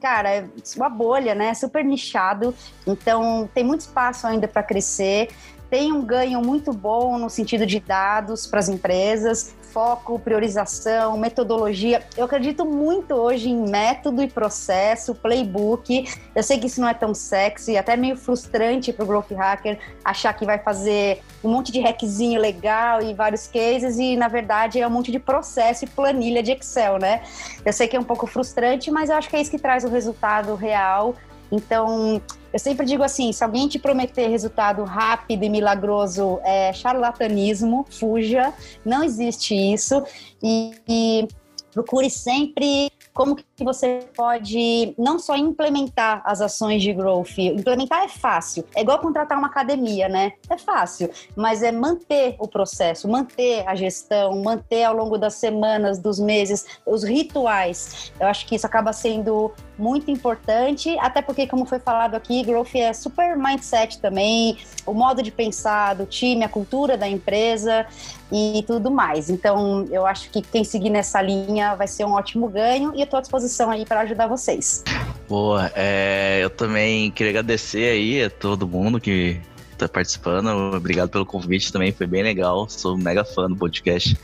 cara, 0.00 0.30
é 0.30 0.48
uma 0.76 0.88
bolha, 0.88 1.34
né? 1.34 1.52
Super 1.54 1.84
nichado. 1.84 2.54
Então, 2.86 3.48
tem 3.54 3.62
muito 3.62 3.80
espaço 3.80 4.26
ainda 4.26 4.48
para 4.48 4.62
crescer. 4.62 5.28
Tem 5.68 5.92
um 5.92 6.02
ganho 6.02 6.40
muito 6.42 6.72
bom 6.72 7.18
no 7.18 7.28
sentido 7.28 7.66
de 7.66 7.80
dados 7.80 8.46
para 8.46 8.60
as 8.60 8.68
empresas 8.68 9.54
foco, 9.74 10.20
priorização, 10.20 11.18
metodologia. 11.18 12.00
Eu 12.16 12.26
acredito 12.26 12.64
muito 12.64 13.12
hoje 13.12 13.50
em 13.50 13.68
método 13.68 14.22
e 14.22 14.28
processo, 14.28 15.16
playbook. 15.16 16.08
Eu 16.32 16.42
sei 16.44 16.60
que 16.60 16.68
isso 16.68 16.80
não 16.80 16.86
é 16.86 16.94
tão 16.94 17.12
sexy, 17.12 17.76
até 17.76 17.96
meio 17.96 18.16
frustrante 18.16 18.92
para 18.92 19.04
o 19.04 19.08
growth 19.08 19.32
hacker 19.32 19.76
achar 20.04 20.32
que 20.32 20.46
vai 20.46 20.60
fazer 20.60 21.22
um 21.42 21.50
monte 21.50 21.72
de 21.72 21.80
hackzinho 21.80 22.40
legal 22.40 23.02
e 23.02 23.12
vários 23.14 23.48
cases 23.48 23.98
e 23.98 24.16
na 24.16 24.28
verdade 24.28 24.80
é 24.80 24.86
um 24.86 24.90
monte 24.90 25.10
de 25.10 25.18
processo 25.18 25.84
e 25.84 25.88
planilha 25.88 26.40
de 26.40 26.52
Excel, 26.52 26.98
né? 27.00 27.22
Eu 27.64 27.72
sei 27.72 27.88
que 27.88 27.96
é 27.96 28.00
um 28.00 28.04
pouco 28.04 28.28
frustrante, 28.28 28.92
mas 28.92 29.10
eu 29.10 29.16
acho 29.16 29.28
que 29.28 29.34
é 29.34 29.40
isso 29.40 29.50
que 29.50 29.58
traz 29.58 29.82
o 29.82 29.88
resultado 29.88 30.54
real. 30.54 31.16
Então, 31.50 32.20
eu 32.52 32.58
sempre 32.58 32.86
digo 32.86 33.02
assim: 33.02 33.32
se 33.32 33.42
alguém 33.42 33.68
te 33.68 33.78
prometer 33.78 34.28
resultado 34.28 34.84
rápido 34.84 35.44
e 35.44 35.48
milagroso, 35.48 36.40
é 36.44 36.72
charlatanismo, 36.72 37.86
fuja, 37.90 38.52
não 38.84 39.02
existe 39.02 39.54
isso. 39.54 40.02
E, 40.42 40.72
e 40.88 41.28
procure 41.72 42.08
sempre 42.08 42.90
como 43.12 43.36
que 43.36 43.64
você 43.64 44.00
pode 44.16 44.94
não 44.98 45.18
só 45.18 45.36
implementar 45.36 46.22
as 46.24 46.40
ações 46.40 46.82
de 46.82 46.92
growth. 46.92 47.38
Implementar 47.38 48.04
é 48.04 48.08
fácil, 48.08 48.64
é 48.74 48.82
igual 48.82 48.98
contratar 48.98 49.38
uma 49.38 49.46
academia, 49.46 50.08
né? 50.08 50.32
É 50.50 50.58
fácil, 50.58 51.10
mas 51.36 51.62
é 51.62 51.70
manter 51.70 52.36
o 52.38 52.48
processo, 52.48 53.08
manter 53.08 53.66
a 53.68 53.74
gestão, 53.74 54.42
manter 54.42 54.84
ao 54.84 54.94
longo 54.94 55.16
das 55.16 55.34
semanas, 55.34 55.98
dos 55.98 56.18
meses, 56.18 56.64
os 56.84 57.04
rituais. 57.04 58.12
Eu 58.18 58.26
acho 58.26 58.46
que 58.46 58.56
isso 58.56 58.66
acaba 58.66 58.92
sendo 58.92 59.52
muito 59.78 60.10
importante, 60.10 60.96
até 60.98 61.20
porque, 61.20 61.46
como 61.46 61.64
foi 61.64 61.78
falado 61.78 62.14
aqui, 62.14 62.42
growth 62.42 62.74
é 62.74 62.92
super 62.92 63.36
mindset 63.36 63.98
também, 63.98 64.58
o 64.86 64.92
modo 64.92 65.22
de 65.22 65.30
pensar 65.30 65.94
do 65.94 66.06
time, 66.06 66.44
a 66.44 66.48
cultura 66.48 66.96
da 66.96 67.08
empresa 67.08 67.86
e 68.30 68.64
tudo 68.66 68.90
mais. 68.90 69.30
Então, 69.30 69.86
eu 69.90 70.06
acho 70.06 70.30
que 70.30 70.42
quem 70.42 70.64
seguir 70.64 70.90
nessa 70.90 71.20
linha 71.20 71.74
vai 71.74 71.86
ser 71.86 72.04
um 72.04 72.12
ótimo 72.12 72.48
ganho 72.48 72.92
e 72.94 73.00
eu 73.00 73.04
estou 73.04 73.18
à 73.18 73.20
disposição 73.20 73.70
aí 73.70 73.84
para 73.84 74.00
ajudar 74.00 74.26
vocês. 74.26 74.82
Boa, 75.28 75.70
é, 75.74 76.40
eu 76.42 76.50
também 76.50 77.10
queria 77.10 77.30
agradecer 77.30 77.90
aí 77.90 78.22
a 78.22 78.30
todo 78.30 78.66
mundo 78.66 79.00
que 79.00 79.40
tá 79.74 79.88
participando. 79.88 80.48
Obrigado 80.74 81.08
pelo 81.10 81.26
convite 81.26 81.72
também, 81.72 81.92
foi 81.92 82.06
bem 82.06 82.22
legal. 82.22 82.68
Sou 82.68 82.96
mega 82.96 83.24
fã 83.24 83.48
do 83.48 83.56
podcast. 83.56 84.16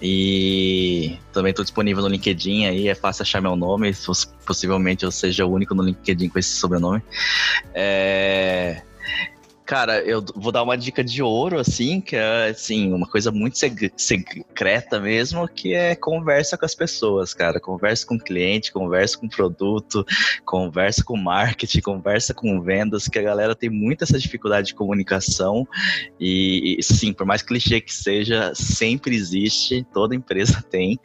E 0.00 1.18
também 1.32 1.50
estou 1.50 1.64
disponível 1.64 2.02
no 2.02 2.08
LinkedIn 2.08 2.66
aí, 2.66 2.88
é 2.88 2.94
fácil 2.94 3.22
achar 3.22 3.40
meu 3.40 3.56
nome. 3.56 3.92
Possivelmente 4.46 5.04
eu 5.04 5.10
seja 5.10 5.44
o 5.44 5.52
único 5.52 5.74
no 5.74 5.82
LinkedIn 5.82 6.28
com 6.28 6.38
esse 6.38 6.50
sobrenome. 6.50 7.02
É 7.74 8.82
Cara, 9.66 10.00
eu 10.02 10.22
vou 10.34 10.52
dar 10.52 10.62
uma 10.62 10.76
dica 10.76 11.02
de 11.02 11.22
ouro, 11.22 11.58
assim, 11.58 11.98
que 11.98 12.14
é, 12.14 12.50
assim, 12.50 12.92
uma 12.92 13.06
coisa 13.06 13.32
muito 13.32 13.56
secreta 13.96 15.00
mesmo, 15.00 15.48
que 15.48 15.72
é 15.72 15.94
conversa 15.94 16.58
com 16.58 16.66
as 16.66 16.74
pessoas, 16.74 17.32
cara. 17.32 17.58
Conversa 17.58 18.06
com 18.06 18.16
o 18.16 18.18
cliente, 18.18 18.70
conversa 18.70 19.16
com 19.16 19.24
o 19.24 19.30
produto, 19.30 20.04
conversa 20.44 21.02
com 21.02 21.16
marketing, 21.16 21.80
conversa 21.80 22.34
com 22.34 22.60
vendas, 22.60 23.08
que 23.08 23.18
a 23.18 23.22
galera 23.22 23.54
tem 23.54 23.70
muita 23.70 24.04
essa 24.04 24.18
dificuldade 24.18 24.68
de 24.68 24.74
comunicação 24.74 25.66
e, 26.20 26.78
sim, 26.82 27.14
por 27.14 27.24
mais 27.24 27.40
clichê 27.40 27.80
que 27.80 27.92
seja, 27.92 28.52
sempre 28.54 29.16
existe, 29.16 29.86
toda 29.94 30.14
empresa 30.14 30.62
tem. 30.70 31.00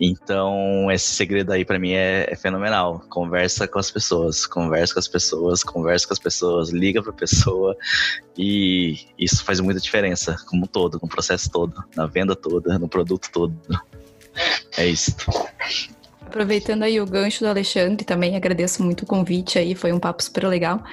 Então, 0.00 0.90
esse 0.90 1.10
segredo 1.10 1.52
aí 1.52 1.62
para 1.62 1.78
mim 1.78 1.92
é, 1.92 2.26
é 2.30 2.36
fenomenal. 2.36 3.00
Conversa 3.10 3.68
com 3.68 3.78
as 3.78 3.90
pessoas, 3.90 4.46
conversa 4.46 4.94
com 4.94 5.00
as 5.00 5.08
pessoas, 5.08 5.62
conversa 5.62 6.06
com 6.06 6.14
as 6.14 6.18
pessoas, 6.18 6.70
liga 6.70 7.02
pra 7.02 7.12
pessoa, 7.12 7.76
e 8.36 8.98
isso 9.18 9.44
faz 9.44 9.60
muita 9.60 9.80
diferença, 9.80 10.36
como 10.46 10.64
um 10.64 10.66
todo, 10.66 10.98
no 11.02 11.08
processo 11.08 11.50
todo, 11.50 11.82
na 11.96 12.06
venda 12.06 12.36
toda, 12.36 12.78
no 12.78 12.88
produto 12.88 13.28
todo. 13.32 13.56
É 14.76 14.86
isso. 14.86 15.14
Aproveitando 16.20 16.82
aí 16.82 17.00
o 17.00 17.06
gancho 17.06 17.40
do 17.40 17.48
Alexandre, 17.48 18.04
também 18.04 18.36
agradeço 18.36 18.82
muito 18.82 19.02
o 19.02 19.06
convite 19.06 19.58
aí, 19.58 19.74
foi 19.74 19.92
um 19.92 19.98
papo 19.98 20.22
super 20.22 20.46
legal. 20.46 20.84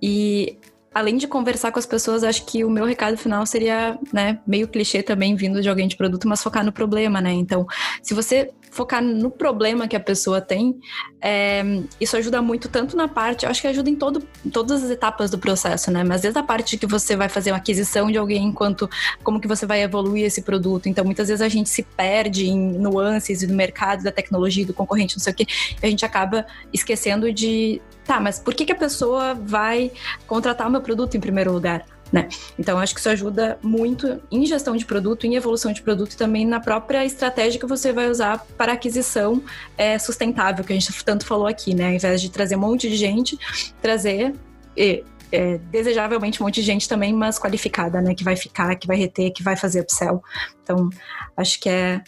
E 0.00 0.56
além 0.94 1.16
de 1.16 1.26
conversar 1.26 1.72
com 1.72 1.78
as 1.78 1.86
pessoas, 1.86 2.24
acho 2.24 2.44
que 2.46 2.64
o 2.64 2.70
meu 2.70 2.84
recado 2.84 3.16
final 3.16 3.44
seria, 3.46 3.98
né, 4.12 4.38
meio 4.46 4.66
clichê 4.68 5.02
também 5.02 5.34
vindo 5.36 5.60
de 5.60 5.68
alguém 5.68 5.86
de 5.86 5.96
produto, 5.96 6.26
mas 6.28 6.42
focar 6.42 6.64
no 6.64 6.72
problema, 6.72 7.20
né? 7.20 7.32
Então, 7.32 7.66
se 8.02 8.14
você 8.14 8.50
focar 8.70 9.02
no 9.02 9.30
problema 9.30 9.88
que 9.88 9.96
a 9.96 10.00
pessoa 10.00 10.40
tem, 10.40 10.78
é, 11.20 11.62
isso 12.00 12.16
ajuda 12.16 12.40
muito 12.40 12.68
tanto 12.68 12.96
na 12.96 13.08
parte, 13.08 13.44
acho 13.44 13.60
que 13.60 13.66
ajuda 13.66 13.90
em 13.90 13.96
todo, 13.96 14.22
todas 14.52 14.84
as 14.84 14.90
etapas 14.90 15.30
do 15.30 15.38
processo, 15.38 15.90
né? 15.90 16.04
Mas 16.04 16.22
desde 16.22 16.38
a 16.38 16.42
parte 16.42 16.78
que 16.78 16.86
você 16.86 17.16
vai 17.16 17.28
fazer 17.28 17.50
uma 17.50 17.58
aquisição 17.58 18.10
de 18.10 18.16
alguém, 18.16 18.44
enquanto 18.44 18.88
como 19.22 19.40
que 19.40 19.48
você 19.48 19.66
vai 19.66 19.82
evoluir 19.82 20.24
esse 20.24 20.42
produto. 20.42 20.88
Então, 20.88 21.04
muitas 21.04 21.28
vezes 21.28 21.42
a 21.42 21.48
gente 21.48 21.68
se 21.68 21.82
perde 21.82 22.46
em 22.46 22.58
nuances 22.78 23.46
do 23.46 23.52
mercado, 23.52 24.04
da 24.04 24.12
tecnologia, 24.12 24.64
do 24.64 24.72
concorrente, 24.72 25.16
não 25.16 25.22
sei 25.22 25.32
o 25.32 25.36
quê, 25.36 25.46
e 25.82 25.86
a 25.86 25.90
gente 25.90 26.04
acaba 26.04 26.46
esquecendo 26.72 27.32
de, 27.32 27.82
tá, 28.04 28.20
mas 28.20 28.38
por 28.38 28.54
que, 28.54 28.64
que 28.64 28.72
a 28.72 28.76
pessoa 28.76 29.34
vai 29.34 29.90
contratar 30.26 30.68
o 30.68 30.70
meu 30.70 30.80
produto 30.80 31.16
em 31.16 31.20
primeiro 31.20 31.52
lugar? 31.52 31.84
Né? 32.12 32.28
Então, 32.58 32.78
acho 32.78 32.92
que 32.92 33.00
isso 33.00 33.08
ajuda 33.08 33.58
muito 33.62 34.20
em 34.32 34.44
gestão 34.44 34.76
de 34.76 34.84
produto, 34.84 35.26
em 35.26 35.36
evolução 35.36 35.72
de 35.72 35.80
produto 35.80 36.12
e 36.12 36.16
também 36.16 36.44
na 36.44 36.58
própria 36.58 37.04
estratégia 37.04 37.60
que 37.60 37.66
você 37.66 37.92
vai 37.92 38.10
usar 38.10 38.44
para 38.58 38.72
aquisição 38.72 39.40
é, 39.78 39.96
sustentável, 39.98 40.64
que 40.64 40.72
a 40.72 40.76
gente 40.78 41.04
tanto 41.04 41.24
falou 41.24 41.46
aqui, 41.46 41.72
né? 41.72 41.86
Ao 41.86 41.92
invés 41.92 42.20
de 42.20 42.30
trazer 42.30 42.56
um 42.56 42.60
monte 42.60 42.88
de 42.88 42.96
gente, 42.96 43.38
trazer 43.80 44.34
e, 44.76 45.04
é, 45.30 45.58
desejavelmente 45.70 46.42
um 46.42 46.46
monte 46.46 46.56
de 46.56 46.62
gente 46.62 46.88
também, 46.88 47.12
mas 47.12 47.38
qualificada, 47.38 48.00
né? 48.00 48.14
Que 48.14 48.24
vai 48.24 48.34
ficar, 48.34 48.74
que 48.74 48.86
vai 48.86 48.96
reter, 48.96 49.32
que 49.32 49.42
vai 49.42 49.56
fazer 49.56 49.80
upsell. 49.80 50.22
Então, 50.62 50.90
acho 51.36 51.60
que 51.60 51.68
é 51.68 52.02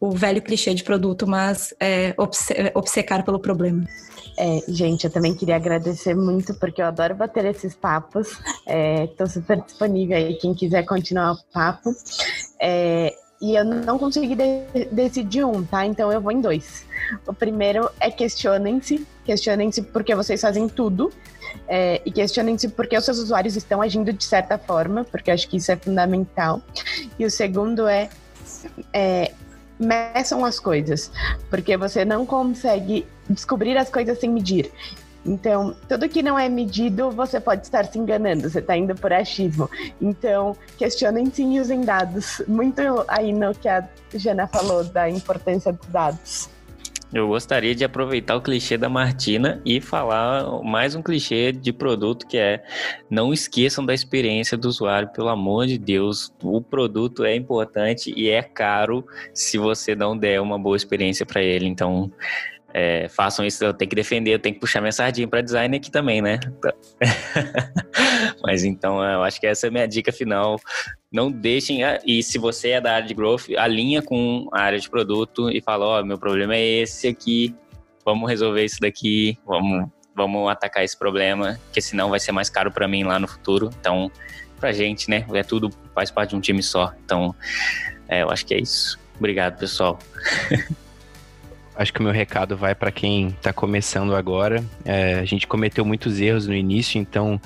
o 0.00 0.12
velho 0.12 0.40
clichê 0.40 0.72
de 0.74 0.84
produto, 0.84 1.26
mas 1.26 1.74
é 1.80 2.14
obcecar 2.74 3.24
pelo 3.24 3.40
problema. 3.40 3.84
É, 4.40 4.62
gente, 4.68 5.04
eu 5.04 5.10
também 5.10 5.34
queria 5.34 5.56
agradecer 5.56 6.14
muito, 6.14 6.54
porque 6.54 6.80
eu 6.80 6.86
adoro 6.86 7.12
bater 7.16 7.44
esses 7.44 7.74
papos. 7.74 8.38
Estou 9.04 9.26
é, 9.26 9.28
super 9.28 9.60
disponível 9.60 10.16
aí, 10.16 10.34
quem 10.36 10.54
quiser 10.54 10.84
continuar 10.84 11.32
o 11.32 11.38
papo. 11.52 11.90
É, 12.62 13.16
e 13.40 13.56
eu 13.56 13.64
não 13.64 13.98
consegui 13.98 14.36
de 14.36 14.84
decidir 14.92 15.44
um, 15.44 15.64
tá? 15.64 15.84
Então 15.84 16.12
eu 16.12 16.20
vou 16.20 16.30
em 16.30 16.40
dois. 16.40 16.86
O 17.26 17.34
primeiro 17.34 17.90
é 17.98 18.12
questionem-se. 18.12 19.04
Questionem-se 19.24 19.82
porque 19.82 20.14
vocês 20.14 20.40
fazem 20.40 20.68
tudo. 20.68 21.12
É, 21.66 22.00
e 22.06 22.12
questionem-se 22.12 22.68
porque 22.68 22.96
os 22.96 23.04
seus 23.04 23.18
usuários 23.18 23.56
estão 23.56 23.82
agindo 23.82 24.12
de 24.12 24.24
certa 24.24 24.56
forma, 24.56 25.04
porque 25.04 25.32
acho 25.32 25.48
que 25.48 25.56
isso 25.56 25.72
é 25.72 25.76
fundamental. 25.76 26.62
E 27.18 27.26
o 27.26 27.30
segundo 27.30 27.88
é, 27.88 28.08
é 28.92 29.32
meçam 29.78 30.44
as 30.44 30.58
coisas, 30.60 31.10
porque 31.50 31.76
você 31.76 32.04
não 32.04 32.26
consegue 32.26 33.06
descobrir 33.28 33.76
as 33.76 33.90
coisas 33.90 34.18
sem 34.18 34.30
medir. 34.30 34.70
Então, 35.26 35.76
tudo 35.88 36.08
que 36.08 36.22
não 36.22 36.38
é 36.38 36.48
medido, 36.48 37.10
você 37.10 37.40
pode 37.40 37.62
estar 37.62 37.84
se 37.84 37.98
enganando, 37.98 38.48
você 38.48 38.60
está 38.60 38.76
indo 38.76 38.94
por 38.94 39.12
achismo. 39.12 39.68
Então, 40.00 40.56
questionem 40.78 41.26
sim 41.26 41.56
e 41.56 41.60
usem 41.60 41.82
dados. 41.82 42.42
Muito 42.48 42.80
aí 43.08 43.32
no 43.32 43.54
que 43.54 43.68
a 43.68 43.86
Jana 44.14 44.46
falou 44.46 44.84
da 44.84 45.10
importância 45.10 45.72
dos 45.72 45.86
dados. 45.88 46.48
Eu 47.12 47.26
gostaria 47.26 47.74
de 47.74 47.84
aproveitar 47.84 48.36
o 48.36 48.40
clichê 48.40 48.76
da 48.76 48.88
Martina 48.88 49.62
e 49.64 49.80
falar 49.80 50.62
mais 50.62 50.94
um 50.94 51.00
clichê 51.00 51.52
de 51.52 51.72
produto 51.72 52.26
que 52.26 52.36
é 52.36 52.62
não 53.08 53.32
esqueçam 53.32 53.84
da 53.84 53.94
experiência 53.94 54.58
do 54.58 54.68
usuário, 54.68 55.08
pelo 55.08 55.28
amor 55.28 55.66
de 55.66 55.78
Deus. 55.78 56.30
O 56.42 56.60
produto 56.60 57.24
é 57.24 57.34
importante 57.34 58.12
e 58.14 58.28
é 58.28 58.42
caro 58.42 59.06
se 59.32 59.56
você 59.56 59.96
não 59.96 60.16
der 60.16 60.38
uma 60.42 60.58
boa 60.58 60.76
experiência 60.76 61.24
para 61.24 61.42
ele. 61.42 61.66
Então, 61.66 62.12
é, 62.72 63.08
façam 63.08 63.44
isso, 63.44 63.64
eu 63.64 63.72
tenho 63.72 63.88
que 63.88 63.96
defender, 63.96 64.34
eu 64.34 64.38
tenho 64.38 64.54
que 64.54 64.60
puxar 64.60 64.80
minha 64.80 64.92
sardinha 64.92 65.26
para 65.26 65.40
design 65.40 65.76
aqui 65.76 65.90
também, 65.90 66.20
né? 66.20 66.38
Mas 68.42 68.62
então, 68.64 69.02
eu 69.02 69.22
acho 69.22 69.40
que 69.40 69.46
essa 69.46 69.66
é 69.66 69.68
a 69.68 69.70
minha 69.72 69.88
dica 69.88 70.12
final. 70.12 70.60
Não 71.10 71.30
deixem, 71.30 71.80
e 72.04 72.22
se 72.22 72.38
você 72.38 72.70
é 72.70 72.80
da 72.80 72.94
área 72.94 73.08
de 73.08 73.14
growth, 73.14 73.48
alinha 73.56 74.02
com 74.02 74.48
a 74.52 74.60
área 74.60 74.78
de 74.78 74.88
produto 74.90 75.50
e 75.50 75.60
fala, 75.62 75.86
ó, 75.86 76.00
oh, 76.00 76.04
meu 76.04 76.18
problema 76.18 76.54
é 76.54 76.82
esse 76.82 77.08
aqui, 77.08 77.54
vamos 78.04 78.28
resolver 78.28 78.64
isso 78.64 78.80
daqui, 78.80 79.38
vamos, 79.46 79.88
vamos 80.14 80.50
atacar 80.50 80.84
esse 80.84 80.96
problema, 80.96 81.58
que 81.72 81.80
senão 81.80 82.10
vai 82.10 82.20
ser 82.20 82.32
mais 82.32 82.50
caro 82.50 82.70
para 82.70 82.86
mim 82.86 83.02
lá 83.04 83.18
no 83.18 83.26
futuro. 83.26 83.70
Então, 83.80 84.10
pra 84.60 84.72
gente, 84.72 85.08
né? 85.08 85.24
É 85.32 85.42
tudo, 85.42 85.70
faz 85.94 86.10
parte 86.10 86.30
de 86.30 86.36
um 86.36 86.40
time 86.40 86.62
só. 86.62 86.92
Então, 87.02 87.34
é, 88.06 88.22
eu 88.22 88.30
acho 88.30 88.44
que 88.44 88.52
é 88.54 88.60
isso. 88.60 88.98
Obrigado, 89.16 89.58
pessoal. 89.58 89.98
acho 91.78 91.92
que 91.92 92.00
o 92.00 92.02
meu 92.02 92.12
recado 92.12 92.56
vai 92.56 92.74
para 92.74 92.90
quem 92.90 93.28
está 93.28 93.52
começando 93.52 94.14
agora. 94.14 94.64
É, 94.84 95.14
a 95.14 95.24
gente 95.24 95.46
cometeu 95.46 95.84
muitos 95.84 96.20
erros 96.20 96.48
no 96.48 96.54
início, 96.54 97.00
então 97.00 97.40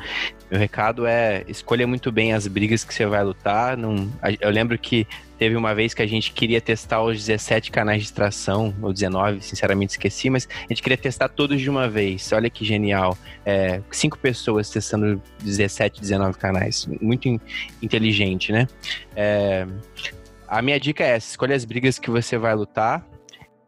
meu 0.50 0.58
recado 0.58 1.06
é 1.06 1.44
escolha 1.46 1.86
muito 1.86 2.10
bem 2.10 2.32
as 2.32 2.46
brigas 2.46 2.82
que 2.82 2.94
você 2.94 3.04
vai 3.04 3.22
lutar. 3.22 3.76
Não, 3.76 4.10
eu 4.40 4.50
lembro 4.50 4.78
que 4.78 5.06
teve 5.38 5.54
uma 5.54 5.74
vez 5.74 5.92
que 5.92 6.00
a 6.00 6.06
gente 6.06 6.32
queria 6.32 6.62
testar 6.62 7.02
os 7.02 7.18
17 7.18 7.70
canais 7.70 8.00
de 8.00 8.06
extração, 8.06 8.74
ou 8.80 8.90
19, 8.90 9.42
sinceramente 9.42 9.90
esqueci, 9.90 10.30
mas 10.30 10.48
a 10.50 10.68
gente 10.68 10.82
queria 10.82 10.96
testar 10.96 11.28
todos 11.28 11.60
de 11.60 11.68
uma 11.68 11.86
vez. 11.86 12.32
Olha 12.32 12.48
que 12.48 12.64
genial. 12.64 13.18
É, 13.44 13.82
cinco 13.90 14.18
pessoas 14.18 14.70
testando 14.70 15.20
17, 15.42 16.00
19 16.00 16.38
canais. 16.38 16.88
Muito 17.02 17.28
in, 17.28 17.38
inteligente, 17.82 18.50
né? 18.50 18.66
É, 19.14 19.66
a 20.48 20.62
minha 20.62 20.80
dica 20.80 21.04
é 21.04 21.16
essa: 21.16 21.28
escolha 21.30 21.54
as 21.54 21.66
brigas 21.66 21.98
que 21.98 22.10
você 22.10 22.38
vai 22.38 22.54
lutar. 22.54 23.04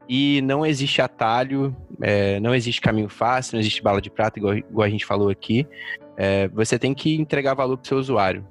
E 0.08 0.40
não 0.42 0.64
existe 0.64 1.00
atalho, 1.00 1.74
é, 2.00 2.38
não 2.40 2.54
existe 2.54 2.80
caminho 2.80 3.08
fácil, 3.08 3.54
não 3.54 3.60
existe 3.60 3.82
bala 3.82 4.00
de 4.00 4.10
prata, 4.10 4.38
igual, 4.38 4.56
igual 4.56 4.86
a 4.86 4.90
gente 4.90 5.06
falou 5.06 5.28
aqui. 5.28 5.66
É, 6.16 6.48
você 6.48 6.78
tem 6.78 6.94
que 6.94 7.14
entregar 7.14 7.54
valor 7.54 7.76
para 7.76 7.84
o 7.84 7.88
seu 7.88 7.98
usuário. 7.98 8.46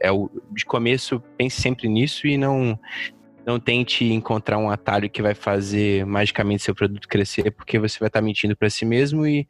É 0.00 0.10
o, 0.10 0.30
de 0.50 0.64
começo, 0.64 1.22
pense 1.36 1.60
sempre 1.60 1.88
nisso 1.88 2.26
e 2.26 2.36
não, 2.36 2.78
não 3.46 3.58
tente 3.58 4.04
encontrar 4.04 4.58
um 4.58 4.70
atalho 4.70 5.08
que 5.08 5.22
vai 5.22 5.34
fazer 5.34 6.04
magicamente 6.04 6.62
seu 6.62 6.74
produto 6.74 7.08
crescer, 7.08 7.50
porque 7.50 7.78
você 7.78 7.98
vai 7.98 8.08
estar 8.08 8.20
mentindo 8.20 8.54
para 8.54 8.68
si 8.68 8.84
mesmo 8.84 9.26
e 9.26 9.48